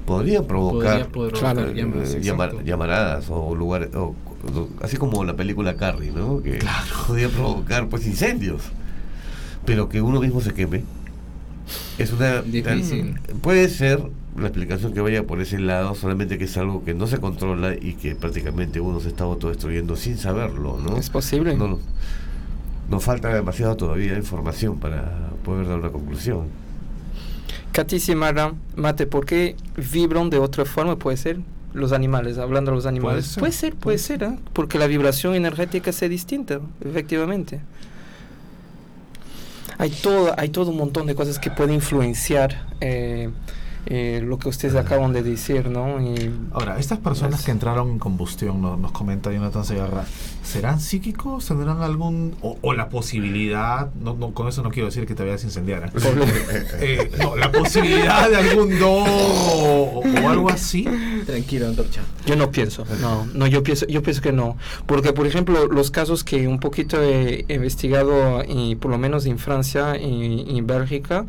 provocar 0.05 1.07
Podría 1.07 1.07
Claro, 1.07 1.11
provocar 1.11 1.69
eh, 1.69 2.19
llamar- 2.21 2.63
llamaradas 2.63 3.25
o 3.29 3.55
lugares, 3.55 3.93
o- 3.95 4.15
o- 4.55 4.67
así 4.81 4.97
como 4.97 5.23
la 5.23 5.35
película 5.35 5.75
Carrie, 5.75 6.11
¿no? 6.11 6.41
Que 6.41 6.59
podía 7.07 7.29
provocar 7.29 7.87
pues 7.87 8.05
incendios, 8.07 8.61
pero 9.65 9.87
que 9.89 10.01
uno 10.01 10.19
mismo 10.19 10.41
se 10.41 10.53
queme. 10.53 10.83
Es 11.97 12.11
una 12.11 12.41
Difícil. 12.41 13.19
puede 13.41 13.69
ser 13.69 14.01
la 14.35 14.47
explicación 14.47 14.93
que 14.93 15.01
vaya 15.01 15.23
por 15.27 15.39
ese 15.41 15.59
lado, 15.59 15.93
solamente 15.95 16.37
que 16.37 16.45
es 16.45 16.57
algo 16.57 16.83
que 16.83 16.93
no 16.93 17.05
se 17.07 17.19
controla 17.19 17.75
y 17.75 17.93
que 17.93 18.15
prácticamente 18.15 18.79
uno 18.79 18.99
se 18.99 19.09
está 19.09 19.25
autodestruyendo 19.25 19.95
sin 19.95 20.17
saberlo, 20.17 20.79
¿no? 20.83 20.97
Es 20.97 21.09
posible. 21.09 21.55
No, 21.55 21.67
no- 21.67 21.79
nos 22.91 23.03
falta 23.03 23.33
demasiado 23.33 23.77
todavía 23.77 24.15
información 24.15 24.77
para 24.77 25.29
poder 25.45 25.67
dar 25.67 25.79
una 25.79 25.89
conclusión. 25.89 26.47
Katy 27.71 28.01
Simara, 28.01 28.53
Mate, 28.75 29.07
¿por 29.07 29.25
qué 29.25 29.55
vibran 29.77 30.29
de 30.29 30.37
otra 30.37 30.65
forma? 30.65 30.97
Puede 30.97 31.15
ser 31.15 31.39
los 31.73 31.93
animales, 31.93 32.37
hablando 32.37 32.71
de 32.71 32.75
los 32.75 32.85
animales. 32.85 33.25
ser, 33.27 33.39
Puede 33.39 33.53
ser, 33.53 33.75
puede 33.75 33.97
ser, 33.97 34.23
¿eh? 34.23 34.37
porque 34.51 34.77
la 34.77 34.87
vibración 34.87 35.35
energética 35.35 35.91
es 35.91 35.99
distinta, 36.01 36.59
efectivamente. 36.83 37.61
Hay 39.77 39.89
todo, 39.89 40.35
hay 40.37 40.49
todo 40.49 40.69
un 40.69 40.77
montón 40.77 41.07
de 41.07 41.15
cosas 41.15 41.39
que 41.39 41.49
pueden 41.49 41.73
influenciar 41.73 42.67
eh, 42.81 43.29
eh, 43.87 44.21
lo 44.23 44.37
que 44.37 44.47
ustedes 44.49 44.75
acaban 44.75 45.11
de 45.13 45.23
decir, 45.23 45.69
¿no? 45.69 45.99
Y 46.01 46.31
Ahora, 46.51 46.77
estas 46.79 46.99
personas 46.99 47.43
que 47.43 47.51
entraron 47.51 47.89
en 47.89 47.99
combustión, 47.99 48.61
no- 48.61 48.77
nos 48.77 48.91
comenta 48.91 49.31
Jonathan 49.31 49.65
Segarra, 49.65 50.05
¿serán 50.43 50.79
psíquicos? 50.79 51.47
¿Tendrán 51.47 51.81
algún... 51.81 52.35
o, 52.41 52.57
o 52.61 52.73
la 52.73 52.89
posibilidad, 52.89 53.91
no, 53.95 54.13
no, 54.15 54.31
con 54.33 54.47
eso 54.47 54.61
no 54.61 54.69
quiero 54.69 54.87
decir 54.87 55.05
que 55.07 55.15
te 55.15 55.23
vayas 55.23 55.41
a 55.43 55.47
incendiar, 55.47 55.85
¿eh? 55.85 55.91
Eh, 56.79 57.11
no, 57.19 57.35
la 57.35 57.51
posibilidad 57.51 58.29
de 58.29 58.35
algún 58.37 58.77
don 58.79 59.03
o, 59.07 60.01
o 60.23 60.29
algo 60.29 60.49
así. 60.49 60.85
Tranquilo, 61.25 61.67
Antorcha. 61.67 62.01
Yo 62.25 62.35
no 62.35 62.51
pienso, 62.51 62.85
no, 63.01 63.25
no, 63.33 63.47
yo 63.47 63.63
pienso, 63.63 63.85
yo 63.87 64.01
pienso 64.03 64.21
que 64.21 64.31
no, 64.31 64.57
porque 64.85 65.13
por 65.13 65.25
ejemplo 65.27 65.67
los 65.67 65.91
casos 65.91 66.23
que 66.23 66.47
un 66.47 66.59
poquito 66.59 67.01
he 67.01 67.45
investigado 67.49 68.43
y 68.47 68.75
por 68.75 68.91
lo 68.91 68.97
menos 68.97 69.25
en 69.25 69.37
Francia 69.39 69.97
y, 69.97 70.45
y 70.47 70.57
en 70.59 70.67
Bélgica, 70.67 71.25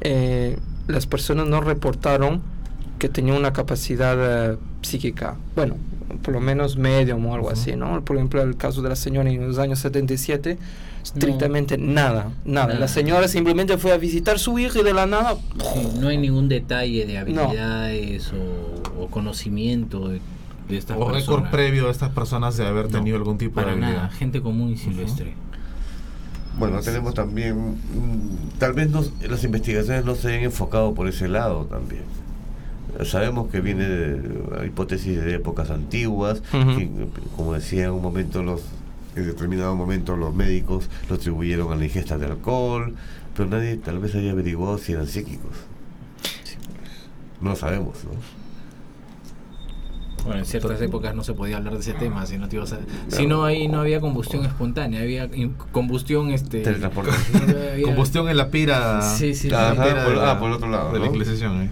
eh, 0.00 0.58
las 0.88 1.06
personas 1.06 1.46
no 1.46 1.60
reportaron 1.60 2.42
que 2.98 3.08
tenían 3.08 3.36
una 3.36 3.52
capacidad 3.52 4.52
eh, 4.52 4.56
psíquica, 4.82 5.36
bueno, 5.54 5.76
por 6.22 6.32
lo 6.32 6.40
menos 6.40 6.76
medium 6.76 7.26
o 7.26 7.34
algo 7.34 7.50
así, 7.50 7.76
¿no? 7.76 8.02
Por 8.04 8.16
ejemplo 8.16 8.40
el 8.42 8.56
caso 8.56 8.80
de 8.82 8.88
la 8.88 8.96
señora 8.96 9.28
en 9.30 9.46
los 9.48 9.58
años 9.58 9.80
77, 9.80 10.56
estrictamente 11.02 11.76
nada, 11.78 12.30
nada, 12.44 12.66
Nada. 12.68 12.78
la 12.80 12.88
señora 12.88 13.28
simplemente 13.28 13.76
fue 13.78 13.92
a 13.92 13.98
visitar 13.98 14.36
a 14.36 14.38
su 14.38 14.58
hija 14.58 14.80
y 14.80 14.82
de 14.82 14.94
la 14.94 15.06
nada, 15.06 15.36
Sí, 15.74 15.88
no 16.00 16.08
hay 16.08 16.16
ningún 16.18 16.48
detalle 16.48 17.04
de 17.06 17.18
habilidades 17.18 18.32
o, 18.32 19.02
o 19.02 19.06
conocimiento 19.08 20.08
de, 20.08 20.20
de 20.68 20.76
estas 20.78 20.96
O 20.96 21.00
récord 21.00 21.12
personas. 21.42 21.50
previo 21.52 21.84
de 21.86 21.90
estas 21.92 22.10
personas 22.10 22.56
de 22.56 22.66
haber 22.66 22.86
No, 22.86 22.98
tenido 22.98 23.16
algún 23.18 23.36
tipo 23.38 23.60
de 23.60 23.64
Para 23.66 23.72
habilidad. 23.72 23.96
nada, 24.04 24.08
gente 24.10 24.40
común 24.40 24.70
y 24.70 24.76
silvestre. 24.78 25.34
Bueno, 26.58 26.80
tenemos 26.80 27.14
también, 27.14 27.72
mm, 27.72 28.58
tal 28.58 28.72
vez 28.72 28.90
no- 28.90 29.04
las 29.28 29.44
investigaciones 29.44 30.04
no 30.04 30.14
se 30.14 30.34
han 30.34 30.42
enfocado 30.44 30.94
por 30.94 31.06
ese 31.08 31.28
lado 31.28 31.64
también. 31.66 32.02
Sabemos 33.04 33.48
que 33.50 33.60
viene 33.60 33.86
de 33.86 34.66
hipótesis 34.66 35.20
de 35.22 35.34
épocas 35.34 35.70
antiguas, 35.70 36.42
que, 36.76 36.88
como 37.36 37.52
decía 37.52 37.84
en 37.86 37.90
un 37.90 38.02
momento 38.02 38.42
los 38.42 38.62
en 39.16 39.26
determinado 39.26 39.74
momento 39.74 40.14
los 40.14 40.34
médicos 40.34 40.90
lo 41.08 41.14
atribuyeron 41.16 41.72
a 41.72 41.76
la 41.76 41.84
ingesta 41.84 42.18
de 42.18 42.26
alcohol, 42.26 42.94
pero 43.34 43.48
nadie 43.48 43.76
tal 43.78 43.98
vez 43.98 44.14
haya 44.14 44.32
averiguado 44.32 44.76
si 44.76 44.92
eran 44.92 45.06
psíquicos. 45.06 45.52
No 47.40 47.50
lo 47.50 47.56
sabemos, 47.56 47.96
¿no? 48.04 48.10
Bueno, 50.26 50.40
en 50.40 50.46
ciertas 50.46 50.80
épocas 50.82 51.14
no 51.14 51.22
se 51.24 51.32
podía 51.34 51.56
hablar 51.56 51.74
de 51.74 51.80
ese 51.80 51.94
tema, 51.94 52.26
si 52.26 52.36
no 52.36 52.48
te 52.48 52.56
ibas 52.56 52.72
a... 52.72 52.78
Si 53.08 53.26
no, 53.26 53.44
ahí 53.44 53.68
no 53.68 53.80
había 53.80 54.00
combustión 54.00 54.44
espontánea, 54.44 55.00
había 55.00 55.28
combustión, 55.72 56.30
este... 56.32 56.60
Teletransportación. 56.60 57.42
había- 57.72 57.84
Combustión 57.86 58.28
en 58.28 58.36
la 58.36 58.50
pira. 58.50 59.02
Sí, 59.02 59.34
sí, 59.34 59.48
la 59.48 59.70
Ajá, 59.70 59.84
pira 59.84 60.04
por- 60.04 60.14
de 60.14 60.20
la- 60.20 60.30
ah, 60.32 60.38
por 60.40 60.50
otro 60.50 60.68
lado, 60.68 60.92
De 60.92 60.98
la 60.98 61.06
¿eh? 61.06 61.70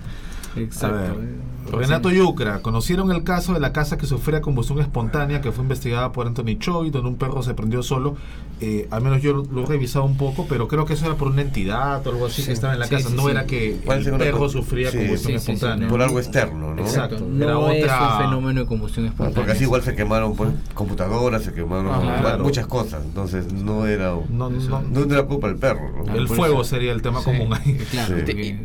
Exacto. 0.57 1.21
Eh. 1.67 1.77
Renato 1.77 2.11
Yucra, 2.11 2.61
conocieron 2.61 3.11
el 3.11 3.25
caso 3.25 3.53
de 3.55 3.61
la 3.61 3.73
casa 3.73 3.97
que 3.99 4.07
sufría 4.07 4.41
combustión 4.41 4.79
espontánea 4.81 5.41
que 5.41 5.51
fue 5.53 5.63
investigada 5.63 6.13
por 6.13 6.27
Anthony 6.27 6.57
Choi, 6.59 6.91
donde 6.91 7.09
un 7.09 7.17
perro 7.17 7.43
se 7.43 7.55
prendió 7.55 7.83
solo. 7.83 8.17
Eh, 8.61 8.87
al 8.91 9.03
menos 9.03 9.21
yo 9.21 9.33
lo, 9.33 9.43
lo 9.45 9.65
he 9.65 9.67
revisado 9.67 10.05
un 10.05 10.17
poco, 10.17 10.47
pero 10.49 10.69
creo 10.69 10.85
que 10.85 10.93
eso 10.95 11.07
era 11.07 11.17
por 11.17 11.29
una 11.29 11.43
entidad 11.43 12.07
o 12.07 12.11
algo 12.11 12.27
así 12.27 12.43
Sí, 12.43 12.47
que 12.49 12.53
estaba 12.53 12.75
en 12.75 12.79
la 12.81 12.87
sí, 12.87 12.95
casa. 12.95 13.09
sí, 13.09 13.15
no 13.17 13.25
sí. 13.25 13.31
era 13.31 13.45
que 13.47 13.71
el 13.89 14.17
perro 14.17 14.49
sufría 14.49 14.91
sí, 14.91 14.99
combustión 14.99 15.33
sí, 15.33 15.39
sí, 15.39 15.45
sí, 15.47 15.53
espontánea. 15.53 15.89
Por 15.89 16.01
algo 16.03 16.19
externo, 16.21 16.75
¿no? 16.75 16.83
Exacto. 16.83 17.27
No 17.29 17.45
Era 17.69 17.75
es 17.77 17.83
otra- 17.85 18.17
un 18.17 18.25
fenómeno 18.25 18.61
de 18.61 18.67
combustión 18.67 19.07
espontánea. 19.07 19.35
Porque 19.35 19.53
así 19.53 19.65
igual 19.65 19.83
se 19.83 19.95
quemaron 19.97 20.37
pues, 20.37 20.51
computadoras, 20.75 21.43
se 21.43 21.53
quemaron 21.53 21.89
Ah, 21.91 22.19
claro. 22.21 22.45
muchas 22.45 22.67
cosas. 22.67 23.03
Entonces 23.05 23.53
no 23.53 23.87
era 23.87 24.15
No, 24.31 24.51
no, 24.51 24.83
no 24.83 25.15
era 25.15 25.23
culpa 25.25 25.49
del 25.49 25.57
perro. 25.57 26.05
¿no? 26.07 26.15
el 26.15 26.27
Por 26.27 26.37
fuego 26.37 26.61
eso- 26.63 26.71
sería 26.71 26.93
el 26.93 27.03
tema 27.03 27.19
Sí, 27.21 27.25
común 27.27 27.55
ahí. 27.55 27.75
Claro, 27.91 28.17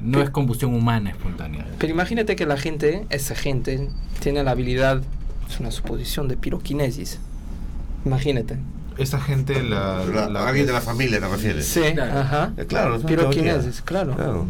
no 0.03 0.21
es 0.21 0.29
combustión 0.29 0.73
humana 0.73 1.09
espontánea. 1.11 1.65
Pero 1.77 1.93
imagínate 1.93 2.35
que 2.35 2.45
la 2.45 2.57
gente, 2.57 2.88
esa 3.09 3.35
gente, 3.35 3.89
tiene 4.19 4.43
la 4.43 4.51
habilidad, 4.51 5.01
es 5.49 5.59
una 5.59 5.71
suposición 5.71 6.27
de 6.27 6.37
piroquinesis. 6.37 7.19
Imagínate. 8.05 8.57
Esa 8.97 9.19
gente, 9.19 9.63
la, 9.63 10.03
La- 10.05 10.29
la- 10.29 10.47
alguien 10.47 10.65
de 10.65 10.73
la 10.73 10.81
familia 10.81 11.19
te 11.19 11.27
refieres. 11.27 11.65
Sí, 11.67 11.81
Claro. 11.93 12.19
ajá. 12.19 12.53
Eh, 12.57 12.65
Claro, 12.65 12.99
Piroquinesis, 12.99 13.81
claro. 13.81 14.13
Claro. 14.15 14.45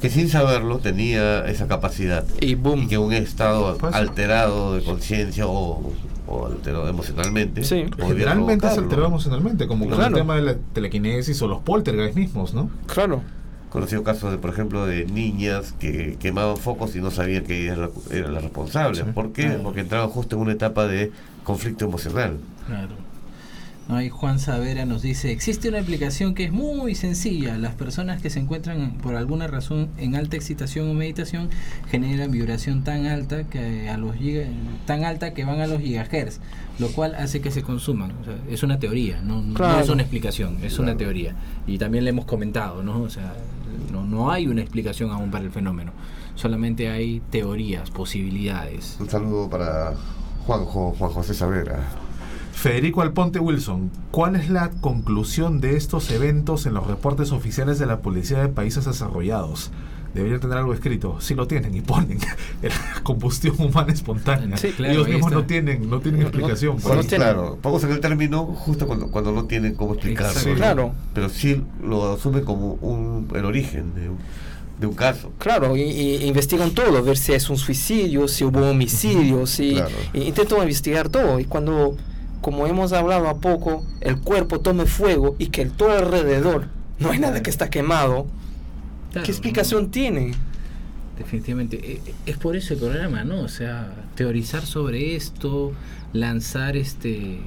Que 0.00 0.08
sin 0.10 0.28
saberlo 0.28 0.78
tenía 0.78 1.44
esa 1.46 1.68
capacidad. 1.68 2.24
Y 2.40 2.54
boom. 2.54 2.82
Y 2.84 2.86
que 2.88 2.98
un 2.98 3.12
estado 3.12 3.76
Pues- 3.78 3.94
alterado 3.94 4.74
de 4.74 4.82
conciencia 4.82 5.46
o, 5.46 5.92
o 6.26 6.46
alterado 6.46 6.88
emocionalmente. 6.88 7.62
Sí. 7.64 7.84
Generalmente 7.98 8.66
es 8.66 8.78
alterado 8.78 9.06
emocionalmente, 9.08 9.66
como 9.66 9.84
con 9.86 9.94
Claro. 9.94 10.16
el 10.16 10.22
tema 10.22 10.36
de 10.36 10.42
la 10.42 10.54
telequinesis 10.72 11.40
o 11.42 11.46
los 11.48 11.60
poltergeist 11.60 12.16
mismos, 12.16 12.54
¿no? 12.54 12.70
Claro. 12.86 13.22
Conocido 13.72 14.02
casos, 14.04 14.30
de, 14.30 14.36
por 14.38 14.50
ejemplo, 14.50 14.84
de 14.84 15.06
niñas 15.06 15.72
que 15.80 16.16
quemaban 16.20 16.58
focos 16.58 16.94
y 16.94 17.00
no 17.00 17.10
sabían 17.10 17.44
que 17.44 17.62
ella 17.62 17.72
era 17.72 17.86
la, 17.86 17.90
era 18.16 18.30
la 18.30 18.40
responsable. 18.40 18.98
Sí. 19.02 19.04
¿Por 19.14 19.32
qué? 19.32 19.48
Porque 19.62 19.80
entraban 19.80 20.10
justo 20.10 20.36
en 20.36 20.42
una 20.42 20.52
etapa 20.52 20.86
de 20.86 21.10
conflicto 21.42 21.86
emocional. 21.86 22.36
Claro. 22.66 22.90
No, 23.88 23.96
ahí 23.96 24.10
Juan 24.10 24.38
Savera 24.38 24.84
nos 24.84 25.02
dice, 25.02 25.32
existe 25.32 25.68
una 25.68 25.80
aplicación 25.80 26.34
que 26.34 26.44
es 26.44 26.52
muy 26.52 26.94
sencilla. 26.94 27.58
Las 27.58 27.74
personas 27.74 28.22
que 28.22 28.30
se 28.30 28.38
encuentran 28.38 28.92
por 29.02 29.16
alguna 29.16 29.48
razón 29.48 29.88
en 29.98 30.14
alta 30.14 30.36
excitación 30.36 30.88
o 30.88 30.94
meditación 30.94 31.48
generan 31.90 32.30
vibración 32.30 32.84
tan 32.84 33.06
alta 33.06 33.42
que 33.44 33.88
a 33.90 33.96
los 33.96 34.14
giga- 34.14 34.46
tan 34.86 35.04
alta 35.04 35.34
que 35.34 35.44
van 35.44 35.60
a 35.60 35.66
los 35.66 35.80
gigahertz, 35.80 36.38
lo 36.78 36.88
cual 36.92 37.16
hace 37.16 37.40
que 37.40 37.50
se 37.50 37.62
consuman. 37.62 38.12
O 38.20 38.24
sea, 38.24 38.34
es 38.50 38.62
una 38.62 38.78
teoría, 38.78 39.20
no, 39.20 39.42
no 39.42 39.80
es 39.80 39.88
una 39.88 40.02
explicación, 40.02 40.58
es 40.62 40.78
una 40.78 40.96
teoría. 40.96 41.34
Y 41.66 41.78
también 41.78 42.04
le 42.04 42.10
hemos 42.10 42.24
comentado, 42.26 42.84
¿no? 42.84 43.00
O 43.02 43.10
sea, 43.10 43.34
no, 43.90 44.04
no 44.04 44.30
hay 44.30 44.46
una 44.46 44.60
explicación 44.60 45.10
aún 45.10 45.30
para 45.30 45.44
el 45.44 45.50
fenómeno. 45.50 45.92
Solamente 46.34 46.88
hay 46.88 47.20
teorías, 47.30 47.90
posibilidades. 47.90 48.96
Un 49.00 49.08
saludo 49.08 49.48
para 49.50 49.94
Juanjo, 50.46 50.94
Juan 50.98 51.10
José 51.10 51.34
Savera. 51.34 51.88
Federico 52.52 53.02
Alponte 53.02 53.40
Wilson, 53.40 53.90
¿cuál 54.10 54.36
es 54.36 54.48
la 54.48 54.70
conclusión 54.70 55.60
de 55.60 55.76
estos 55.76 56.10
eventos 56.10 56.66
en 56.66 56.74
los 56.74 56.86
reportes 56.86 57.32
oficiales 57.32 57.78
de 57.78 57.86
la 57.86 58.02
Policía 58.02 58.38
de 58.38 58.48
Países 58.48 58.84
Desarrollados? 58.84 59.70
Deberían 60.14 60.40
tener 60.40 60.58
algo 60.58 60.74
escrito. 60.74 61.20
Si 61.20 61.34
lo 61.34 61.46
tienen 61.46 61.74
y 61.74 61.80
ponen 61.80 62.18
la 62.62 63.02
combustión 63.02 63.54
humana 63.58 63.92
espontánea. 63.92 64.56
Sí, 64.58 64.72
claro, 64.72 64.92
Ellos 64.92 65.08
mismos 65.08 65.26
está. 65.30 65.40
no 65.40 65.46
tienen, 65.46 65.88
no 65.88 66.00
tienen 66.00 66.20
No, 66.20 66.26
explicación. 66.28 66.76
no, 66.76 66.82
pues. 66.82 67.10
no 67.10 67.16
claro, 67.16 67.58
en 67.82 67.90
el 67.90 68.00
término 68.00 68.44
justo 68.46 68.86
cuando, 68.86 69.10
cuando 69.10 69.32
no 69.32 69.44
tienen 69.46 69.74
cómo 69.74 69.94
explicarlo. 69.94 70.38
Sí. 70.38 70.50
Claro. 70.54 70.92
Pero 71.14 71.28
sí 71.30 71.62
lo 71.82 72.12
asumen 72.12 72.44
como 72.44 72.74
un, 72.74 73.26
el 73.34 73.44
origen 73.46 73.94
de 73.94 74.10
un, 74.10 74.18
de 74.78 74.86
un 74.86 74.94
caso. 74.94 75.32
Claro, 75.38 75.76
y, 75.76 75.80
y 75.82 76.24
investigan 76.26 76.72
todo, 76.72 77.02
ver 77.02 77.16
si 77.16 77.32
es 77.32 77.48
un 77.48 77.56
suicidio, 77.56 78.28
si 78.28 78.44
hubo 78.44 78.68
homicidio, 78.68 79.46
si 79.46 79.72
Claro. 79.74 79.90
intentan 80.12 80.58
investigar 80.60 81.08
todo. 81.08 81.40
Y 81.40 81.44
cuando, 81.46 81.96
como 82.42 82.66
hemos 82.66 82.92
hablado 82.92 83.28
a 83.28 83.38
poco, 83.38 83.82
el 84.02 84.18
cuerpo 84.20 84.60
tome 84.60 84.84
fuego 84.84 85.36
y 85.38 85.46
que 85.46 85.62
el 85.62 85.70
todo 85.70 85.92
alrededor 85.92 86.66
no 86.98 87.10
hay 87.10 87.18
nada 87.18 87.42
que 87.42 87.48
está 87.50 87.70
quemado, 87.70 88.26
Claro, 89.12 89.24
¿qué 89.26 89.30
explicación 89.32 89.90
tiene? 89.90 90.32
Definitivamente. 91.18 91.76
Eh, 91.76 92.00
eh, 92.06 92.14
Es 92.26 92.36
por 92.38 92.56
eso 92.56 92.74
el 92.74 92.80
programa, 92.80 93.24
¿no? 93.24 93.40
O 93.42 93.48
sea, 93.48 93.92
teorizar 94.14 94.64
sobre 94.66 95.14
esto, 95.14 95.72
lanzar 96.12 96.76
este 96.76 97.38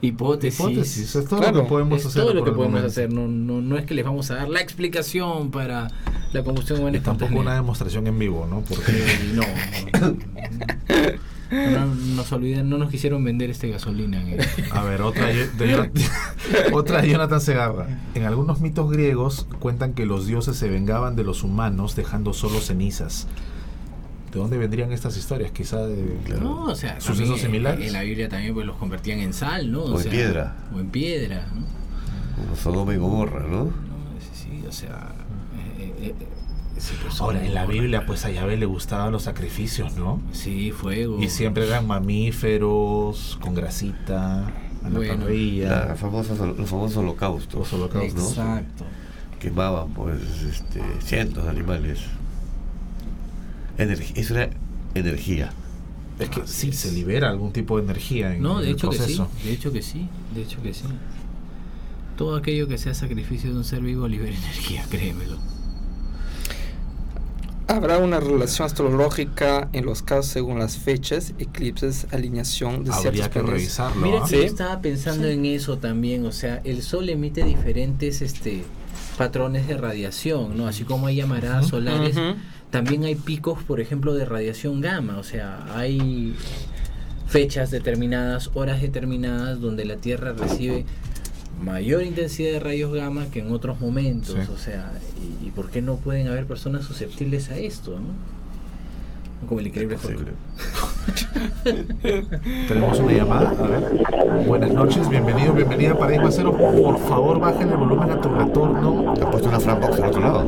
hipótesis. 0.00 0.60
Hipótesis, 0.60 1.14
es 1.16 1.24
todo 1.28 1.40
Claro, 1.40 1.56
lo 1.58 1.62
que 1.64 1.68
podemos 1.68 2.00
es 2.00 2.06
hacer. 2.06 2.22
todo 2.22 2.32
lo 2.34 2.44
que 2.44 2.50
podemos 2.52 2.68
momento. 2.68 2.86
hacer. 2.88 3.12
No, 3.12 3.26
no, 3.28 3.60
no 3.60 3.76
es 3.76 3.84
que 3.84 3.94
les 3.94 4.04
vamos 4.04 4.30
a 4.30 4.36
dar 4.36 4.48
la 4.48 4.60
explicación 4.60 5.50
para 5.50 5.88
la 6.32 6.42
combustión 6.44 6.80
humana 6.80 6.96
Y 6.98 7.00
tampoco 7.00 7.34
una 7.38 7.54
demostración 7.54 8.06
en 8.06 8.18
vivo, 8.18 8.46
¿no? 8.48 8.60
Porque 8.62 8.92
no, 9.34 9.42
no, 11.50 11.70
no, 11.86 11.86
no 11.94 12.14
nos 12.16 12.32
olviden, 12.32 12.68
no 12.70 12.78
nos 12.78 12.90
quisieron 12.90 13.22
vender 13.24 13.50
este 13.50 13.68
gasolina. 13.70 14.22
A 14.72 14.82
ver, 14.84 15.02
otra 15.02 15.26
de, 15.26 15.48
Jonathan- 15.58 15.92
otra 16.72 17.02
de 17.02 17.08
Jonathan 17.10 17.40
Segarra. 17.40 17.86
En 18.14 18.24
algunos 18.24 18.60
mitos 18.60 18.90
griegos 18.90 19.46
cuentan 19.58 19.92
que 19.94 20.06
los 20.06 20.26
dioses 20.26 20.56
se 20.56 20.68
vengaban 20.68 21.16
de 21.16 21.24
los 21.24 21.42
humanos 21.42 21.96
dejando 21.96 22.32
solo 22.32 22.60
cenizas. 22.60 23.26
¿De 24.32 24.38
dónde 24.38 24.58
vendrían 24.58 24.92
estas 24.92 25.16
historias? 25.16 25.50
Quizá 25.50 25.78
de... 25.86 26.16
No, 26.40 26.64
o 26.66 26.74
sea, 26.76 27.00
¿Sucesos 27.00 27.40
también, 27.40 27.40
similares? 27.46 27.86
En 27.88 27.92
la 27.94 28.02
Biblia 28.02 28.28
también 28.28 28.54
pues 28.54 28.64
los 28.64 28.76
convertían 28.76 29.18
en 29.18 29.32
sal, 29.32 29.72
¿no? 29.72 29.82
O 29.82 29.96
en 29.96 30.02
sea, 30.04 30.12
piedra. 30.12 30.56
O 30.72 30.78
en 30.78 30.88
piedra, 30.90 31.48
¿no? 31.52 31.64
Como 32.36 32.54
Sodoma 32.56 32.94
y 32.94 32.96
Gomorra, 32.96 33.40
¿no? 33.48 33.64
No, 33.64 33.70
sí, 34.20 34.30
sí, 34.60 34.64
o 34.68 34.72
sea. 34.72 35.12
eh, 35.80 35.92
eh, 36.00 36.14
eh, 36.20 36.26
sí, 36.80 36.94
pues, 37.02 37.20
Ahora, 37.20 37.44
en 37.44 37.54
la 37.54 37.66
Biblia, 37.66 38.04
pues 38.06 38.24
a 38.24 38.30
Yahvé 38.30 38.56
le 38.56 38.66
gustaban 38.66 39.12
los 39.12 39.22
sacrificios, 39.24 39.94
¿no? 39.96 40.20
Sí, 40.32 40.72
fuego. 40.72 41.22
Y 41.22 41.28
siempre 41.28 41.66
eran 41.66 41.86
mamíferos, 41.86 43.38
con 43.40 43.54
grasita, 43.54 44.46
a 44.46 44.88
la 44.88 44.90
Bueno. 44.90 45.24
parrilla. 45.24 45.86
La 45.88 45.96
famosa- 45.96 46.34
los 46.46 46.68
famosos 46.68 46.96
holocaustos. 46.96 47.54
Los 47.60 47.72
holocaustos. 47.74 48.22
¿no? 48.22 48.28
Exacto. 48.58 48.84
Quemaban 49.38 49.90
pues 49.94 50.20
este, 50.42 50.82
cientos 51.02 51.44
de 51.44 51.50
animales. 51.50 52.00
Energi- 53.78 54.12
eso 54.16 54.34
era 54.36 54.50
energía. 54.94 55.50
Es 56.18 56.28
que 56.28 56.42
Así 56.42 56.52
sí, 56.52 56.68
es. 56.68 56.76
se 56.78 56.92
libera 56.92 57.30
algún 57.30 57.52
tipo 57.52 57.78
de 57.78 57.84
energía 57.84 58.34
en, 58.34 58.42
No, 58.42 58.58
en 58.58 58.64
de 58.64 58.70
el 58.70 58.74
hecho 58.76 58.90
que 58.90 58.96
sí. 58.96 59.02
proceso. 59.02 59.30
De 59.44 59.52
hecho 59.52 59.72
que 59.72 59.82
sí. 59.82 60.08
De 60.34 60.42
hecho 60.42 60.60
que 60.62 60.74
sí. 60.74 60.84
Todo 62.18 62.36
aquello 62.36 62.68
que 62.68 62.76
sea 62.76 62.92
sacrificio 62.92 63.50
de 63.50 63.56
un 63.56 63.64
ser 63.64 63.80
vivo 63.80 64.06
libera 64.06 64.36
energía, 64.36 64.84
créemelo. 64.90 65.38
Habrá 67.70 67.98
una 67.98 68.18
relación 68.18 68.66
astrológica 68.66 69.68
en 69.72 69.84
los 69.86 70.02
casos 70.02 70.26
según 70.26 70.58
las 70.58 70.76
fechas, 70.76 71.34
eclipses, 71.38 72.08
alineación 72.10 72.82
de 72.82 72.90
Habría 72.92 73.12
ciertos 73.12 73.22
que 73.28 73.30
planetas. 73.34 73.54
revisarlo. 73.54 74.02
Mira 74.06 74.20
que 74.22 74.26
Sí. 74.28 74.36
yo 74.38 74.42
estaba 74.42 74.80
pensando 74.80 75.28
en 75.28 75.46
eso 75.46 75.78
también, 75.78 76.26
o 76.26 76.32
sea, 76.32 76.60
el 76.64 76.82
sol 76.82 77.08
emite 77.08 77.44
diferentes 77.44 78.22
este 78.22 78.64
patrones 79.16 79.68
de 79.68 79.76
radiación, 79.76 80.56
¿no? 80.56 80.66
Así 80.66 80.82
como 80.82 81.06
hay 81.06 81.16
llamaradas 81.16 81.68
solares, 81.68 82.16
también 82.70 83.04
hay 83.04 83.14
picos, 83.14 83.62
por 83.62 83.80
ejemplo, 83.80 84.14
de 84.14 84.24
radiación 84.24 84.80
gamma, 84.80 85.18
o 85.18 85.22
sea, 85.22 85.64
hay 85.76 86.34
fechas 87.28 87.70
determinadas, 87.70 88.50
horas 88.54 88.82
determinadas 88.82 89.60
donde 89.60 89.84
la 89.84 89.94
Tierra 89.96 90.32
recibe 90.32 90.86
mayor 91.60 92.02
intensidad 92.02 92.52
de 92.52 92.60
rayos 92.60 92.92
gamma 92.92 93.26
que 93.32 93.40
en 93.40 93.52
otros 93.52 93.80
momentos, 93.80 94.34
Sí. 94.34 94.50
o 94.52 94.56
sea, 94.56 94.92
y, 95.42 95.46
y 95.48 95.50
por 95.50 95.70
qué 95.70 95.82
no 95.82 95.96
pueden 95.96 96.28
haber 96.28 96.46
personas 96.46 96.84
susceptibles 96.84 97.50
a 97.50 97.56
esto, 97.58 97.92
¿no? 97.98 98.08
Como 99.48 99.60
el 99.60 99.68
increíble. 99.68 99.96
Tenemos 102.68 102.98
una 103.00 103.12
llamada. 103.12 103.50
A 103.58 103.66
ver. 103.66 104.44
Buenas 104.46 104.70
noches, 104.72 105.08
bienvenido, 105.08 105.54
bienvenida 105.54 105.92
a 105.92 105.98
Paradigma 105.98 106.30
Cero. 106.30 106.54
Por 106.56 106.98
favor, 106.98 107.40
bájale 107.40 107.72
el 107.72 107.78
volumen 107.78 108.10
a 108.10 108.20
tu 108.20 108.28
retorno. 108.28 109.14
¿Te 109.14 109.22
has 109.22 109.30
puesto 109.30 109.48
una 109.48 109.58
Fran 109.60 109.80
Box 109.80 109.98
al 110.00 110.08
otro 110.10 110.20
lado? 110.20 110.44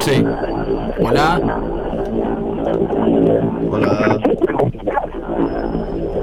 Sí. 0.00 0.22
Hola. 1.00 1.40
Hola. 3.70 4.18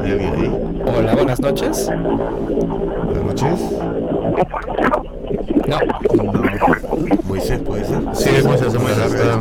¿Hay 0.01 0.11
alguien 0.11 0.33
ahí? 0.33 0.51
Hola, 0.97 1.15
buenas 1.15 1.39
noches. 1.41 1.89
Buenas 3.05 3.23
noches. 3.25 3.59
No, 5.67 5.79
Moisés, 7.27 7.59
¿puede 7.59 7.85
ser? 7.85 8.01
Sí, 8.13 8.29
Moisés. 8.45 8.73
Sí, 8.73 8.77
pero 8.79 9.39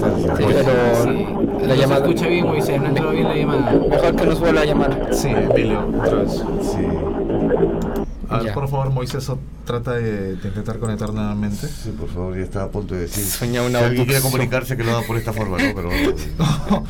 Sí. 1.03 1.26
la 1.61 1.66
No 1.66 1.74
se 1.74 1.76
llamada. 1.76 2.01
escucha 2.07 2.26
bien, 2.26 2.47
Moisés, 2.47 2.80
no 2.80 2.86
entró 2.88 3.11
bien 3.11 3.24
la 3.28 3.36
llamada. 3.36 3.72
Mejor 3.88 4.16
que 4.16 4.26
nos 4.26 4.40
vuelva 4.40 4.61
a 4.61 4.64
llamar. 4.64 5.09
Sí, 5.12 5.28
Emilio, 5.28 5.88
otra 5.88 6.14
vez. 6.18 6.32
Sí. 6.32 6.86
A 8.28 8.36
ver, 8.38 8.47
Ya. 8.47 8.55
por 8.55 8.68
favor, 8.68 8.90
Moisés, 8.90 9.30
trata 9.66 9.93
de, 9.95 10.36
de 10.36 10.49
intentar 10.49 10.78
conectar 10.78 11.12
nuevamente. 11.12 11.66
Sí, 11.68 11.90
por 11.99 12.09
favor, 12.09 12.36
ya 12.36 12.43
estaba 12.43 12.64
a 12.66 12.68
punto 12.70 12.95
de 12.95 13.03
decir. 13.03 13.24
Soñaba 13.24 13.66
una 13.66 13.80
si 13.80 13.84
alguien 13.84 14.07
quiere 14.07 14.20
comunicarse, 14.22 14.76
que 14.76 14.84
lo 14.84 14.93
haga 14.97 15.07
por 15.07 15.16
esta 15.18 15.32
forma, 15.32 15.59
¿no? 15.59 15.74
Pero 15.74 15.90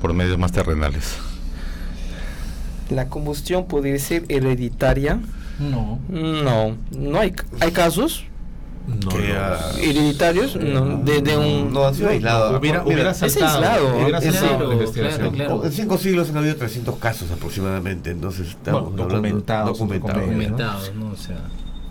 por 0.00 0.12
medios 0.12 0.38
más 0.38 0.52
terrenales. 0.52 1.16
La 2.90 3.08
combustión 3.08 3.66
podría 3.66 3.98
ser 3.98 4.24
hereditaria. 4.28 5.18
No. 5.58 5.98
No, 6.08 6.76
no 6.96 7.18
hay, 7.18 7.34
hay 7.60 7.70
casos 7.72 8.24
No, 8.86 9.08
que, 9.10 9.18
no. 9.34 9.78
hereditarios 9.82 10.56
no, 10.56 10.98
de, 10.98 11.20
de 11.20 11.36
un 11.36 11.72
No, 11.72 11.86
han 11.86 11.94
sido 11.94 12.08
aislados. 12.10 12.58
Hubiera, 12.58 12.84
hubiera 12.84 13.10
es 13.10 13.22
aislado, 13.22 13.96
hubiera 13.98 14.18
es 14.18 14.24
saltado 14.24 14.48
claro, 14.56 14.68
la 14.68 14.74
investigación. 14.74 15.18
claro, 15.18 15.32
claro. 15.32 15.64
En 15.64 15.72
cinco 15.72 15.98
siglos 15.98 16.30
han 16.30 16.36
habido 16.38 16.56
300 16.56 16.96
casos 16.96 17.30
aproximadamente, 17.30 18.10
entonces 18.10 18.48
estamos 18.48 18.94
Bueno, 18.94 19.08
documentados, 19.08 19.78
¿no? 20.94 21.10
O 21.10 21.16
sea. 21.16 21.38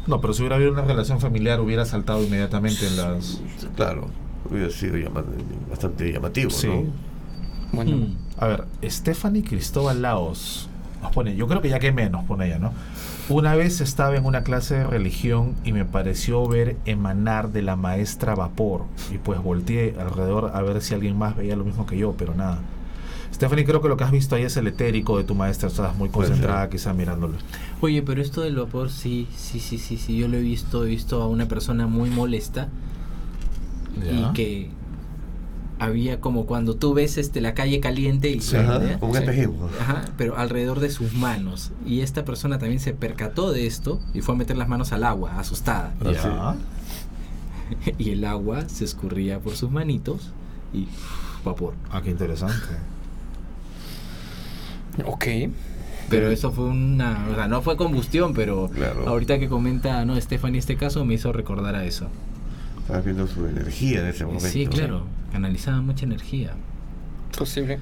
No, 0.07 0.21
pero 0.21 0.33
si 0.33 0.41
hubiera 0.41 0.55
habido 0.55 0.71
una 0.71 0.83
relación 0.83 1.19
familiar, 1.19 1.59
hubiera 1.59 1.83
saltado 1.85 2.23
inmediatamente 2.23 2.87
en 2.87 2.95
las. 2.97 3.41
Claro, 3.75 4.07
hubiera 4.49 4.69
sido 4.69 4.95
bastante 5.69 6.13
llamativo, 6.13 6.49
Sí. 6.49 6.67
¿no? 6.67 6.85
bueno. 7.73 8.07
A 8.39 8.47
ver, 8.47 8.63
Stephanie 8.85 9.43
Cristóbal 9.43 10.01
Laos 10.01 10.69
nos 11.01 11.11
pone, 11.11 11.35
yo 11.35 11.47
creo 11.47 11.61
que 11.61 11.69
ya 11.69 11.79
que 11.79 11.91
menos 11.91 12.23
pone 12.25 12.45
ella, 12.47 12.59
¿no? 12.59 12.71
Una 13.29 13.55
vez 13.55 13.81
estaba 13.81 14.15
en 14.15 14.25
una 14.25 14.43
clase 14.43 14.75
de 14.75 14.83
religión 14.85 15.55
y 15.65 15.73
me 15.73 15.83
pareció 15.83 16.47
ver 16.47 16.77
emanar 16.85 17.51
de 17.51 17.61
la 17.61 17.75
maestra 17.75 18.35
vapor 18.35 18.85
y 19.13 19.17
pues 19.17 19.43
volteé 19.43 19.95
alrededor 19.99 20.51
a 20.53 20.61
ver 20.61 20.81
si 20.81 20.93
alguien 20.93 21.17
más 21.17 21.35
veía 21.35 21.57
lo 21.57 21.65
mismo 21.65 21.85
que 21.85 21.97
yo, 21.97 22.13
pero 22.17 22.33
nada. 22.35 22.59
Stephanie, 23.33 23.65
creo 23.65 23.81
que 23.81 23.89
lo 23.89 23.97
que 23.97 24.05
has 24.05 24.11
visto 24.11 24.35
ahí 24.35 24.43
es 24.43 24.55
el 24.55 24.67
etérico 24.67 25.17
de 25.17 25.25
tu 25.25 25.35
maestra, 25.35 25.67
estás 25.67 25.93
muy 25.97 26.07
concentrada 26.07 26.61
ser. 26.61 26.69
quizá 26.69 26.93
mirándolo. 26.93 27.33
Oye, 27.81 28.01
pero 28.01 28.21
esto 28.21 28.41
del 28.41 28.55
vapor, 28.55 28.89
sí, 28.89 29.27
sí, 29.35 29.59
sí, 29.59 29.77
sí, 29.77 29.97
sí. 29.97 30.17
Yo 30.17 30.29
lo 30.29 30.37
he 30.37 30.41
visto, 30.41 30.85
he 30.85 30.87
visto 30.87 31.21
a 31.21 31.27
una 31.27 31.49
persona 31.49 31.85
muy 31.85 32.09
molesta 32.09 32.69
y 33.97 34.33
que 34.33 34.69
había 35.79 36.19
como 36.21 36.45
cuando 36.45 36.75
tú 36.75 36.93
ves 36.93 37.17
este 37.17 37.39
la 37.41 37.53
calle 37.53 37.79
caliente 37.79 38.29
y 38.29 38.41
Sí. 38.41 38.55
Ajá, 38.55 38.79
como 38.99 39.13
un 39.13 39.17
Sí. 39.19 39.47
Ajá, 39.79 40.05
pero 40.17 40.37
alrededor 40.37 40.79
de 40.79 40.89
sus 40.89 41.13
manos. 41.13 41.71
Y 41.85 42.01
esta 42.01 42.25
persona 42.25 42.57
también 42.59 42.79
se 42.79 42.93
percató 42.93 43.51
de 43.51 43.67
esto 43.67 43.99
y 44.13 44.21
fue 44.21 44.35
a 44.35 44.37
meter 44.37 44.57
las 44.57 44.67
manos 44.67 44.91
al 44.91 45.03
agua, 45.03 45.39
asustada. 45.39 45.93
Ya. 46.03 46.55
Y 47.97 48.11
el 48.11 48.23
agua 48.23 48.69
se 48.69 48.85
escurría 48.85 49.39
por 49.39 49.55
sus 49.57 49.69
manitos 49.69 50.31
y 50.73 50.87
vapor. 51.43 51.73
Ah, 51.91 52.01
qué 52.01 52.11
interesante. 52.11 52.55
ok. 55.05 55.25
Pero 56.09 56.29
eso 56.31 56.53
fue 56.53 56.65
una, 56.65 57.27
o 57.29 57.35
sea, 57.35 57.47
no 57.49 57.61
fue 57.61 57.75
combustión, 57.75 58.33
pero 58.33 58.69
Claro. 58.73 59.09
ahorita 59.09 59.39
que 59.39 59.49
comenta, 59.49 60.05
no, 60.05 60.19
Stephanie 60.19 60.59
este 60.59 60.77
caso 60.77 61.03
me 61.03 61.15
hizo 61.15 61.33
recordar 61.33 61.75
a 61.75 61.83
eso. 61.83 62.07
Estabas 62.79 63.03
viendo 63.03 63.27
su 63.27 63.45
energía 63.45 63.99
en 63.99 64.07
ese 64.07 64.23
momento. 64.25 64.47
Sí, 64.47 64.65
claro, 64.67 65.03
canalizaba 65.31 65.81
mucha 65.81 66.05
energía. 66.05 66.53
Posible. 67.37 67.79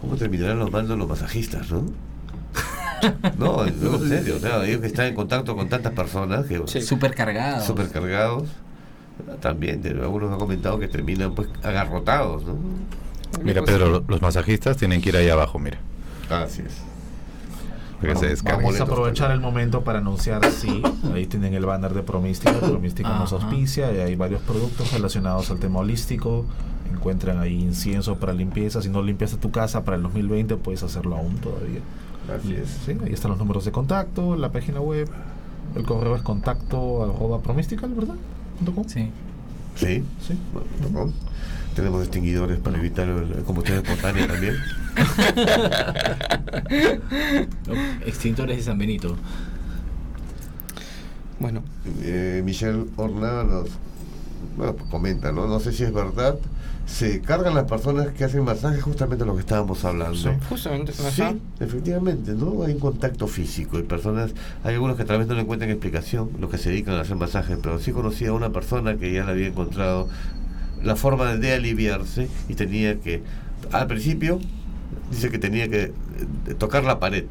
¿Cómo 0.00 0.16
terminarán 0.16 0.58
los 0.58 0.70
mandos 0.70 0.96
los 0.98 1.08
masajistas, 1.08 1.70
no? 1.70 1.82
No, 3.38 3.64
no, 3.66 3.66
en 3.66 4.08
serio, 4.08 4.36
o 4.36 4.38
sea, 4.38 4.64
ellos 4.66 4.80
que 4.80 4.86
están 4.86 5.06
en 5.06 5.14
contacto 5.14 5.56
con 5.56 5.68
tantas 5.68 5.92
personas 5.92 6.46
que 6.46 6.62
Sí. 6.66 6.80
Cargado. 7.14 7.64
supercargados, 7.64 8.48
también 9.40 9.82
algunos 10.02 10.32
han 10.32 10.38
comentado 10.38 10.78
que 10.78 10.88
terminan 10.88 11.34
pues 11.34 11.48
agarrotados, 11.62 12.44
¿no? 12.44 12.56
Mira, 13.42 13.62
Pedro, 13.64 13.88
lo- 13.88 14.04
los 14.08 14.20
masajistas 14.22 14.76
tienen 14.76 15.00
que 15.00 15.10
ir 15.10 15.16
ahí 15.16 15.28
abajo, 15.28 15.58
mira. 15.58 15.78
Así 16.30 16.62
es. 16.62 16.82
Que 18.00 18.16
se. 18.16 18.34
Vamos 18.42 18.80
a 18.80 18.84
aprovechar 18.84 19.30
el 19.30 19.40
momento 19.40 19.82
para 19.82 19.98
anunciar, 19.98 20.44
sí, 20.50 20.82
ahí 21.14 21.26
tienen 21.26 21.54
el 21.54 21.66
banner 21.66 21.92
de 21.92 22.02
Promística, 22.02 22.58
Promística 22.58 23.08
nos 23.10 23.32
auspicia, 23.32 23.92
y 23.92 23.98
hay 23.98 24.16
varios 24.16 24.40
productos 24.42 24.92
relacionados 24.92 25.50
al 25.50 25.58
tema 25.58 25.80
holístico, 25.80 26.46
encuentran 26.90 27.38
ahí 27.38 27.60
incienso 27.60 28.16
para 28.16 28.32
limpieza, 28.32 28.80
si 28.80 28.88
no 28.88 29.02
limpiaste 29.02 29.36
tu 29.36 29.50
casa 29.50 29.84
para 29.84 29.96
el 29.96 30.02
2020 30.02 30.56
puedes 30.56 30.82
hacerlo 30.82 31.16
aún 31.16 31.36
todavía. 31.36 31.80
Así 32.34 32.54
es. 32.54 32.68
Sí, 32.86 32.96
ahí 33.04 33.12
están 33.12 33.32
los 33.32 33.38
números 33.38 33.64
de 33.64 33.72
contacto, 33.72 34.36
la 34.36 34.50
página 34.50 34.80
web, 34.80 35.08
el 35.74 35.84
correo 35.84 36.16
es 36.16 36.22
contacto 36.22 37.04
arroba 37.04 37.40
promística, 37.40 37.86
¿verdad? 37.86 38.16
Punto 38.58 38.74
com. 38.74 38.84
Sí. 38.88 39.10
Sí. 39.74 40.04
Sí. 40.26 40.38
Bueno, 40.52 41.06
¿no? 41.06 41.12
Tenemos 41.74 42.02
extinguidores 42.02 42.58
para 42.58 42.78
evitar 42.78 43.08
el 43.08 43.32
el 43.32 43.44
combustión 43.44 43.78
espontánea 43.78 44.26
también. 44.26 44.56
No, 47.66 47.74
Extintores 48.06 48.56
de 48.56 48.62
San 48.62 48.78
Benito. 48.78 49.16
Bueno, 51.38 51.62
Eh, 52.02 52.42
Michelle 52.44 52.84
Horna 52.96 53.44
nos 53.44 53.68
bueno, 54.56 54.74
pues 54.74 54.90
comenta, 54.90 55.32
¿no? 55.32 55.46
No 55.46 55.60
sé 55.60 55.72
si 55.72 55.84
es 55.84 55.92
verdad. 55.92 56.36
Se 56.86 57.20
cargan 57.20 57.54
las 57.54 57.64
personas 57.64 58.08
que 58.08 58.24
hacen 58.24 58.42
masajes 58.44 58.82
justamente 58.82 59.24
lo 59.24 59.34
que 59.34 59.40
estábamos 59.40 59.84
hablando. 59.84 60.16
Sí. 60.16 60.28
justamente. 60.48 60.92
Sí, 60.92 61.22
efectivamente, 61.60 62.32
¿no? 62.32 62.62
Hay 62.64 62.72
un 62.72 62.80
contacto 62.80 63.28
físico 63.28 63.78
y 63.78 63.82
personas, 63.84 64.32
hay 64.64 64.74
algunos 64.74 64.96
que 64.96 65.04
tal 65.04 65.18
vez 65.18 65.28
no 65.28 65.34
le 65.34 65.42
encuentran 65.42 65.70
explicación, 65.70 66.30
los 66.40 66.50
que 66.50 66.58
se 66.58 66.70
dedican 66.70 66.94
a 66.94 67.02
hacer 67.02 67.16
masajes, 67.16 67.58
pero 67.62 67.78
sí 67.78 67.92
conocí 67.92 68.26
a 68.26 68.32
una 68.32 68.50
persona 68.50 68.96
que 68.96 69.12
ya 69.12 69.24
le 69.24 69.30
había 69.32 69.46
encontrado 69.46 70.08
la 70.82 70.96
forma 70.96 71.36
de 71.36 71.52
aliviarse 71.52 72.28
y 72.48 72.54
tenía 72.54 72.98
que, 72.98 73.22
al 73.70 73.86
principio, 73.86 74.40
dice 75.10 75.30
que 75.30 75.38
tenía 75.38 75.68
que 75.68 75.82
eh, 76.46 76.54
tocar 76.58 76.84
la 76.84 76.98
pared, 77.00 77.24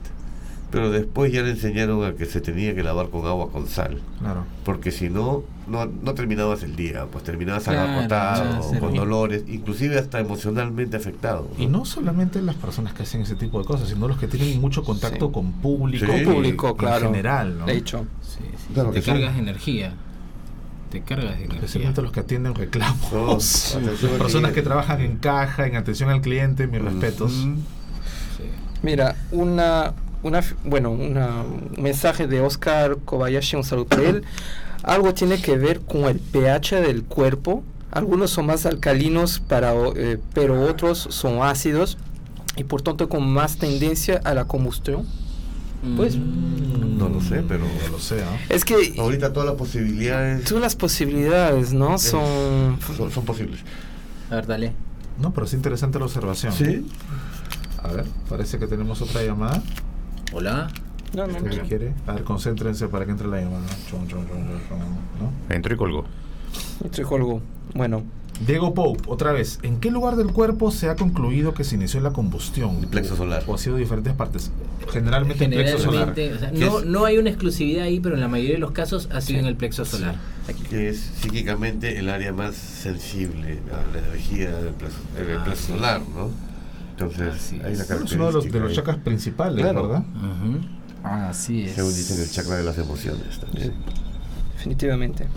pero 0.72 0.92
después 0.92 1.32
ya 1.34 1.42
le 1.42 1.52
enseñaron 1.52 2.04
a 2.06 2.14
que 2.14 2.26
se 2.26 2.42
tenía 2.42 2.76
que 2.76 2.84
lavar 2.84 3.10
con 3.10 3.26
agua 3.26 3.52
con 3.52 3.68
sal, 3.68 4.00
Claro. 4.20 4.44
porque 4.64 4.92
si 4.92 5.10
no, 5.10 5.44
no, 5.68 5.86
no 5.88 6.14
terminabas 6.14 6.62
el 6.64 6.76
día, 6.76 7.06
pues 7.12 7.24
terminabas 7.24 7.64
Claro, 7.64 8.62
sí. 8.62 8.78
con 8.78 8.94
dolores, 8.94 9.44
inclusive 9.48 9.98
hasta 9.98 10.20
emocionalmente 10.20 10.98
afectado. 10.98 11.48
Y 11.58 11.66
no 11.66 11.86
solamente 11.86 12.42
las 12.42 12.56
personas 12.56 12.94
que 12.94 13.02
hacen 13.04 13.22
ese 13.22 13.36
tipo 13.36 13.60
de 13.60 13.66
cosas, 13.66 13.90
sino 13.90 14.08
los 14.08 14.18
que 14.20 14.28
tienen 14.28 14.62
mucho 14.62 14.84
contacto 14.84 15.28
Sí. 15.28 15.32
con 15.34 15.54
público, 15.54 16.06
Sí. 16.06 16.24
Con 16.24 16.34
público, 16.36 16.70
en 16.70 16.76
claro. 16.76 17.06
general, 17.08 17.58
¿no? 17.60 17.66
De 17.66 17.74
hecho. 17.78 18.06
Sí, 18.22 18.40
sí. 18.68 18.74
Claro 18.74 18.92
Te 18.92 19.02
cargas 19.02 19.38
energía. 19.38 19.94
Te 20.92 21.02
cargas 21.02 21.26
de 21.38 21.46
energía. 21.46 21.56
Especialmente 21.56 22.02
los 22.02 22.12
que 22.12 22.20
atienden 22.22 22.56
reclamos. 22.56 23.76
Al 23.76 24.18
Personas 24.18 24.52
que 24.54 24.62
trabajan 24.64 25.02
en 25.02 25.18
caja, 25.18 25.68
en 25.68 25.76
atención 25.76 26.10
al 26.10 26.22
cliente, 26.22 26.68
mis 26.68 26.82
respetos. 26.82 27.32
Sí. 27.32 28.44
Mira, 28.82 29.16
una, 29.32 29.94
una, 30.24 30.42
bueno, 30.64 30.90
una, 30.92 31.44
un 31.44 31.74
mensaje 31.82 32.26
de 32.28 32.42
Oscar 32.42 32.98
Kobayashi, 33.06 33.56
un 33.58 33.64
saludo 33.64 33.86
para 33.86 34.04
él. 34.04 34.24
Algo 34.84 35.14
tiene 35.14 35.40
que 35.42 35.58
ver 35.58 35.82
con 35.82 36.06
el 36.06 36.20
pH 36.20 36.78
del 36.82 37.04
cuerpo. 37.04 37.64
Algunos 37.92 38.32
son 38.32 38.46
más 38.48 38.66
alcalinos, 38.66 39.40
para, 39.40 39.74
o- 39.74 39.94
eh, 39.96 40.20
pero 40.34 40.62
otros 40.62 40.98
son 41.12 41.42
ácidos 41.44 41.98
y 42.56 42.64
por 42.64 42.82
tanto 42.82 43.10
con 43.10 43.28
más 43.30 43.58
tendencia 43.58 44.22
a 44.24 44.34
la 44.34 44.46
combustión. 44.46 45.06
Pues, 45.96 46.18
No 46.18 47.08
lo 47.10 47.22
sé, 47.22 47.42
pero- 47.48 47.64
No 47.64 47.92
lo 47.92 48.00
sé, 48.00 48.22
¿ah? 48.24 48.38
Es 48.50 48.66
que 48.66 48.96
Ahorita 49.00 49.32
todas 49.32 49.48
las 49.48 49.58
posibilidades 49.58 50.44
todas 50.46 50.62
las 50.62 50.76
posibilidades, 50.76 51.74
¿no? 51.74 51.98
Son... 51.98 52.78
son, 52.98 53.12
son 53.12 53.26
posibles. 53.26 53.62
A 54.30 54.36
ver, 54.36 54.48
dale. 54.48 54.74
No, 55.20 55.34
pero 55.34 55.46
es 55.46 55.54
interesante 55.54 56.00
la 56.00 56.06
observación. 56.06 56.54
Sí. 56.54 56.86
A 57.82 57.88
ver, 57.90 58.06
parece 58.30 58.60
que 58.60 58.68
tenemos 58.68 59.02
otra 59.02 59.24
llamada. 59.24 59.62
Hola. 60.34 60.70
No, 61.16 61.26
no, 61.28 61.42
¿Qué 61.44 61.58
no. 61.58 61.64
quiere? 61.64 61.94
A 62.08 62.14
ver, 62.14 62.24
concéntrense 62.24 62.88
para 62.88 63.06
que 63.06 63.12
entre 63.12 63.28
la 63.28 63.42
llamada. 63.42 63.66
Chon, 63.90 64.08
chon, 64.08 64.28
chon, 64.28 64.48
¿no? 65.20 65.54
Entró 65.56 65.74
y 65.74 65.78
colgó. 65.78 66.06
Estoy 66.84 67.04
colgo. 67.06 67.42
Bueno, 67.74 68.04
Diego 68.46 68.74
Pope, 68.74 69.04
otra 69.08 69.34
vez. 69.34 69.60
¿En 69.64 69.80
qué 69.80 69.92
lugar 69.92 70.16
del 70.16 70.28
cuerpo 70.32 70.72
se 70.72 70.90
ha 70.90 70.96
concluido 70.96 71.54
que 71.54 71.64
se 71.66 71.76
inició 71.76 72.00
la 72.00 72.12
combustión? 72.12 72.78
El 72.80 72.88
plexo 72.88 73.16
solar. 73.18 73.44
¿O 73.48 73.56
ha 73.56 73.58
sido 73.58 73.76
diferentes 73.76 74.14
partes? 74.14 74.50
Generalmente, 74.92 75.44
el 75.46 75.52
plexo 75.52 75.78
solar. 75.80 76.16
Generalmente, 76.16 76.34
o 76.34 76.40
sea, 76.40 76.52
¿Qué 76.52 76.60
no, 76.66 76.80
es? 76.80 76.86
no 76.86 77.06
hay 77.06 77.18
una 77.18 77.30
exclusividad 77.30 77.84
ahí, 77.84 78.00
pero 78.00 78.16
en 78.16 78.22
la 78.22 78.28
mayoría 78.30 78.54
de 78.54 78.60
los 78.60 78.72
casos 78.72 79.10
ha 79.12 79.20
sido 79.22 79.40
en 79.40 79.46
el 79.46 79.56
plexo 79.56 79.84
solar. 79.84 80.16
que 80.70 80.90
es 80.90 81.00
psíquicamente 81.22 82.00
el 82.00 82.10
área 82.10 82.32
más 82.34 82.56
sensible 82.56 83.60
a 83.72 83.94
la 83.96 84.08
energía 84.08 84.52
del 84.52 84.74
plexo, 84.74 84.98
el 85.20 85.38
Ah, 85.38 85.44
plexo 85.44 85.64
sí. 85.68 85.74
solar, 85.74 86.02
¿no? 86.16 86.30
Entonces, 86.92 87.54
una 87.60 87.68
es. 87.70 87.88
Bueno, 87.88 88.06
es 88.06 88.12
uno 88.14 88.26
de 88.28 88.32
los, 88.34 88.52
de 88.52 88.60
los 88.60 88.74
chakras 88.74 88.98
principales, 88.98 89.62
Claro. 89.64 89.84
¿verdad? 89.88 90.04
Ujú. 90.16 90.60
así 91.04 91.64
ahí, 91.64 91.70
según 91.76 91.94
dicen 91.94 92.22
el 92.22 92.30
chakra 92.32 92.56
de 92.56 92.64
las 92.64 92.78
emociones 92.78 93.40
también. 93.40 93.74
Definitivamente. 94.56 95.28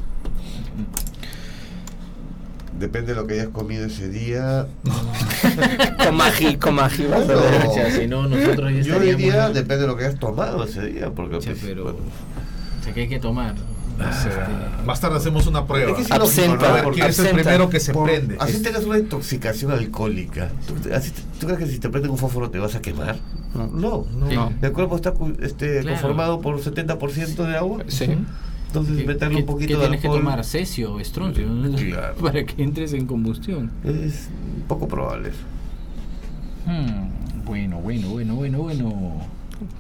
Depende 2.79 3.15
de 3.15 3.21
lo 3.21 3.27
que 3.27 3.35
hayas 3.35 3.49
comido 3.49 3.85
ese 3.87 4.09
día. 4.09 4.67
Comaji, 6.07 6.57
comaji. 6.57 7.05
vas 7.07 7.23
a 7.23 7.25
Bueno, 7.35 7.41
ver. 7.43 7.67
O 7.67 7.75
sea, 7.75 7.91
si 7.91 8.07
no, 8.07 8.27
nosotros 8.29 8.73
ya 8.73 8.81
Yo 8.81 8.99
diría, 9.01 9.49
depende 9.51 9.83
de 9.83 9.87
lo 9.87 9.97
que 9.97 10.07
hayas 10.07 10.19
tomado 10.19 10.65
ese 10.65 10.87
día, 10.87 11.11
porque 11.11 11.39
Che, 11.39 11.51
pues, 11.51 11.63
pero, 11.65 11.85
bueno, 11.85 11.99
o 12.81 12.85
sea, 12.85 12.93
que 12.95 13.01
hay 13.03 13.09
que 13.09 13.19
tomar. 13.21 13.55
O 13.55 14.03
sea, 14.03 14.11
Este, 14.13 14.85
más 14.87 15.01
tarde 15.01 15.19
hacemos 15.19 15.47
una 15.47 15.67
prueba. 15.67 15.91
Es 15.93 15.99
que 15.99 16.05
sí, 16.05 16.13
Absenta. 16.13 16.57
¿no? 16.57 16.67
A 16.67 16.73
ver, 16.73 16.85
Porque 16.85 17.01
¿quién 17.01 17.11
es 17.11 17.19
el 17.19 17.35
primero 17.35 17.69
que 17.69 17.79
se 17.79 17.93
por- 17.93 18.05
prende? 18.09 18.37
así 18.41 18.57
Es- 18.57 18.63
tengas 18.63 18.85
una 18.85 18.99
intoxicación 18.99 19.71
alcohólica. 19.71 20.51
¿Tú, 20.67 20.75
así 20.95 21.11
te- 21.11 21.23
¿tú 21.39 21.47
crees 21.47 21.59
que 21.61 21.67
si 21.67 21.79
te 21.79 21.89
prenden 21.91 22.11
un 22.11 22.19
fósforo 22.19 22.51
te 22.51 22.59
vas 22.59 22.75
a 22.75 22.81
quemar? 22.81 23.17
No. 23.55 23.67
No. 23.69 24.07
No. 24.17 24.53
El 24.63 24.73
cuerpo 24.73 24.97
está 24.97 25.13
cu- 25.13 25.37
este, 25.43 25.81
Claro. 25.83 25.91
conformado 26.01 26.41
por 26.41 26.59
70% 26.61 27.45
de 27.47 27.57
agua. 27.57 27.85
Sí. 27.89 28.07
Entonces, 28.73 28.97
¿Qué, 28.97 29.07
meterle 29.07 29.41
un 29.41 29.45
poquito 29.45 29.69
qué 29.69 29.75
de 29.75 29.81
tienes 29.81 30.01
que 30.01 30.07
alcohol 30.07 30.25
tomar? 30.25 30.45
¿Cesio 30.45 30.95
o 30.95 31.01
estroncio? 31.01 31.47
¿no? 31.47 31.77
Claro. 31.77 32.15
Para 32.15 32.43
que 32.47 32.63
entres 32.63 32.95
en 32.95 33.07
combustión. 33.07 33.71
es 33.85 34.31
poco 34.67 34.89
probable. 34.89 35.31
Hmm, 36.65 37.45
bueno, 37.45 37.81
bueno, 37.81 38.09
bueno, 38.09 38.35
bueno, 38.35 38.59
bueno. 38.61 39.27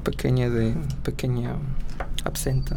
Pequeña 0.04 0.50
de. 0.50 0.74
Pequeña 1.02 1.54
absenta. 2.24 2.76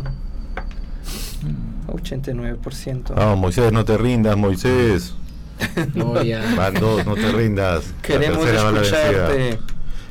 89%. 1.87 3.13
Vamos, 3.13 3.37
Moisés, 3.37 3.73
no 3.73 3.83
te 3.83 3.97
rindas, 3.97 4.37
Moisés. 4.37 5.15
No, 5.95 6.21
ya. 6.23 6.53
Van 6.55 6.73
dos, 6.75 7.05
no 7.05 7.15
te 7.15 7.31
rindas. 7.31 7.87
La 7.87 8.01
Queremos 8.01 8.39
tercera 8.39 8.63
va 8.63 8.71
la 8.71 8.79
vencida. 8.79 9.11
escucharte. 9.11 9.59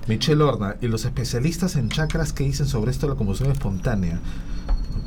Michelle 0.07 0.43
Horna, 0.43 0.77
y 0.83 0.89
los 0.89 1.05
especialistas 1.07 1.77
en 1.77 1.89
chakras 1.89 2.33
que 2.35 2.45
dicen 2.45 2.67
sobre 2.67 2.91
esto 2.91 3.07
de 3.07 3.13
la 3.15 3.17
combustión 3.19 3.51
espontánea. 3.51 4.21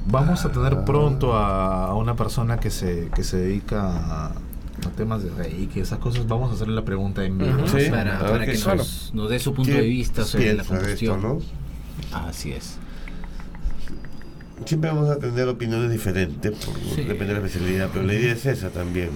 Vamos 0.09 0.45
a 0.45 0.51
tener 0.51 0.85
pronto 0.85 1.33
a, 1.33 1.87
a 1.87 1.93
una 1.95 2.15
persona 2.15 2.57
que 2.59 2.69
se, 2.71 3.09
que 3.13 3.23
se 3.23 3.37
dedica 3.37 3.81
a, 3.91 4.25
a 4.27 4.89
temas 4.95 5.21
de 5.23 5.29
reiki, 5.31 5.79
esas 5.81 5.99
cosas. 5.99 6.27
Vamos 6.27 6.51
a 6.51 6.53
hacerle 6.55 6.75
la 6.75 6.85
pregunta 6.85 7.25
en 7.25 7.37
vivo. 7.37 7.67
Sí, 7.67 7.89
para 7.89 8.45
que 8.45 8.55
suena. 8.55 8.77
nos, 8.77 9.11
nos 9.13 9.29
dé 9.29 9.39
su 9.39 9.53
punto 9.53 9.71
¿Qué 9.71 9.81
de 9.81 9.87
vista 9.87 10.23
sobre 10.23 10.53
la 10.53 10.61
esto, 10.61 10.73
combustión. 10.75 11.21
no? 11.21 11.39
Así 12.13 12.51
es. 12.53 12.77
Siempre 14.65 14.89
vamos 14.91 15.09
a 15.09 15.17
tener 15.19 15.47
opiniones 15.47 15.91
diferentes, 15.91 16.51
por- 16.65 16.75
Sí. 16.95 17.03
depende 17.03 17.33
de 17.33 17.39
la 17.41 17.45
especialidad, 17.45 17.89
pero 17.93 18.05
la 18.05 18.13
idea 18.13 18.33
es 18.33 18.45
esa 18.45 18.69
también. 18.69 19.09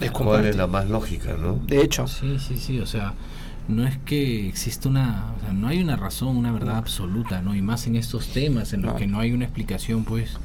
Es 0.00 0.10
¿Cuál 0.10 0.46
es 0.46 0.56
la 0.56 0.66
más 0.66 0.88
lógica, 0.88 1.34
no? 1.38 1.60
De 1.66 1.80
hecho, 1.82 2.06
Sí, 2.08 2.38
sí, 2.38 2.56
sí, 2.56 2.80
o 2.80 2.86
sea, 2.86 3.14
no 3.68 3.86
es 3.86 3.96
que 3.98 4.48
existe 4.48 4.88
una, 4.88 5.32
o 5.36 5.40
sea, 5.40 5.52
no 5.52 5.68
hay 5.68 5.82
una 5.82 5.96
razón, 5.96 6.36
una 6.36 6.52
verdad 6.52 6.76
absoluta, 6.76 7.40
¿no? 7.40 7.54
Y 7.54 7.62
más 7.62 7.86
en 7.86 7.96
estos 7.96 8.28
temas 8.28 8.72
en 8.72 8.82
los 8.82 8.94
que 8.94 9.06
no 9.06 9.20
hay 9.20 9.32
una 9.32 9.44
explicación, 9.44 10.04
pues, 10.04 10.36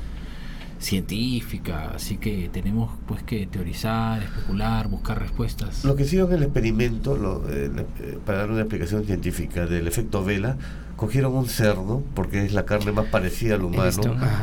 científica, 0.79 1.91
así 1.93 2.17
que 2.17 2.49
tenemos, 2.53 2.91
pues, 3.05 3.21
que 3.23 3.45
teorizar, 3.45 4.23
especular, 4.23 4.87
buscar 4.87 5.19
respuestas. 5.19 5.83
Lo 5.83 5.97
que 5.97 6.03
hicieron 6.03 6.29
en 6.29 6.37
el 6.37 6.43
experimento, 6.43 7.17
lo, 7.17 7.43
eh, 7.49 7.69
eh, 7.99 8.17
para 8.25 8.39
dar 8.39 8.51
una 8.51 8.61
explicación 8.61 9.03
científica 9.03 9.65
del 9.65 9.87
efecto 9.87 10.23
vela, 10.23 10.55
cogieron 10.95 11.35
un 11.35 11.47
cerdo, 11.47 12.01
porque 12.13 12.45
es 12.45 12.53
la 12.53 12.65
carne 12.65 12.93
más 12.93 13.07
parecida 13.07 13.55
al 13.55 13.63
humano, 13.63 14.01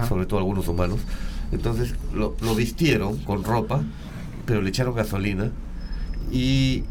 sobre 0.08 0.26
todo 0.26 0.38
algunos 0.38 0.68
humanos. 0.68 1.00
Entonces 1.52 1.94
lo, 2.14 2.36
lo 2.42 2.54
vistieron 2.54 3.16
con 3.18 3.44
ropa, 3.44 3.82
pero 4.44 4.60
le 4.60 4.68
echaron 4.68 4.94
gasolina 4.94 5.50
y 6.32 6.84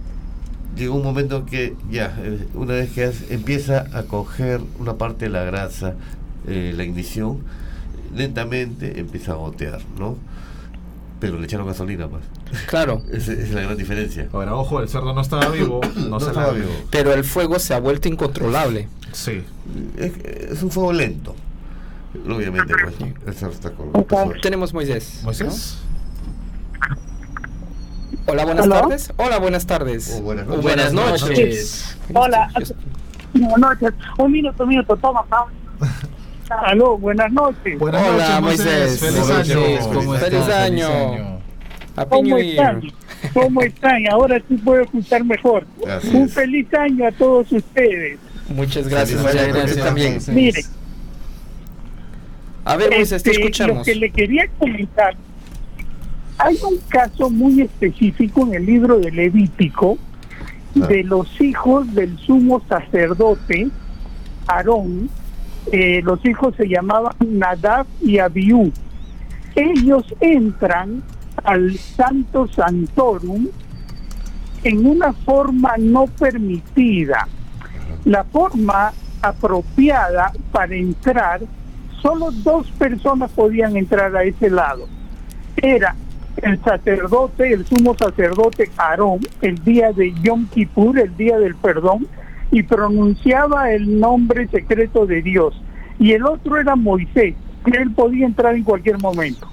llegó 0.75 0.95
un 0.95 1.03
momento 1.03 1.37
en 1.37 1.45
que 1.45 1.75
ya, 1.89 2.15
eh, 2.23 2.47
una 2.53 2.73
vez 2.73 2.91
que 2.91 3.11
empieza 3.29 3.85
a 3.93 4.03
coger 4.03 4.61
una 4.79 4.95
parte 4.95 5.25
de 5.25 5.31
la 5.31 5.43
grasa, 5.43 5.95
eh, 6.47 6.73
la 6.75 6.83
ignición, 6.83 7.39
lentamente 8.15 8.99
empieza 8.99 9.33
a 9.33 9.35
gotear, 9.35 9.81
¿no? 9.97 10.17
Pero 11.19 11.39
le 11.39 11.45
echaron 11.45 11.65
gasolina 11.65 12.07
más. 12.07 12.21
claro. 12.67 13.01
Esa 13.11 13.33
es 13.33 13.51
la 13.51 13.61
gran 13.61 13.77
diferencia. 13.77 14.27
Ahora, 14.33 14.55
ojo, 14.55 14.81
el 14.81 14.89
cerdo 14.89 15.13
no 15.13 15.21
estaba 15.21 15.47
vivo. 15.53 15.81
No, 15.95 16.09
No 16.09 16.19
se 16.19 16.27
estaba 16.27 16.51
vivo. 16.51 16.69
Pero 16.91 17.13
el 17.13 17.23
fuego 17.23 17.57
se 17.59 17.73
ha 17.73 17.79
vuelto 17.79 18.07
incontrolable. 18.07 18.87
Sí. 19.11 19.41
Es, 19.97 20.11
es 20.51 20.61
un 20.61 20.71
fuego 20.71 20.91
lento. 20.93 21.35
Obviamente, 22.29 22.73
pues. 22.81 22.95
El 23.25 23.33
cerdo 23.33 23.53
está 23.53 23.71
con. 23.71 23.91
Tenemos 24.41 24.73
Moisés. 24.73 25.21
Moisés. 25.23 25.77
¿no? 25.79 25.84
Hola, 28.27 28.45
buenas 28.45 28.65
¿Aló? 28.65 28.75
tardes. 28.81 29.13
Hola, 29.17 29.37
buenas 29.39 29.65
tardes. 29.67 30.17
Oh, 30.19 30.21
buenas 30.23 30.47
noches. 30.47 31.97
Buenas. 32.09 32.13
Hola. 32.13 32.49
Buenas 33.33 33.59
noches. 33.59 33.93
Un 34.17 34.31
minuto, 34.31 34.63
un 34.63 34.69
minuto. 34.69 34.95
Toma, 34.97 35.23
toma. 35.29 35.51
Aló, 36.65 36.97
buenas 36.97 37.31
noches. 37.31 37.77
Buenas 37.79 38.01
Hola, 38.07 38.39
noches, 38.41 38.59
Moisés. 38.65 38.99
Feliz 38.99 39.29
año. 39.29 39.93
¿cómo 39.93 40.13
Feliz 40.15 40.49
año. 40.49 41.35
Happy 41.97 42.09
¿Cómo 42.09 42.23
New 42.23 42.37
están? 42.37 42.81
Year. 42.81 42.93
¿Cómo 43.33 43.61
están? 43.61 44.07
Ahora 44.11 44.41
sí 44.47 44.55
puedo 44.57 44.81
escuchar 44.81 45.23
mejor. 45.23 45.65
Un 46.13 46.27
feliz 46.29 46.67
año 46.73 47.07
a 47.07 47.11
todos 47.11 47.51
ustedes. 47.51 48.19
Muchas 48.49 48.87
gracias, 48.87 49.23
año, 49.25 49.53
Gracias 49.53 49.83
también. 49.83 50.19
Mire, 50.27 50.63
A 52.63 52.75
ver, 52.75 52.91
Moisés, 52.91 53.23
te 53.23 53.31
este, 53.31 53.41
escuchamos. 53.41 53.77
lo 53.77 53.83
que 53.83 53.95
le 53.95 54.09
quería 54.11 54.47
comentar, 54.59 55.15
hay 56.37 56.57
un 56.67 56.77
caso 56.89 57.29
muy 57.29 57.61
específico 57.61 58.41
en 58.47 58.55
el 58.55 58.65
libro 58.65 58.99
de 58.99 59.11
Levítico 59.11 59.97
Ah. 60.81 60.87
de 60.87 61.03
los 61.03 61.39
hijos 61.39 61.93
del 61.93 62.17
sumo 62.19 62.61
sacerdote 62.67 63.69
Aarón. 64.47 65.09
Eh, 65.71 66.01
los 66.03 66.23
hijos 66.25 66.53
se 66.57 66.67
llamaban 66.67 67.15
Nadab 67.19 67.87
y 68.01 68.19
Abiú. 68.19 68.71
Ellos 69.55 70.03
entran 70.19 71.01
al 71.43 71.77
Santo 71.77 72.47
Santorum 72.47 73.47
en 74.63 74.85
una 74.85 75.13
forma 75.13 75.75
no 75.77 76.07
permitida. 76.07 77.27
La 78.03 78.23
forma 78.25 78.91
apropiada 79.21 80.31
para 80.51 80.75
entrar, 80.75 81.41
solo 82.01 82.31
dos 82.31 82.69
personas 82.71 83.31
podían 83.31 83.77
entrar 83.77 84.15
a 84.15 84.23
ese 84.23 84.49
lado. 84.49 84.87
Era 85.55 85.95
el 86.41 86.61
sacerdote, 86.63 87.53
el 87.53 87.65
sumo 87.65 87.95
sacerdote 87.95 88.69
Aarón, 88.77 89.19
el 89.41 89.63
día 89.63 89.91
de 89.91 90.13
Yom 90.23 90.47
Kippur, 90.47 90.99
el 90.99 91.15
día 91.15 91.39
del 91.39 91.55
perdón, 91.55 92.07
y 92.51 92.63
pronunciaba 92.63 93.71
el 93.71 93.99
nombre 93.99 94.47
secreto 94.47 95.05
de 95.05 95.21
Dios. 95.21 95.61
Y 95.99 96.11
el 96.11 96.25
otro 96.25 96.57
era 96.57 96.75
Moisés, 96.75 97.35
que 97.63 97.77
él 97.77 97.91
podía 97.91 98.25
entrar 98.25 98.55
en 98.55 98.63
cualquier 98.63 98.99
momento. 98.99 99.47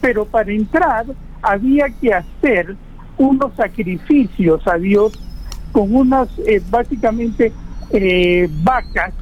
Pero 0.00 0.24
para 0.24 0.50
entrar 0.50 1.06
había 1.42 1.88
que 2.00 2.12
hacer 2.12 2.76
unos 3.18 3.54
sacrificios 3.54 4.66
a 4.66 4.76
Dios 4.76 5.12
con 5.70 5.94
unas, 5.94 6.28
eh, 6.46 6.60
básicamente, 6.70 7.52
eh, 7.90 8.48
vacas, 8.62 9.12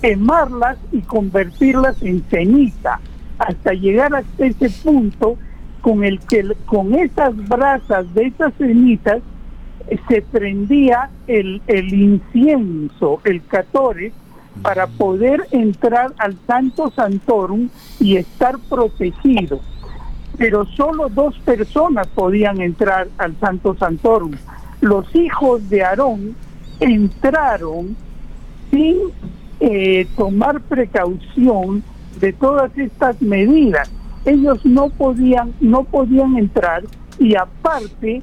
quemarlas 0.00 0.78
y 0.92 1.00
convertirlas 1.00 2.02
en 2.02 2.22
ceniza, 2.28 3.00
hasta 3.38 3.72
llegar 3.72 4.14
hasta 4.14 4.46
ese 4.46 4.70
punto 4.82 5.38
con 5.80 6.04
el 6.04 6.18
que 6.20 6.54
con 6.66 6.94
esas 6.94 7.36
brasas 7.48 8.12
de 8.14 8.26
esas 8.26 8.52
cenizas 8.54 9.20
eh, 9.88 9.98
se 10.08 10.22
prendía 10.22 11.10
el, 11.26 11.62
el 11.66 11.94
incienso, 11.94 13.20
el 13.24 13.44
catore, 13.46 14.12
para 14.62 14.86
poder 14.86 15.46
entrar 15.50 16.12
al 16.18 16.36
Santo 16.46 16.90
Santorum 16.90 17.68
y 18.00 18.16
estar 18.16 18.58
protegido. 18.68 19.60
Pero 20.38 20.64
solo 20.66 21.08
dos 21.08 21.38
personas 21.40 22.06
podían 22.08 22.60
entrar 22.60 23.08
al 23.18 23.38
Santo 23.38 23.76
Santorum. 23.76 24.32
Los 24.80 25.14
hijos 25.14 25.68
de 25.70 25.84
Aarón 25.84 26.36
entraron 26.80 27.96
sin 28.70 28.96
eh, 29.60 30.06
tomar 30.16 30.60
precaución 30.60 31.82
de 32.20 32.32
todas 32.32 32.76
estas 32.76 33.20
medidas. 33.22 33.90
Ellos 34.26 34.64
no 34.66 34.90
podían, 34.90 35.54
no 35.60 35.84
podían 35.84 36.36
entrar 36.36 36.82
y 37.18 37.34
aparte 37.36 38.22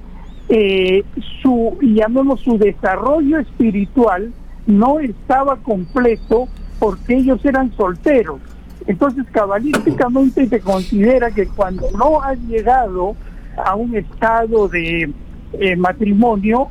eh, 0.49 1.03
su, 1.41 1.77
llamemos 1.81 2.41
su 2.41 2.57
desarrollo 2.57 3.39
espiritual 3.39 4.31
no 4.67 4.99
estaba 4.99 5.57
completo 5.57 6.47
porque 6.79 7.15
ellos 7.15 7.43
eran 7.45 7.71
solteros. 7.75 8.39
Entonces, 8.85 9.25
cabalísticamente 9.31 10.47
se 10.47 10.59
considera 10.59 11.31
que 11.31 11.47
cuando 11.47 11.89
no 11.97 12.21
has 12.21 12.37
llegado 12.39 13.15
a 13.63 13.75
un 13.75 13.95
estado 13.95 14.67
de 14.67 15.11
eh, 15.53 15.75
matrimonio, 15.77 16.67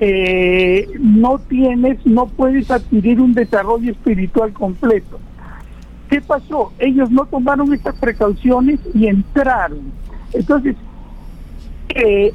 eh, 0.00 0.88
no 1.00 1.38
tienes, 1.38 2.04
no 2.04 2.26
puedes 2.26 2.70
adquirir 2.70 3.20
un 3.20 3.32
desarrollo 3.32 3.92
espiritual 3.92 4.52
completo. 4.52 5.18
¿Qué 6.14 6.20
pasó? 6.20 6.72
Ellos 6.78 7.10
no 7.10 7.24
tomaron 7.26 7.74
estas 7.74 7.96
precauciones 7.96 8.78
y 8.94 9.08
entraron. 9.08 9.80
Entonces, 10.32 10.76
eh, 11.88 12.32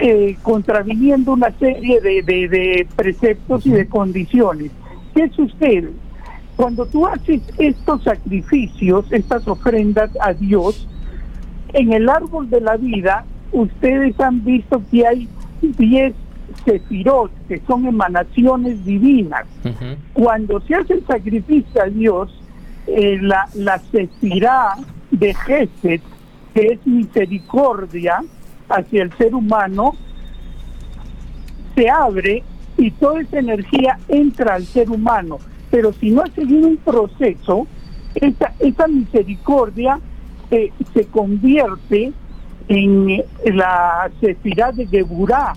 eh, 0.00 0.34
contraviniendo 0.42 1.34
una 1.34 1.50
serie 1.58 2.00
de, 2.00 2.22
de- 2.22 2.48
de 2.48 2.88
preceptos 2.96 3.66
y 3.66 3.70
de 3.72 3.86
condiciones. 3.86 4.70
¿Qué 5.14 5.28
sucede? 5.36 5.90
Cuando 6.56 6.86
tú 6.86 7.06
haces 7.06 7.42
estos 7.58 8.02
sacrificios, 8.02 9.12
estas 9.12 9.46
ofrendas 9.46 10.08
a 10.18 10.32
Dios, 10.32 10.88
en 11.74 11.92
el 11.92 12.08
árbol 12.08 12.48
de 12.48 12.62
la 12.62 12.78
vida, 12.78 13.26
ustedes 13.52 14.18
han 14.20 14.42
visto 14.42 14.80
que 14.90 15.06
hay 15.06 15.28
10 15.60 16.14
sefirot, 16.64 17.30
que 17.46 17.60
son 17.66 17.84
emanaciones 17.84 18.82
divinas. 18.86 19.44
Cuando 20.14 20.62
se 20.62 20.76
hace 20.76 20.94
el 20.94 21.06
sacrificio 21.06 21.82
a 21.82 21.88
Dios, 21.90 22.40
eh, 22.86 23.18
la, 23.20 23.48
la 23.54 23.78
sefirá 23.78 24.74
de 25.10 25.34
Gesed, 25.34 26.00
que 26.54 26.66
es 26.72 26.86
misericordia 26.86 28.22
hacia 28.68 29.02
el 29.02 29.12
ser 29.16 29.34
humano, 29.34 29.94
se 31.74 31.88
abre 31.88 32.42
y 32.76 32.90
toda 32.92 33.20
esa 33.20 33.38
energía 33.38 33.98
entra 34.08 34.54
al 34.54 34.64
ser 34.64 34.90
humano. 34.90 35.38
Pero 35.70 35.92
si 35.92 36.10
no 36.10 36.22
ha 36.22 36.30
seguido 36.30 36.68
un 36.68 36.76
proceso, 36.76 37.66
esa, 38.14 38.52
esa 38.58 38.86
misericordia 38.86 39.98
eh, 40.50 40.72
se 40.92 41.06
convierte 41.06 42.12
en 42.68 43.10
eh, 43.10 43.26
la 43.46 44.10
sefirá 44.20 44.72
de 44.72 44.86
Geburá, 44.86 45.54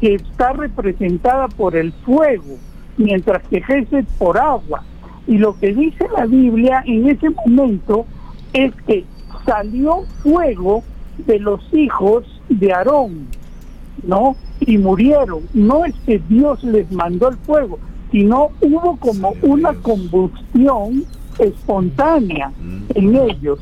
que 0.00 0.14
está 0.14 0.52
representada 0.52 1.48
por 1.48 1.76
el 1.76 1.92
fuego, 1.92 2.56
mientras 2.96 3.42
que 3.48 3.60
Gesed 3.60 4.04
por 4.18 4.38
agua. 4.38 4.84
Y 5.28 5.36
lo 5.36 5.58
que 5.58 5.74
dice 5.74 6.06
la 6.16 6.24
Biblia 6.24 6.82
en 6.86 7.06
ese 7.08 7.28
momento 7.30 8.06
es 8.54 8.72
que 8.86 9.04
salió 9.44 10.04
fuego 10.22 10.82
de 11.26 11.38
los 11.38 11.60
hijos 11.72 12.24
de 12.48 12.72
Aarón, 12.72 13.26
¿no? 14.02 14.36
Y 14.60 14.78
murieron. 14.78 15.42
No 15.52 15.84
es 15.84 15.94
que 16.06 16.18
Dios 16.30 16.64
les 16.64 16.90
mandó 16.90 17.28
el 17.28 17.36
fuego, 17.36 17.78
sino 18.10 18.48
hubo 18.62 18.96
como 18.96 19.34
una 19.42 19.74
combustión 19.74 21.04
espontánea 21.38 22.50
en 22.94 23.14
ellos. 23.14 23.60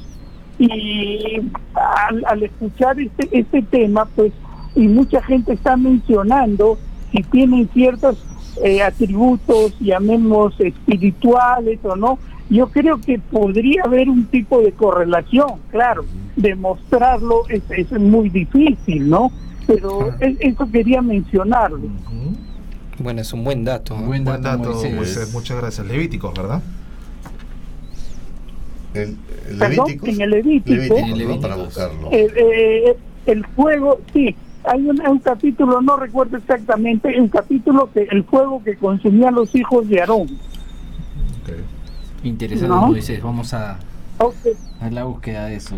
Y 0.61 1.43
al, 1.75 2.25
al 2.27 2.43
escuchar 2.45 2.99
este, 3.01 3.29
este 3.33 3.63
tema, 3.63 4.07
pues, 4.15 4.33
y 4.77 4.87
mucha 4.87 5.21
gente 5.23 5.53
está 5.53 5.77
mencionando 5.77 6.79
si 7.11 7.23
tienen 7.25 7.69
ciertos 7.73 8.25
eh, 8.63 8.83
atributos, 8.83 9.75
llamemos 9.81 10.55
espirituales 10.61 11.79
o 11.83 11.97
no, 11.97 12.19
yo 12.49 12.69
creo 12.69 13.01
que 13.01 13.19
podría 13.19 13.83
haber 13.85 14.09
un 14.09 14.25
tipo 14.27 14.61
de 14.61 14.73
correlación, 14.73 15.55
claro, 15.71 16.05
demostrarlo 16.37 17.43
es, 17.49 17.63
es 17.71 17.91
muy 17.93 18.29
difícil, 18.29 19.09
¿no? 19.09 19.31
Pero 19.67 20.15
es- 20.21 20.37
eso 20.41 20.69
quería 20.71 21.03
mencionarlo. 21.03 21.81
Bueno, 22.99 23.21
es 23.21 23.33
un 23.33 23.43
buen 23.45 23.65
dato. 23.65 23.95
¿no? 23.99 24.07
Buen 24.07 24.25
Buen 24.25 24.41
dato, 24.43 24.59
dato, 24.59 24.71
Moisés. 24.73 24.95
Moisés. 24.95 25.33
Muchas 25.35 25.57
gracias. 25.59 25.87
Levíticos, 25.87 26.33
¿verdad? 26.35 26.63
El, 28.95 29.17
el 29.51 29.59
Perdón, 29.59 29.87
en 30.05 30.21
el 30.23 30.31
Levítico, 30.31 30.71
Levíticos, 30.75 30.99
En 31.01 31.21
el 31.21 31.29
¿no? 31.29 31.41
Para 31.41 31.57
buscarlo. 31.57 32.09
Eh, 32.13 32.29
eh, 32.37 32.97
el 33.27 33.45
fuego, 33.49 34.01
sí, 34.15 34.35
hay 34.67 34.89
un, 34.89 35.01
un, 35.07 35.19
capítulo, 35.19 35.81
no 35.81 35.97
recuerdo 35.97 36.37
exactamente, 36.37 37.17
el 37.17 37.31
capítulo 37.31 37.91
que 37.93 38.03
el 38.11 38.25
fuego 38.25 38.63
que 38.63 38.77
consumían 38.77 39.35
los 39.35 39.55
hijos 39.55 39.89
de 39.89 40.01
Aarón. 40.01 40.29
Okay. 41.43 41.65
Interesante, 42.25 42.75
¿No? 42.75 42.87
Moisés. 42.89 43.23
Vamos 43.23 43.55
a, 43.55 43.79
okay. 44.19 44.55
a, 44.81 44.91
la 44.91 45.05
búsqueda 45.05 45.47
de 45.47 45.57
eso. 45.57 45.77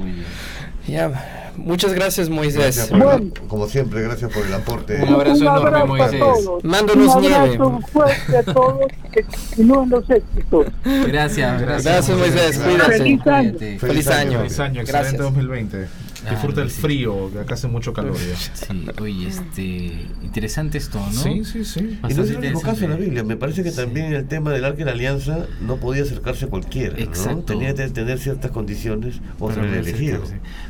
Ya, 0.87 1.09
yeah. 1.11 1.53
muchas 1.57 1.93
gracias, 1.93 2.31
Moisés. 2.31 2.77
Gracias 2.77 2.91
bueno. 2.91 3.31
como 3.47 3.67
siempre, 3.67 4.01
gracias 4.03 4.33
por 4.33 4.47
el 4.47 4.55
aporte. 4.55 5.03
Un 5.03 5.15
abrazo, 5.15 5.41
un 5.43 5.49
abrazo 5.49 5.69
enorme, 5.69 5.99
Moisés. 5.99 6.21
Todos. 6.21 6.65
Mándonos 6.65 7.15
un 7.15 7.23
nieve. 7.23 7.59
Un 7.63 7.83
fuerte 7.83 8.37
a 8.39 8.43
todos. 8.43 8.87
y 9.05 9.11
Que 9.11 9.23
continúen 9.25 9.91
los 9.91 10.09
éxitos. 10.09 10.67
Gracias, 10.85 11.61
gracias. 11.61 11.85
Gracias, 11.85 12.19
Moisés. 12.19 12.59
Feliz, 12.59 12.83
Feliz 12.83 13.27
año. 13.27 13.59
Feliz 13.79 14.09
año. 14.09 14.39
Feliz 14.39 14.61
año. 14.61 14.81
Excelente 14.81 14.93
gracias. 14.93 15.19
2020. 15.19 16.08
Disfruta 16.31 16.63
el 16.63 16.71
frío, 16.71 17.31
que 17.33 17.41
acá 17.41 17.55
hace 17.55 17.69
mucho 17.69 17.93
calor. 17.93 18.17
Ya. 18.17 18.37
Sí, 18.37 18.87
oye, 19.01 19.29
este, 19.29 20.07
interesante 20.23 20.79
esto, 20.79 20.99
¿no? 20.99 21.23
Sí, 21.23 21.45
sí, 21.45 21.65
sí. 21.65 21.99
Y 22.09 22.15
no 22.15 22.23
es 22.23 22.31
el 22.31 22.39
único 22.39 22.61
caso 22.61 22.85
en 22.85 22.91
la 22.91 22.97
Biblia. 22.97 23.25
Me 23.25 23.37
parece 23.37 23.63
que 23.63 23.71
también 23.71 24.13
el 24.13 24.27
tema 24.27 24.53
del 24.53 24.65
arca 24.65 24.79
de 24.79 24.85
la 24.87 24.93
alianza 24.93 25.47
no 25.61 25.77
podía 25.77 26.03
acercarse 26.03 26.47
a 26.47 26.49
cualquiera. 26.49 26.99
Exacto. 26.99 27.37
¿no? 27.37 27.43
Tenía 27.43 27.75
que 27.75 27.89
tener 27.89 28.19
ciertas 28.19 28.51
condiciones 28.51 29.21
o 29.39 29.53
ser 29.53 29.65
elegido. 29.65 30.23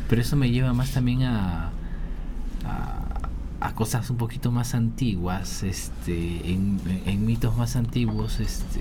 Pero 0.09 0.23
eso 0.23 0.37
me 0.37 0.51
lleva 0.51 0.73
más 0.73 0.91
también 0.91 1.23
a, 1.23 1.71
a 2.65 2.99
a 3.61 3.75
cosas 3.75 4.09
un 4.11 4.17
poquito 4.17 4.53
más 4.53 4.75
antiguas, 4.75 5.63
este, 5.63 6.53
en, 6.53 7.27
mitos 7.27 7.57
más 7.57 7.77
antiguos, 7.77 8.41
este, 8.41 8.81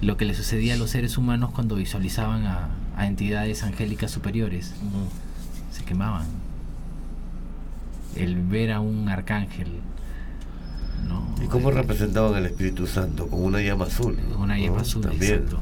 lo 0.00 0.16
que 0.16 0.24
le 0.24 0.34
sucedía 0.34 0.74
a 0.74 0.76
los 0.76 0.90
seres 0.90 1.18
humanos 1.18 1.50
cuando 1.50 1.76
visualizaban 1.76 2.46
a, 2.46 2.70
entidades 2.98 3.62
angélicas 3.62 4.10
superiores 4.10 4.72
quemaban. 5.86 6.26
El 8.16 8.36
ver 8.42 8.72
a 8.72 8.80
un 8.80 9.08
arcángel, 9.08 9.68
¿no? 11.08 11.26
¿Y 11.42 11.46
cómo 11.48 11.70
Eh, 11.70 11.74
representaban 11.74 12.34
al 12.34 12.46
Espíritu 12.46 12.86
Santo? 12.86 13.26
Con 13.28 13.42
una 13.44 13.60
llama 13.60 13.84
azul. 13.86 14.18
Una 14.38 14.58
llama 14.58 14.76
¿no? 14.76 14.82
azul, 14.82 15.02
También. 15.02 15.34
exacto. 15.34 15.60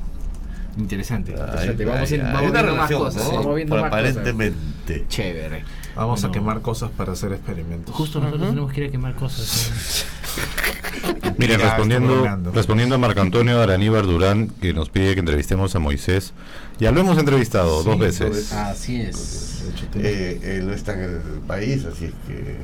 Interesante. 0.76 1.32
Vamos, 1.36 1.54
hay- 1.56 1.68
en- 1.68 2.26
hay 2.26 2.32
vamos 2.32 2.50
una 2.50 2.62
viendo 2.62 2.76
más 2.76 2.90
relación, 2.90 3.00
cosas. 3.00 3.24
¿no? 3.24 3.38
Vamos 3.38 3.54
viendo 3.56 3.74
más 3.76 3.90
cosas. 3.90 4.06
Aparentemente. 4.06 5.04
Chévere. 5.08 5.64
Vamos 5.94 6.24
a 6.24 6.32
quemar 6.32 6.60
cosas 6.62 6.90
para 6.90 7.12
hacer 7.12 7.32
experimentos. 7.32 7.94
Justo 7.94 8.18
nosotros 8.20 8.48
tenemos 8.50 8.72
que 8.72 8.80
ir 8.82 8.88
a 8.88 8.90
quemar 8.90 9.14
cosas. 9.14 10.06
Miren, 11.39 11.59
Ya, 11.59 11.64
respondiendo, 11.66 12.53
respondiendo 12.53 12.95
a 12.95 12.99
Marco 12.99 13.20
Antonio 13.20 13.61
Araníbar 13.61 14.05
Durán, 14.07 14.49
que 14.61 14.72
nos 14.72 14.89
pide 14.91 15.14
que 15.14 15.20
entrevistemos 15.20 15.74
a 15.74 15.78
Moisés. 15.78 16.32
Ya 16.78 16.91
lo 16.93 17.01
hemos 17.01 17.18
entrevistado 17.18 17.82
Sí, 17.82 17.89
dos 17.89 17.99
veces. 17.99 18.53
Así 18.53 19.01
es. 19.01 19.64
Eh, 19.97 20.59
él 20.59 20.66
no 20.66 20.72
está 20.72 20.93
en 20.95 21.01
el 21.03 21.20
país, 21.47 21.85
así 21.85 22.07
es 22.07 22.12
que. 22.26 22.57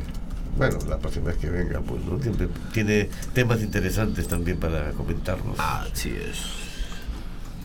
Bueno, 0.57 0.79
la 0.89 0.99
próxima 0.99 1.27
vez 1.27 1.37
que 1.37 1.49
venga, 1.49 1.81
pues, 1.81 2.05
¿no? 2.05 2.21
Siempre 2.23 2.49
tiene 2.73 3.09
temas 3.33 3.63
interesantes 3.63 4.27
también 4.29 4.59
para 4.59 4.91
comentarnos. 4.93 5.59
Así 5.59 6.11
es. 6.11 6.39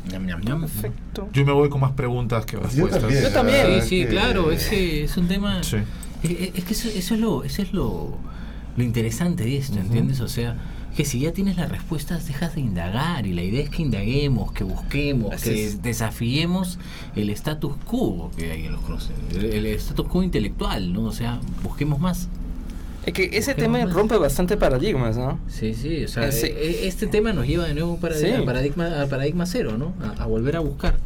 Perfecto. 0.07 1.29
Yo 1.33 1.45
me 1.45 1.51
voy 1.51 1.69
con 1.69 1.81
más 1.81 1.91
preguntas 1.93 2.45
que 2.45 2.57
Yo 2.57 2.61
respuestas. 2.63 3.01
también. 3.01 3.23
Yo 3.23 3.31
también. 3.31 3.57
la 3.57 3.63
verdad 3.69 3.83
Sí, 3.83 3.89
sí, 3.89 4.03
que- 4.03 4.07
claro. 4.09 4.51
Ese 4.51 5.03
es 5.03 5.17
un 5.17 5.27
tema. 5.27 5.63
Sí. 5.63 5.77
Es, 6.23 6.63
que 6.63 6.73
eso, 6.73 6.89
eso 6.89 7.13
es 7.15 7.19
lo, 7.19 7.43
eso 7.43 7.61
es 7.61 7.73
lo, 7.73 8.17
lo 8.77 8.83
interesante 8.83 9.43
de 9.43 9.57
esto, 9.57 9.77
¿entiendes? 9.79 10.21
O 10.21 10.27
sea, 10.27 10.55
que 10.95 11.03
si 11.05 11.19
ya 11.19 11.31
tienes 11.33 11.57
las 11.57 11.69
respuestas, 11.69 12.25
dejas 12.27 12.55
de 12.55 12.61
indagar. 12.61 13.27
Y 13.27 13.33
la 13.33 13.43
idea 13.43 13.63
es 13.63 13.69
que 13.69 13.81
indaguemos, 13.81 14.51
que 14.53 14.63
busquemos, 14.63 15.33
Así 15.33 15.49
que 15.49 15.65
es. 15.65 15.81
desafiemos 15.81 16.79
el 17.15 17.29
status 17.31 17.73
quo 17.85 18.31
que 18.37 18.51
hay 18.51 18.65
en 18.65 18.71
los 18.71 18.81
conocimientos. 18.81 19.37
El, 19.43 19.45
el 19.53 19.65
status 19.67 20.07
quo 20.07 20.23
intelectual, 20.23 20.93
¿no? 20.93 21.03
O 21.03 21.11
sea, 21.11 21.39
busquemos 21.63 21.99
más. 21.99 22.29
Es 23.05 23.13
que 23.13 23.29
ese 23.33 23.53
tema 23.53 23.79
más. 23.85 23.93
rompe 23.93 24.17
bastante 24.17 24.57
paradigmas, 24.57 25.15
¿no? 25.17 25.37
Sí, 25.47 25.73
sí, 25.75 26.05
o 26.05 26.07
sea, 26.07 26.27
Eh, 26.27 26.31
sí. 26.31 26.47
e- 26.47 26.87
este 26.87 27.05
tema 27.07 27.33
nos 27.33 27.45
lleva 27.45 27.65
de 27.65 27.73
nuevo 27.75 27.93
a 27.95 27.97
paradigma, 27.99 28.39
Sí. 28.39 28.45
paradigma, 28.45 29.05
paradigma 29.09 29.45
cero, 29.45 29.77
¿no? 29.77 29.93
A, 30.17 30.23
a 30.23 30.25
volver 30.25 30.55
a 30.55 30.61
buscar. 30.61 30.97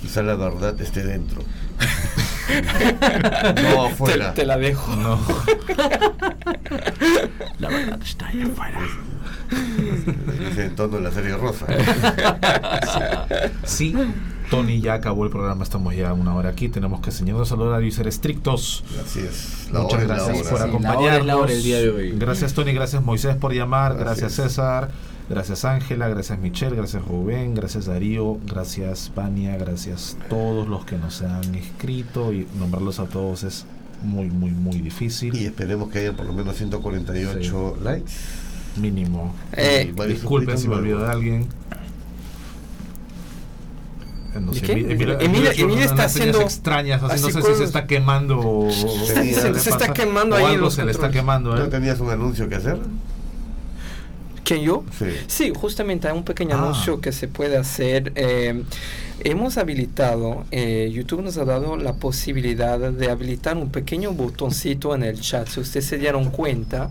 Quizá 0.00 0.22
la 0.22 0.34
verdad 0.36 0.80
esté 0.80 1.02
dentro. 1.04 1.42
no 3.62 3.86
afuera. 3.86 4.34
Te, 4.34 4.42
te 4.42 4.46
la 4.46 4.58
dejo. 4.58 4.94
No. 4.96 5.18
La 7.58 7.68
verdad 7.68 7.98
está 8.02 8.26
ahí 8.28 8.42
afuera. 8.42 8.78
Dice 10.48 10.64
en 10.66 10.74
tono 10.74 10.96
de 10.96 11.02
la 11.02 11.10
serie 11.10 11.36
rosa. 11.36 11.66
Sí, 13.64 13.94
Tony 14.50 14.80
ya 14.80 14.94
acabó 14.94 15.24
el 15.24 15.30
programa, 15.30 15.62
estamos 15.62 15.94
ya 15.94 16.12
una 16.12 16.34
hora 16.34 16.50
aquí, 16.50 16.68
tenemos 16.68 17.00
que 17.00 17.10
señalarnos 17.10 17.52
al 17.52 17.62
horario 17.62 17.88
y 17.88 17.92
ser 17.92 18.06
estrictos. 18.08 18.84
Así 19.04 19.20
es. 19.20 19.68
La 19.72 19.80
Muchas 19.80 19.94
hora 19.94 20.02
es 20.02 20.08
la 20.08 20.14
gracias 20.16 20.38
hora. 20.38 20.50
por 20.50 20.58
Sí, 20.58 20.64
la 20.64 20.68
acompañarnos. 20.70 21.06
hora 21.06 21.16
es 21.18 21.24
la 21.26 21.36
hora 21.36 21.52
el 21.52 21.62
día 21.62 21.78
de 21.78 21.90
hoy. 21.90 22.12
Gracias 22.16 22.54
Tony, 22.54 22.72
gracias 22.72 23.02
Moisés 23.02 23.36
por 23.36 23.52
llamar, 23.52 23.94
gracias 23.96 24.36
Gracias. 24.36 24.52
César, 24.52 24.90
gracias 25.28 25.64
Ángela, 25.64 26.08
gracias 26.08 26.38
Michelle, 26.38 26.76
gracias 26.76 27.04
Rubén, 27.04 27.54
gracias 27.54 27.86
Darío, 27.86 28.38
gracias 28.46 29.10
Vania, 29.14 29.56
gracias 29.56 30.16
todos 30.28 30.68
los 30.68 30.84
que 30.84 30.96
nos 30.98 31.22
han 31.22 31.54
escrito 31.54 32.32
y 32.32 32.46
nombrarlos 32.58 32.98
a 33.00 33.04
todos 33.06 33.42
es 33.44 33.66
muy, 34.02 34.28
muy, 34.28 34.50
muy 34.50 34.80
difícil. 34.80 35.34
Y 35.34 35.46
esperemos 35.46 35.88
que 35.90 36.00
haya 36.00 36.12
por 36.12 36.26
lo 36.26 36.34
menos 36.34 36.56
148 36.56 37.78
likes. 37.82 38.12
Mínimo. 38.76 39.34
Eh, 39.52 39.94
Disculpen 40.08 40.58
si 40.58 40.68
me 40.68 40.74
olvido 40.74 40.98
de 41.04 41.10
alguien. 41.10 41.42
Eh, 44.34 44.40
No. 44.40 44.52
Emilia, 44.52 44.74
Emilia- 44.94 45.18
Emilia 45.20 45.52
Emilia 45.52 45.64
unas 45.66 45.90
está 45.92 46.04
haciendo 46.04 46.40
extrañas, 46.40 47.02
así, 47.02 47.22
no 47.22 47.30
sé 47.30 47.42
si 47.42 47.54
se 47.54 47.64
está 47.64 47.86
quemando. 47.86 48.66
Se- 48.70 49.14
¿qué 49.22 49.32
se 49.34 49.52
le 49.52 49.58
está 49.58 49.92
quemando 49.92 50.34
O 50.34 50.38
ahí 50.38 50.44
en 50.44 50.50
algo 50.50 50.64
los 50.64 50.74
se 50.74 50.84
le 50.84 50.90
está 50.90 51.10
quemando, 51.10 51.54
¿No 51.54 51.64
¿eh? 51.64 51.68
tenías 51.68 52.00
un 52.00 52.10
anuncio 52.10 52.48
que 52.48 52.56
hacer? 52.56 52.78
¿Quién 54.44 54.60
yo? 54.62 54.84
Sí. 54.98 55.06
Sí, 55.26 55.52
justamente 55.54 56.06
hay 56.06 56.16
un 56.16 56.22
pequeño 56.24 56.54
Ah. 56.56 56.58
anuncio 56.62 57.00
que 57.00 57.12
se 57.12 57.28
puede 57.28 57.56
hacer. 57.56 58.12
eh, 58.14 58.62
hemos 59.20 59.56
habilitado, 59.56 60.44
eh, 60.50 60.90
YouTube 60.92 61.22
nos 61.22 61.38
ha 61.38 61.44
dado 61.44 61.76
la 61.76 61.94
posibilidad 61.94 62.78
de 62.78 63.10
habilitar 63.10 63.56
un 63.56 63.70
pequeño 63.70 64.12
botoncito 64.12 64.94
en 64.94 65.02
el 65.02 65.18
chat, 65.20 65.48
si 65.48 65.60
ustedes 65.60 65.86
se 65.86 65.96
dieron 65.98 66.30
cuenta, 66.30 66.90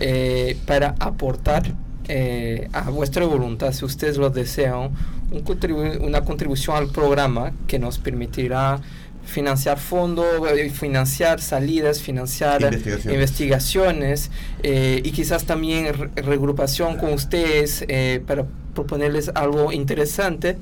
eh, 0.00 0.56
para 0.66 0.94
aportar 0.98 1.62
eh, 2.10 2.68
a 2.72 2.88
vuestra 2.88 3.26
voluntad, 3.26 3.70
si 3.72 3.84
ustedes 3.84 4.16
lo 4.16 4.30
desean, 4.30 4.90
un 5.30 5.44
contribu- 5.44 6.00
una 6.00 6.22
contribución 6.22 6.74
al 6.78 6.88
programa 6.88 7.52
que 7.66 7.78
nos 7.78 7.98
permitirá 7.98 8.80
financiar 9.28 9.78
fondos, 9.78 10.26
eh, 10.56 10.70
financiar 10.70 11.40
salidas, 11.40 12.00
financiar 12.00 12.62
Investigaciones. 12.62 13.14
investigaciones 13.14 14.30
eh, 14.62 15.00
y 15.04 15.10
quizás 15.12 15.44
también 15.44 15.92
re- 15.94 16.22
regrupación 16.22 16.96
con 16.96 17.12
ustedes 17.12 17.84
eh, 17.88 18.22
para 18.26 18.44
proponerles 18.74 19.30
algo 19.34 19.70
interesante. 19.72 20.56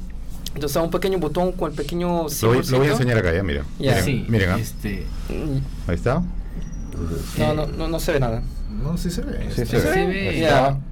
Entonces, 0.55 0.81
un 0.83 0.91
pequeño 0.91 1.19
botón 1.19 1.53
con 1.53 1.71
el 1.71 1.77
pequeño 1.77 2.27
Lo 2.43 2.49
voy, 2.49 2.63
lo 2.67 2.79
voy 2.79 2.89
a 2.89 2.93
enseñar 2.93 3.19
acá, 3.19 3.33
ya, 3.33 3.43
mira. 3.43 3.63
Ya. 3.79 3.93
Miren, 3.93 4.05
Sí, 4.05 4.25
miren, 4.29 4.51
ah. 4.51 4.59
este, 4.59 5.07
ahí 5.87 5.95
está. 5.95 6.23
No, 7.39 7.55
no, 7.55 7.67
no, 7.67 7.89
no 7.89 8.01
se 8.01 8.13
ve 8.13 8.21
nada. 8.21 8.43
No, 8.87 8.97
sí 8.99 9.11
se 9.11 9.23
ve. 9.23 9.39
Sí, 9.51 9.55
se 9.57 9.67
se 9.67 9.77
ve, 9.81 10.07
ve. 10.07 10.49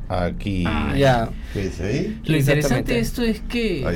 aquí. 0.09 0.64
Ah. 0.66 0.92
Lo 2.24 2.36
interesante 2.36 2.92
de 2.95 2.99
esto 3.01 3.22
es 3.22 3.40
que 3.40 3.80
ya 3.80 3.90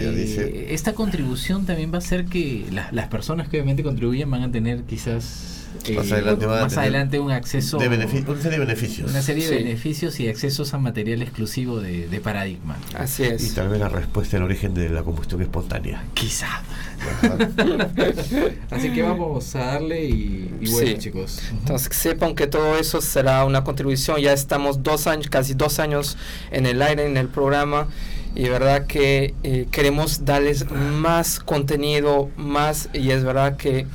eh, 0.45 0.67
esta 0.71 0.93
contribución 0.95 1.67
también 1.67 1.91
va 1.93 1.97
a 1.97 1.99
hacer 1.99 2.27
que 2.27 2.65
la- 2.73 2.89
las 2.93 3.09
personas 3.09 3.49
que 3.49 3.57
obviamente 3.59 3.83
contribuyen 3.83 4.31
van 4.31 4.43
a 4.43 4.51
tener 4.51 4.83
quizás 4.85 5.58
Más 5.95 6.13
adelante 6.13 6.47
van 6.47 6.59
a 6.59 6.63
más 6.65 6.77
adelante 6.77 7.19
un 7.21 7.31
acceso 7.31 7.79
De 7.79 7.89
una 7.89 7.97
serie 8.07 8.51
de 8.51 8.59
beneficios. 8.59 9.11
una 9.11 9.23
serie 9.23 9.49
de 9.49 9.57
beneficios 9.57 10.19
y 10.21 10.29
accesos 10.29 10.75
a 10.75 10.79
material 10.79 11.23
exclusivo 11.23 11.81
de, 11.81 12.09
de 12.09 12.21
Paradigma. 12.21 12.77
Así 12.95 13.23
Y 13.23 13.27
es. 13.27 13.55
tal 13.55 13.69
vez 13.69 13.81
la 13.81 13.89
respuesta 13.89 14.37
al 14.37 14.43
origen 14.43 14.75
de 14.75 14.89
la 14.91 15.03
combustión 15.03 15.41
espontánea. 15.41 16.05
Quizá. 16.15 16.63
Así 18.71 18.93
que 18.93 19.03
vamos 19.03 19.55
a 19.55 19.59
darle 19.61 20.05
y, 20.05 20.51
y 20.61 20.71
bueno 20.71 20.87
Sí. 20.89 20.99
chicos. 20.99 21.41
Entonces 21.53 21.95
sepan 21.97 22.35
que 22.35 22.47
todo 22.47 22.79
eso 22.79 23.01
será 23.01 23.45
una 23.45 23.65
contribución. 23.65 24.21
Ya 24.21 24.33
estamos 24.33 24.83
dos 24.83 25.07
años, 25.07 25.29
casi 25.29 25.55
dos 25.55 25.79
años 25.79 26.17
en 26.51 26.67
el 26.67 26.83
aire, 26.83 27.07
en 27.07 27.17
el 27.17 27.29
programa. 27.29 27.89
Y 28.35 28.49
verdad 28.49 28.87
que 28.87 29.35
eh, 29.43 29.67
queremos 29.71 30.25
darles 30.25 30.71
más 30.71 31.41
contenido, 31.41 32.31
más. 32.37 32.89
Y 32.93 33.11
es 33.11 33.25
verdad 33.25 33.57
que 33.57 33.87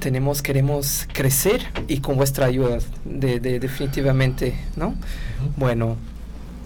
tenemos, 0.00 0.42
queremos 0.42 1.06
crecer 1.12 1.62
y 1.88 1.98
con 2.00 2.16
vuestra 2.16 2.46
ayuda, 2.46 2.78
de, 3.04 3.40
de- 3.40 3.60
definitivamente, 3.60 4.54
¿no? 4.76 4.94
Bueno, 5.56 5.96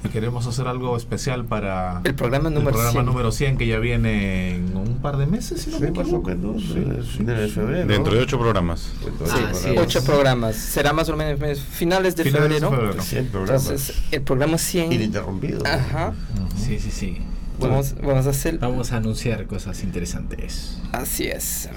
Y 0.04 0.08
queremos 0.08 0.46
hacer 0.48 0.66
algo 0.66 0.96
especial 0.96 1.44
para 1.44 2.00
el 2.04 2.14
programa 2.16 2.48
el 2.48 2.54
número 2.54 2.72
programa 2.72 2.92
100. 2.92 3.06
número 3.06 3.30
100 3.32 3.56
que 3.56 3.66
ya 3.68 3.78
viene 3.78 4.56
en 4.56 4.76
un 4.76 4.98
par 5.00 5.16
de 5.16 5.26
meses, 5.26 5.60
si 5.62 5.70
no 5.70 5.76
Sí, 5.78 5.82
me 5.84 5.90
más 5.92 5.98
o 5.98 6.02
equivoco. 6.02 6.28
menos. 6.30 6.62
Sí, 6.62 6.74
sí. 7.12 7.18
finales 7.18 7.42
de 7.42 7.48
febrero. 7.48 7.86
Dentro 7.86 8.12
de 8.14 8.20
ocho 8.20 8.38
programas. 8.38 8.90
Ah, 9.00 9.04
ocho 9.04 9.54
sí, 9.54 9.62
programas. 9.62 9.86
Ocho 9.86 10.04
programas. 10.04 10.56
Será 10.56 10.92
más 10.92 11.08
o 11.08 11.16
menos 11.16 11.60
finales 11.60 12.16
de 12.16 12.24
Finales 12.24 12.48
de 12.48 12.54
febrero. 12.60 12.70
febrero. 12.70 13.02
100 13.02 13.26
programas. 13.28 13.62
Entonces, 13.64 13.96
el 14.10 14.22
programa 14.22 14.58
100. 14.58 14.92
Ininterrumpido. 14.92 15.62
Ajá. 15.64 16.14
Ujú. 16.34 16.48
Sí, 16.66 16.78
sí, 16.80 16.90
sí. 16.90 17.18
Vamos, 17.60 17.94
vamos 18.02 18.26
a 18.26 18.30
hacer. 18.30 18.58
Vamos 18.58 18.90
a 18.90 18.96
anunciar 18.96 19.46
cosas 19.46 19.84
interesantes. 19.84 20.78
Así 20.90 21.26
es. 21.28 21.68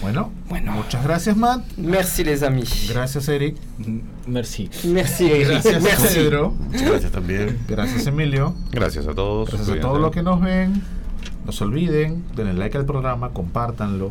Bueno, 0.00 0.30
Bueno. 0.48 0.72
muchas 0.72 1.02
gracias, 1.02 1.36
Matt. 1.36 1.64
Merci 1.76 2.22
les 2.24 2.42
amis. 2.42 2.90
Gracias, 2.92 3.28
Eric. 3.28 3.56
Merci. 4.26 4.70
Merci 4.84 5.30
Eric. 5.30 5.48
Gracias, 5.48 5.82
Merci. 5.82 6.14
Pedro. 6.14 6.50
Muchas 6.50 6.82
gracias 6.90 7.12
también. 7.12 7.58
Gracias, 7.66 8.06
Emilio. 8.06 8.54
Gracias 8.70 9.06
a 9.08 9.14
todos. 9.14 9.48
Gracias 9.50 9.76
a 9.76 9.80
todos 9.80 10.00
los 10.00 10.10
que 10.12 10.22
nos 10.22 10.40
ven. 10.40 10.82
No 11.44 11.52
se 11.52 11.64
olviden, 11.64 12.24
denle 12.34 12.54
like 12.54 12.76
al 12.76 12.84
programa, 12.84 13.30
compártanlo. 13.30 14.10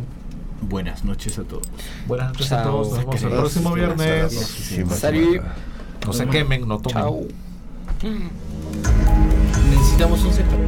Buenas 0.62 1.04
noches 1.04 1.38
a 1.38 1.44
todos. 1.44 1.68
Buenas 2.08 2.30
noches 2.30 2.52
a 2.52 2.64
todos. 2.64 2.90
Nos 2.92 3.00
vemos 3.00 3.22
el 3.24 3.30
próximo 3.30 3.74
viernes. 3.74 4.34
semana. 4.34 5.56
No 6.06 6.14
se 6.14 6.28
quemen, 6.28 6.68
no 6.68 6.80
tomen. 6.80 6.94
Chao. 6.94 7.22
Necesitamos 9.70 10.24
un 10.24 10.34
sector. 10.34 10.60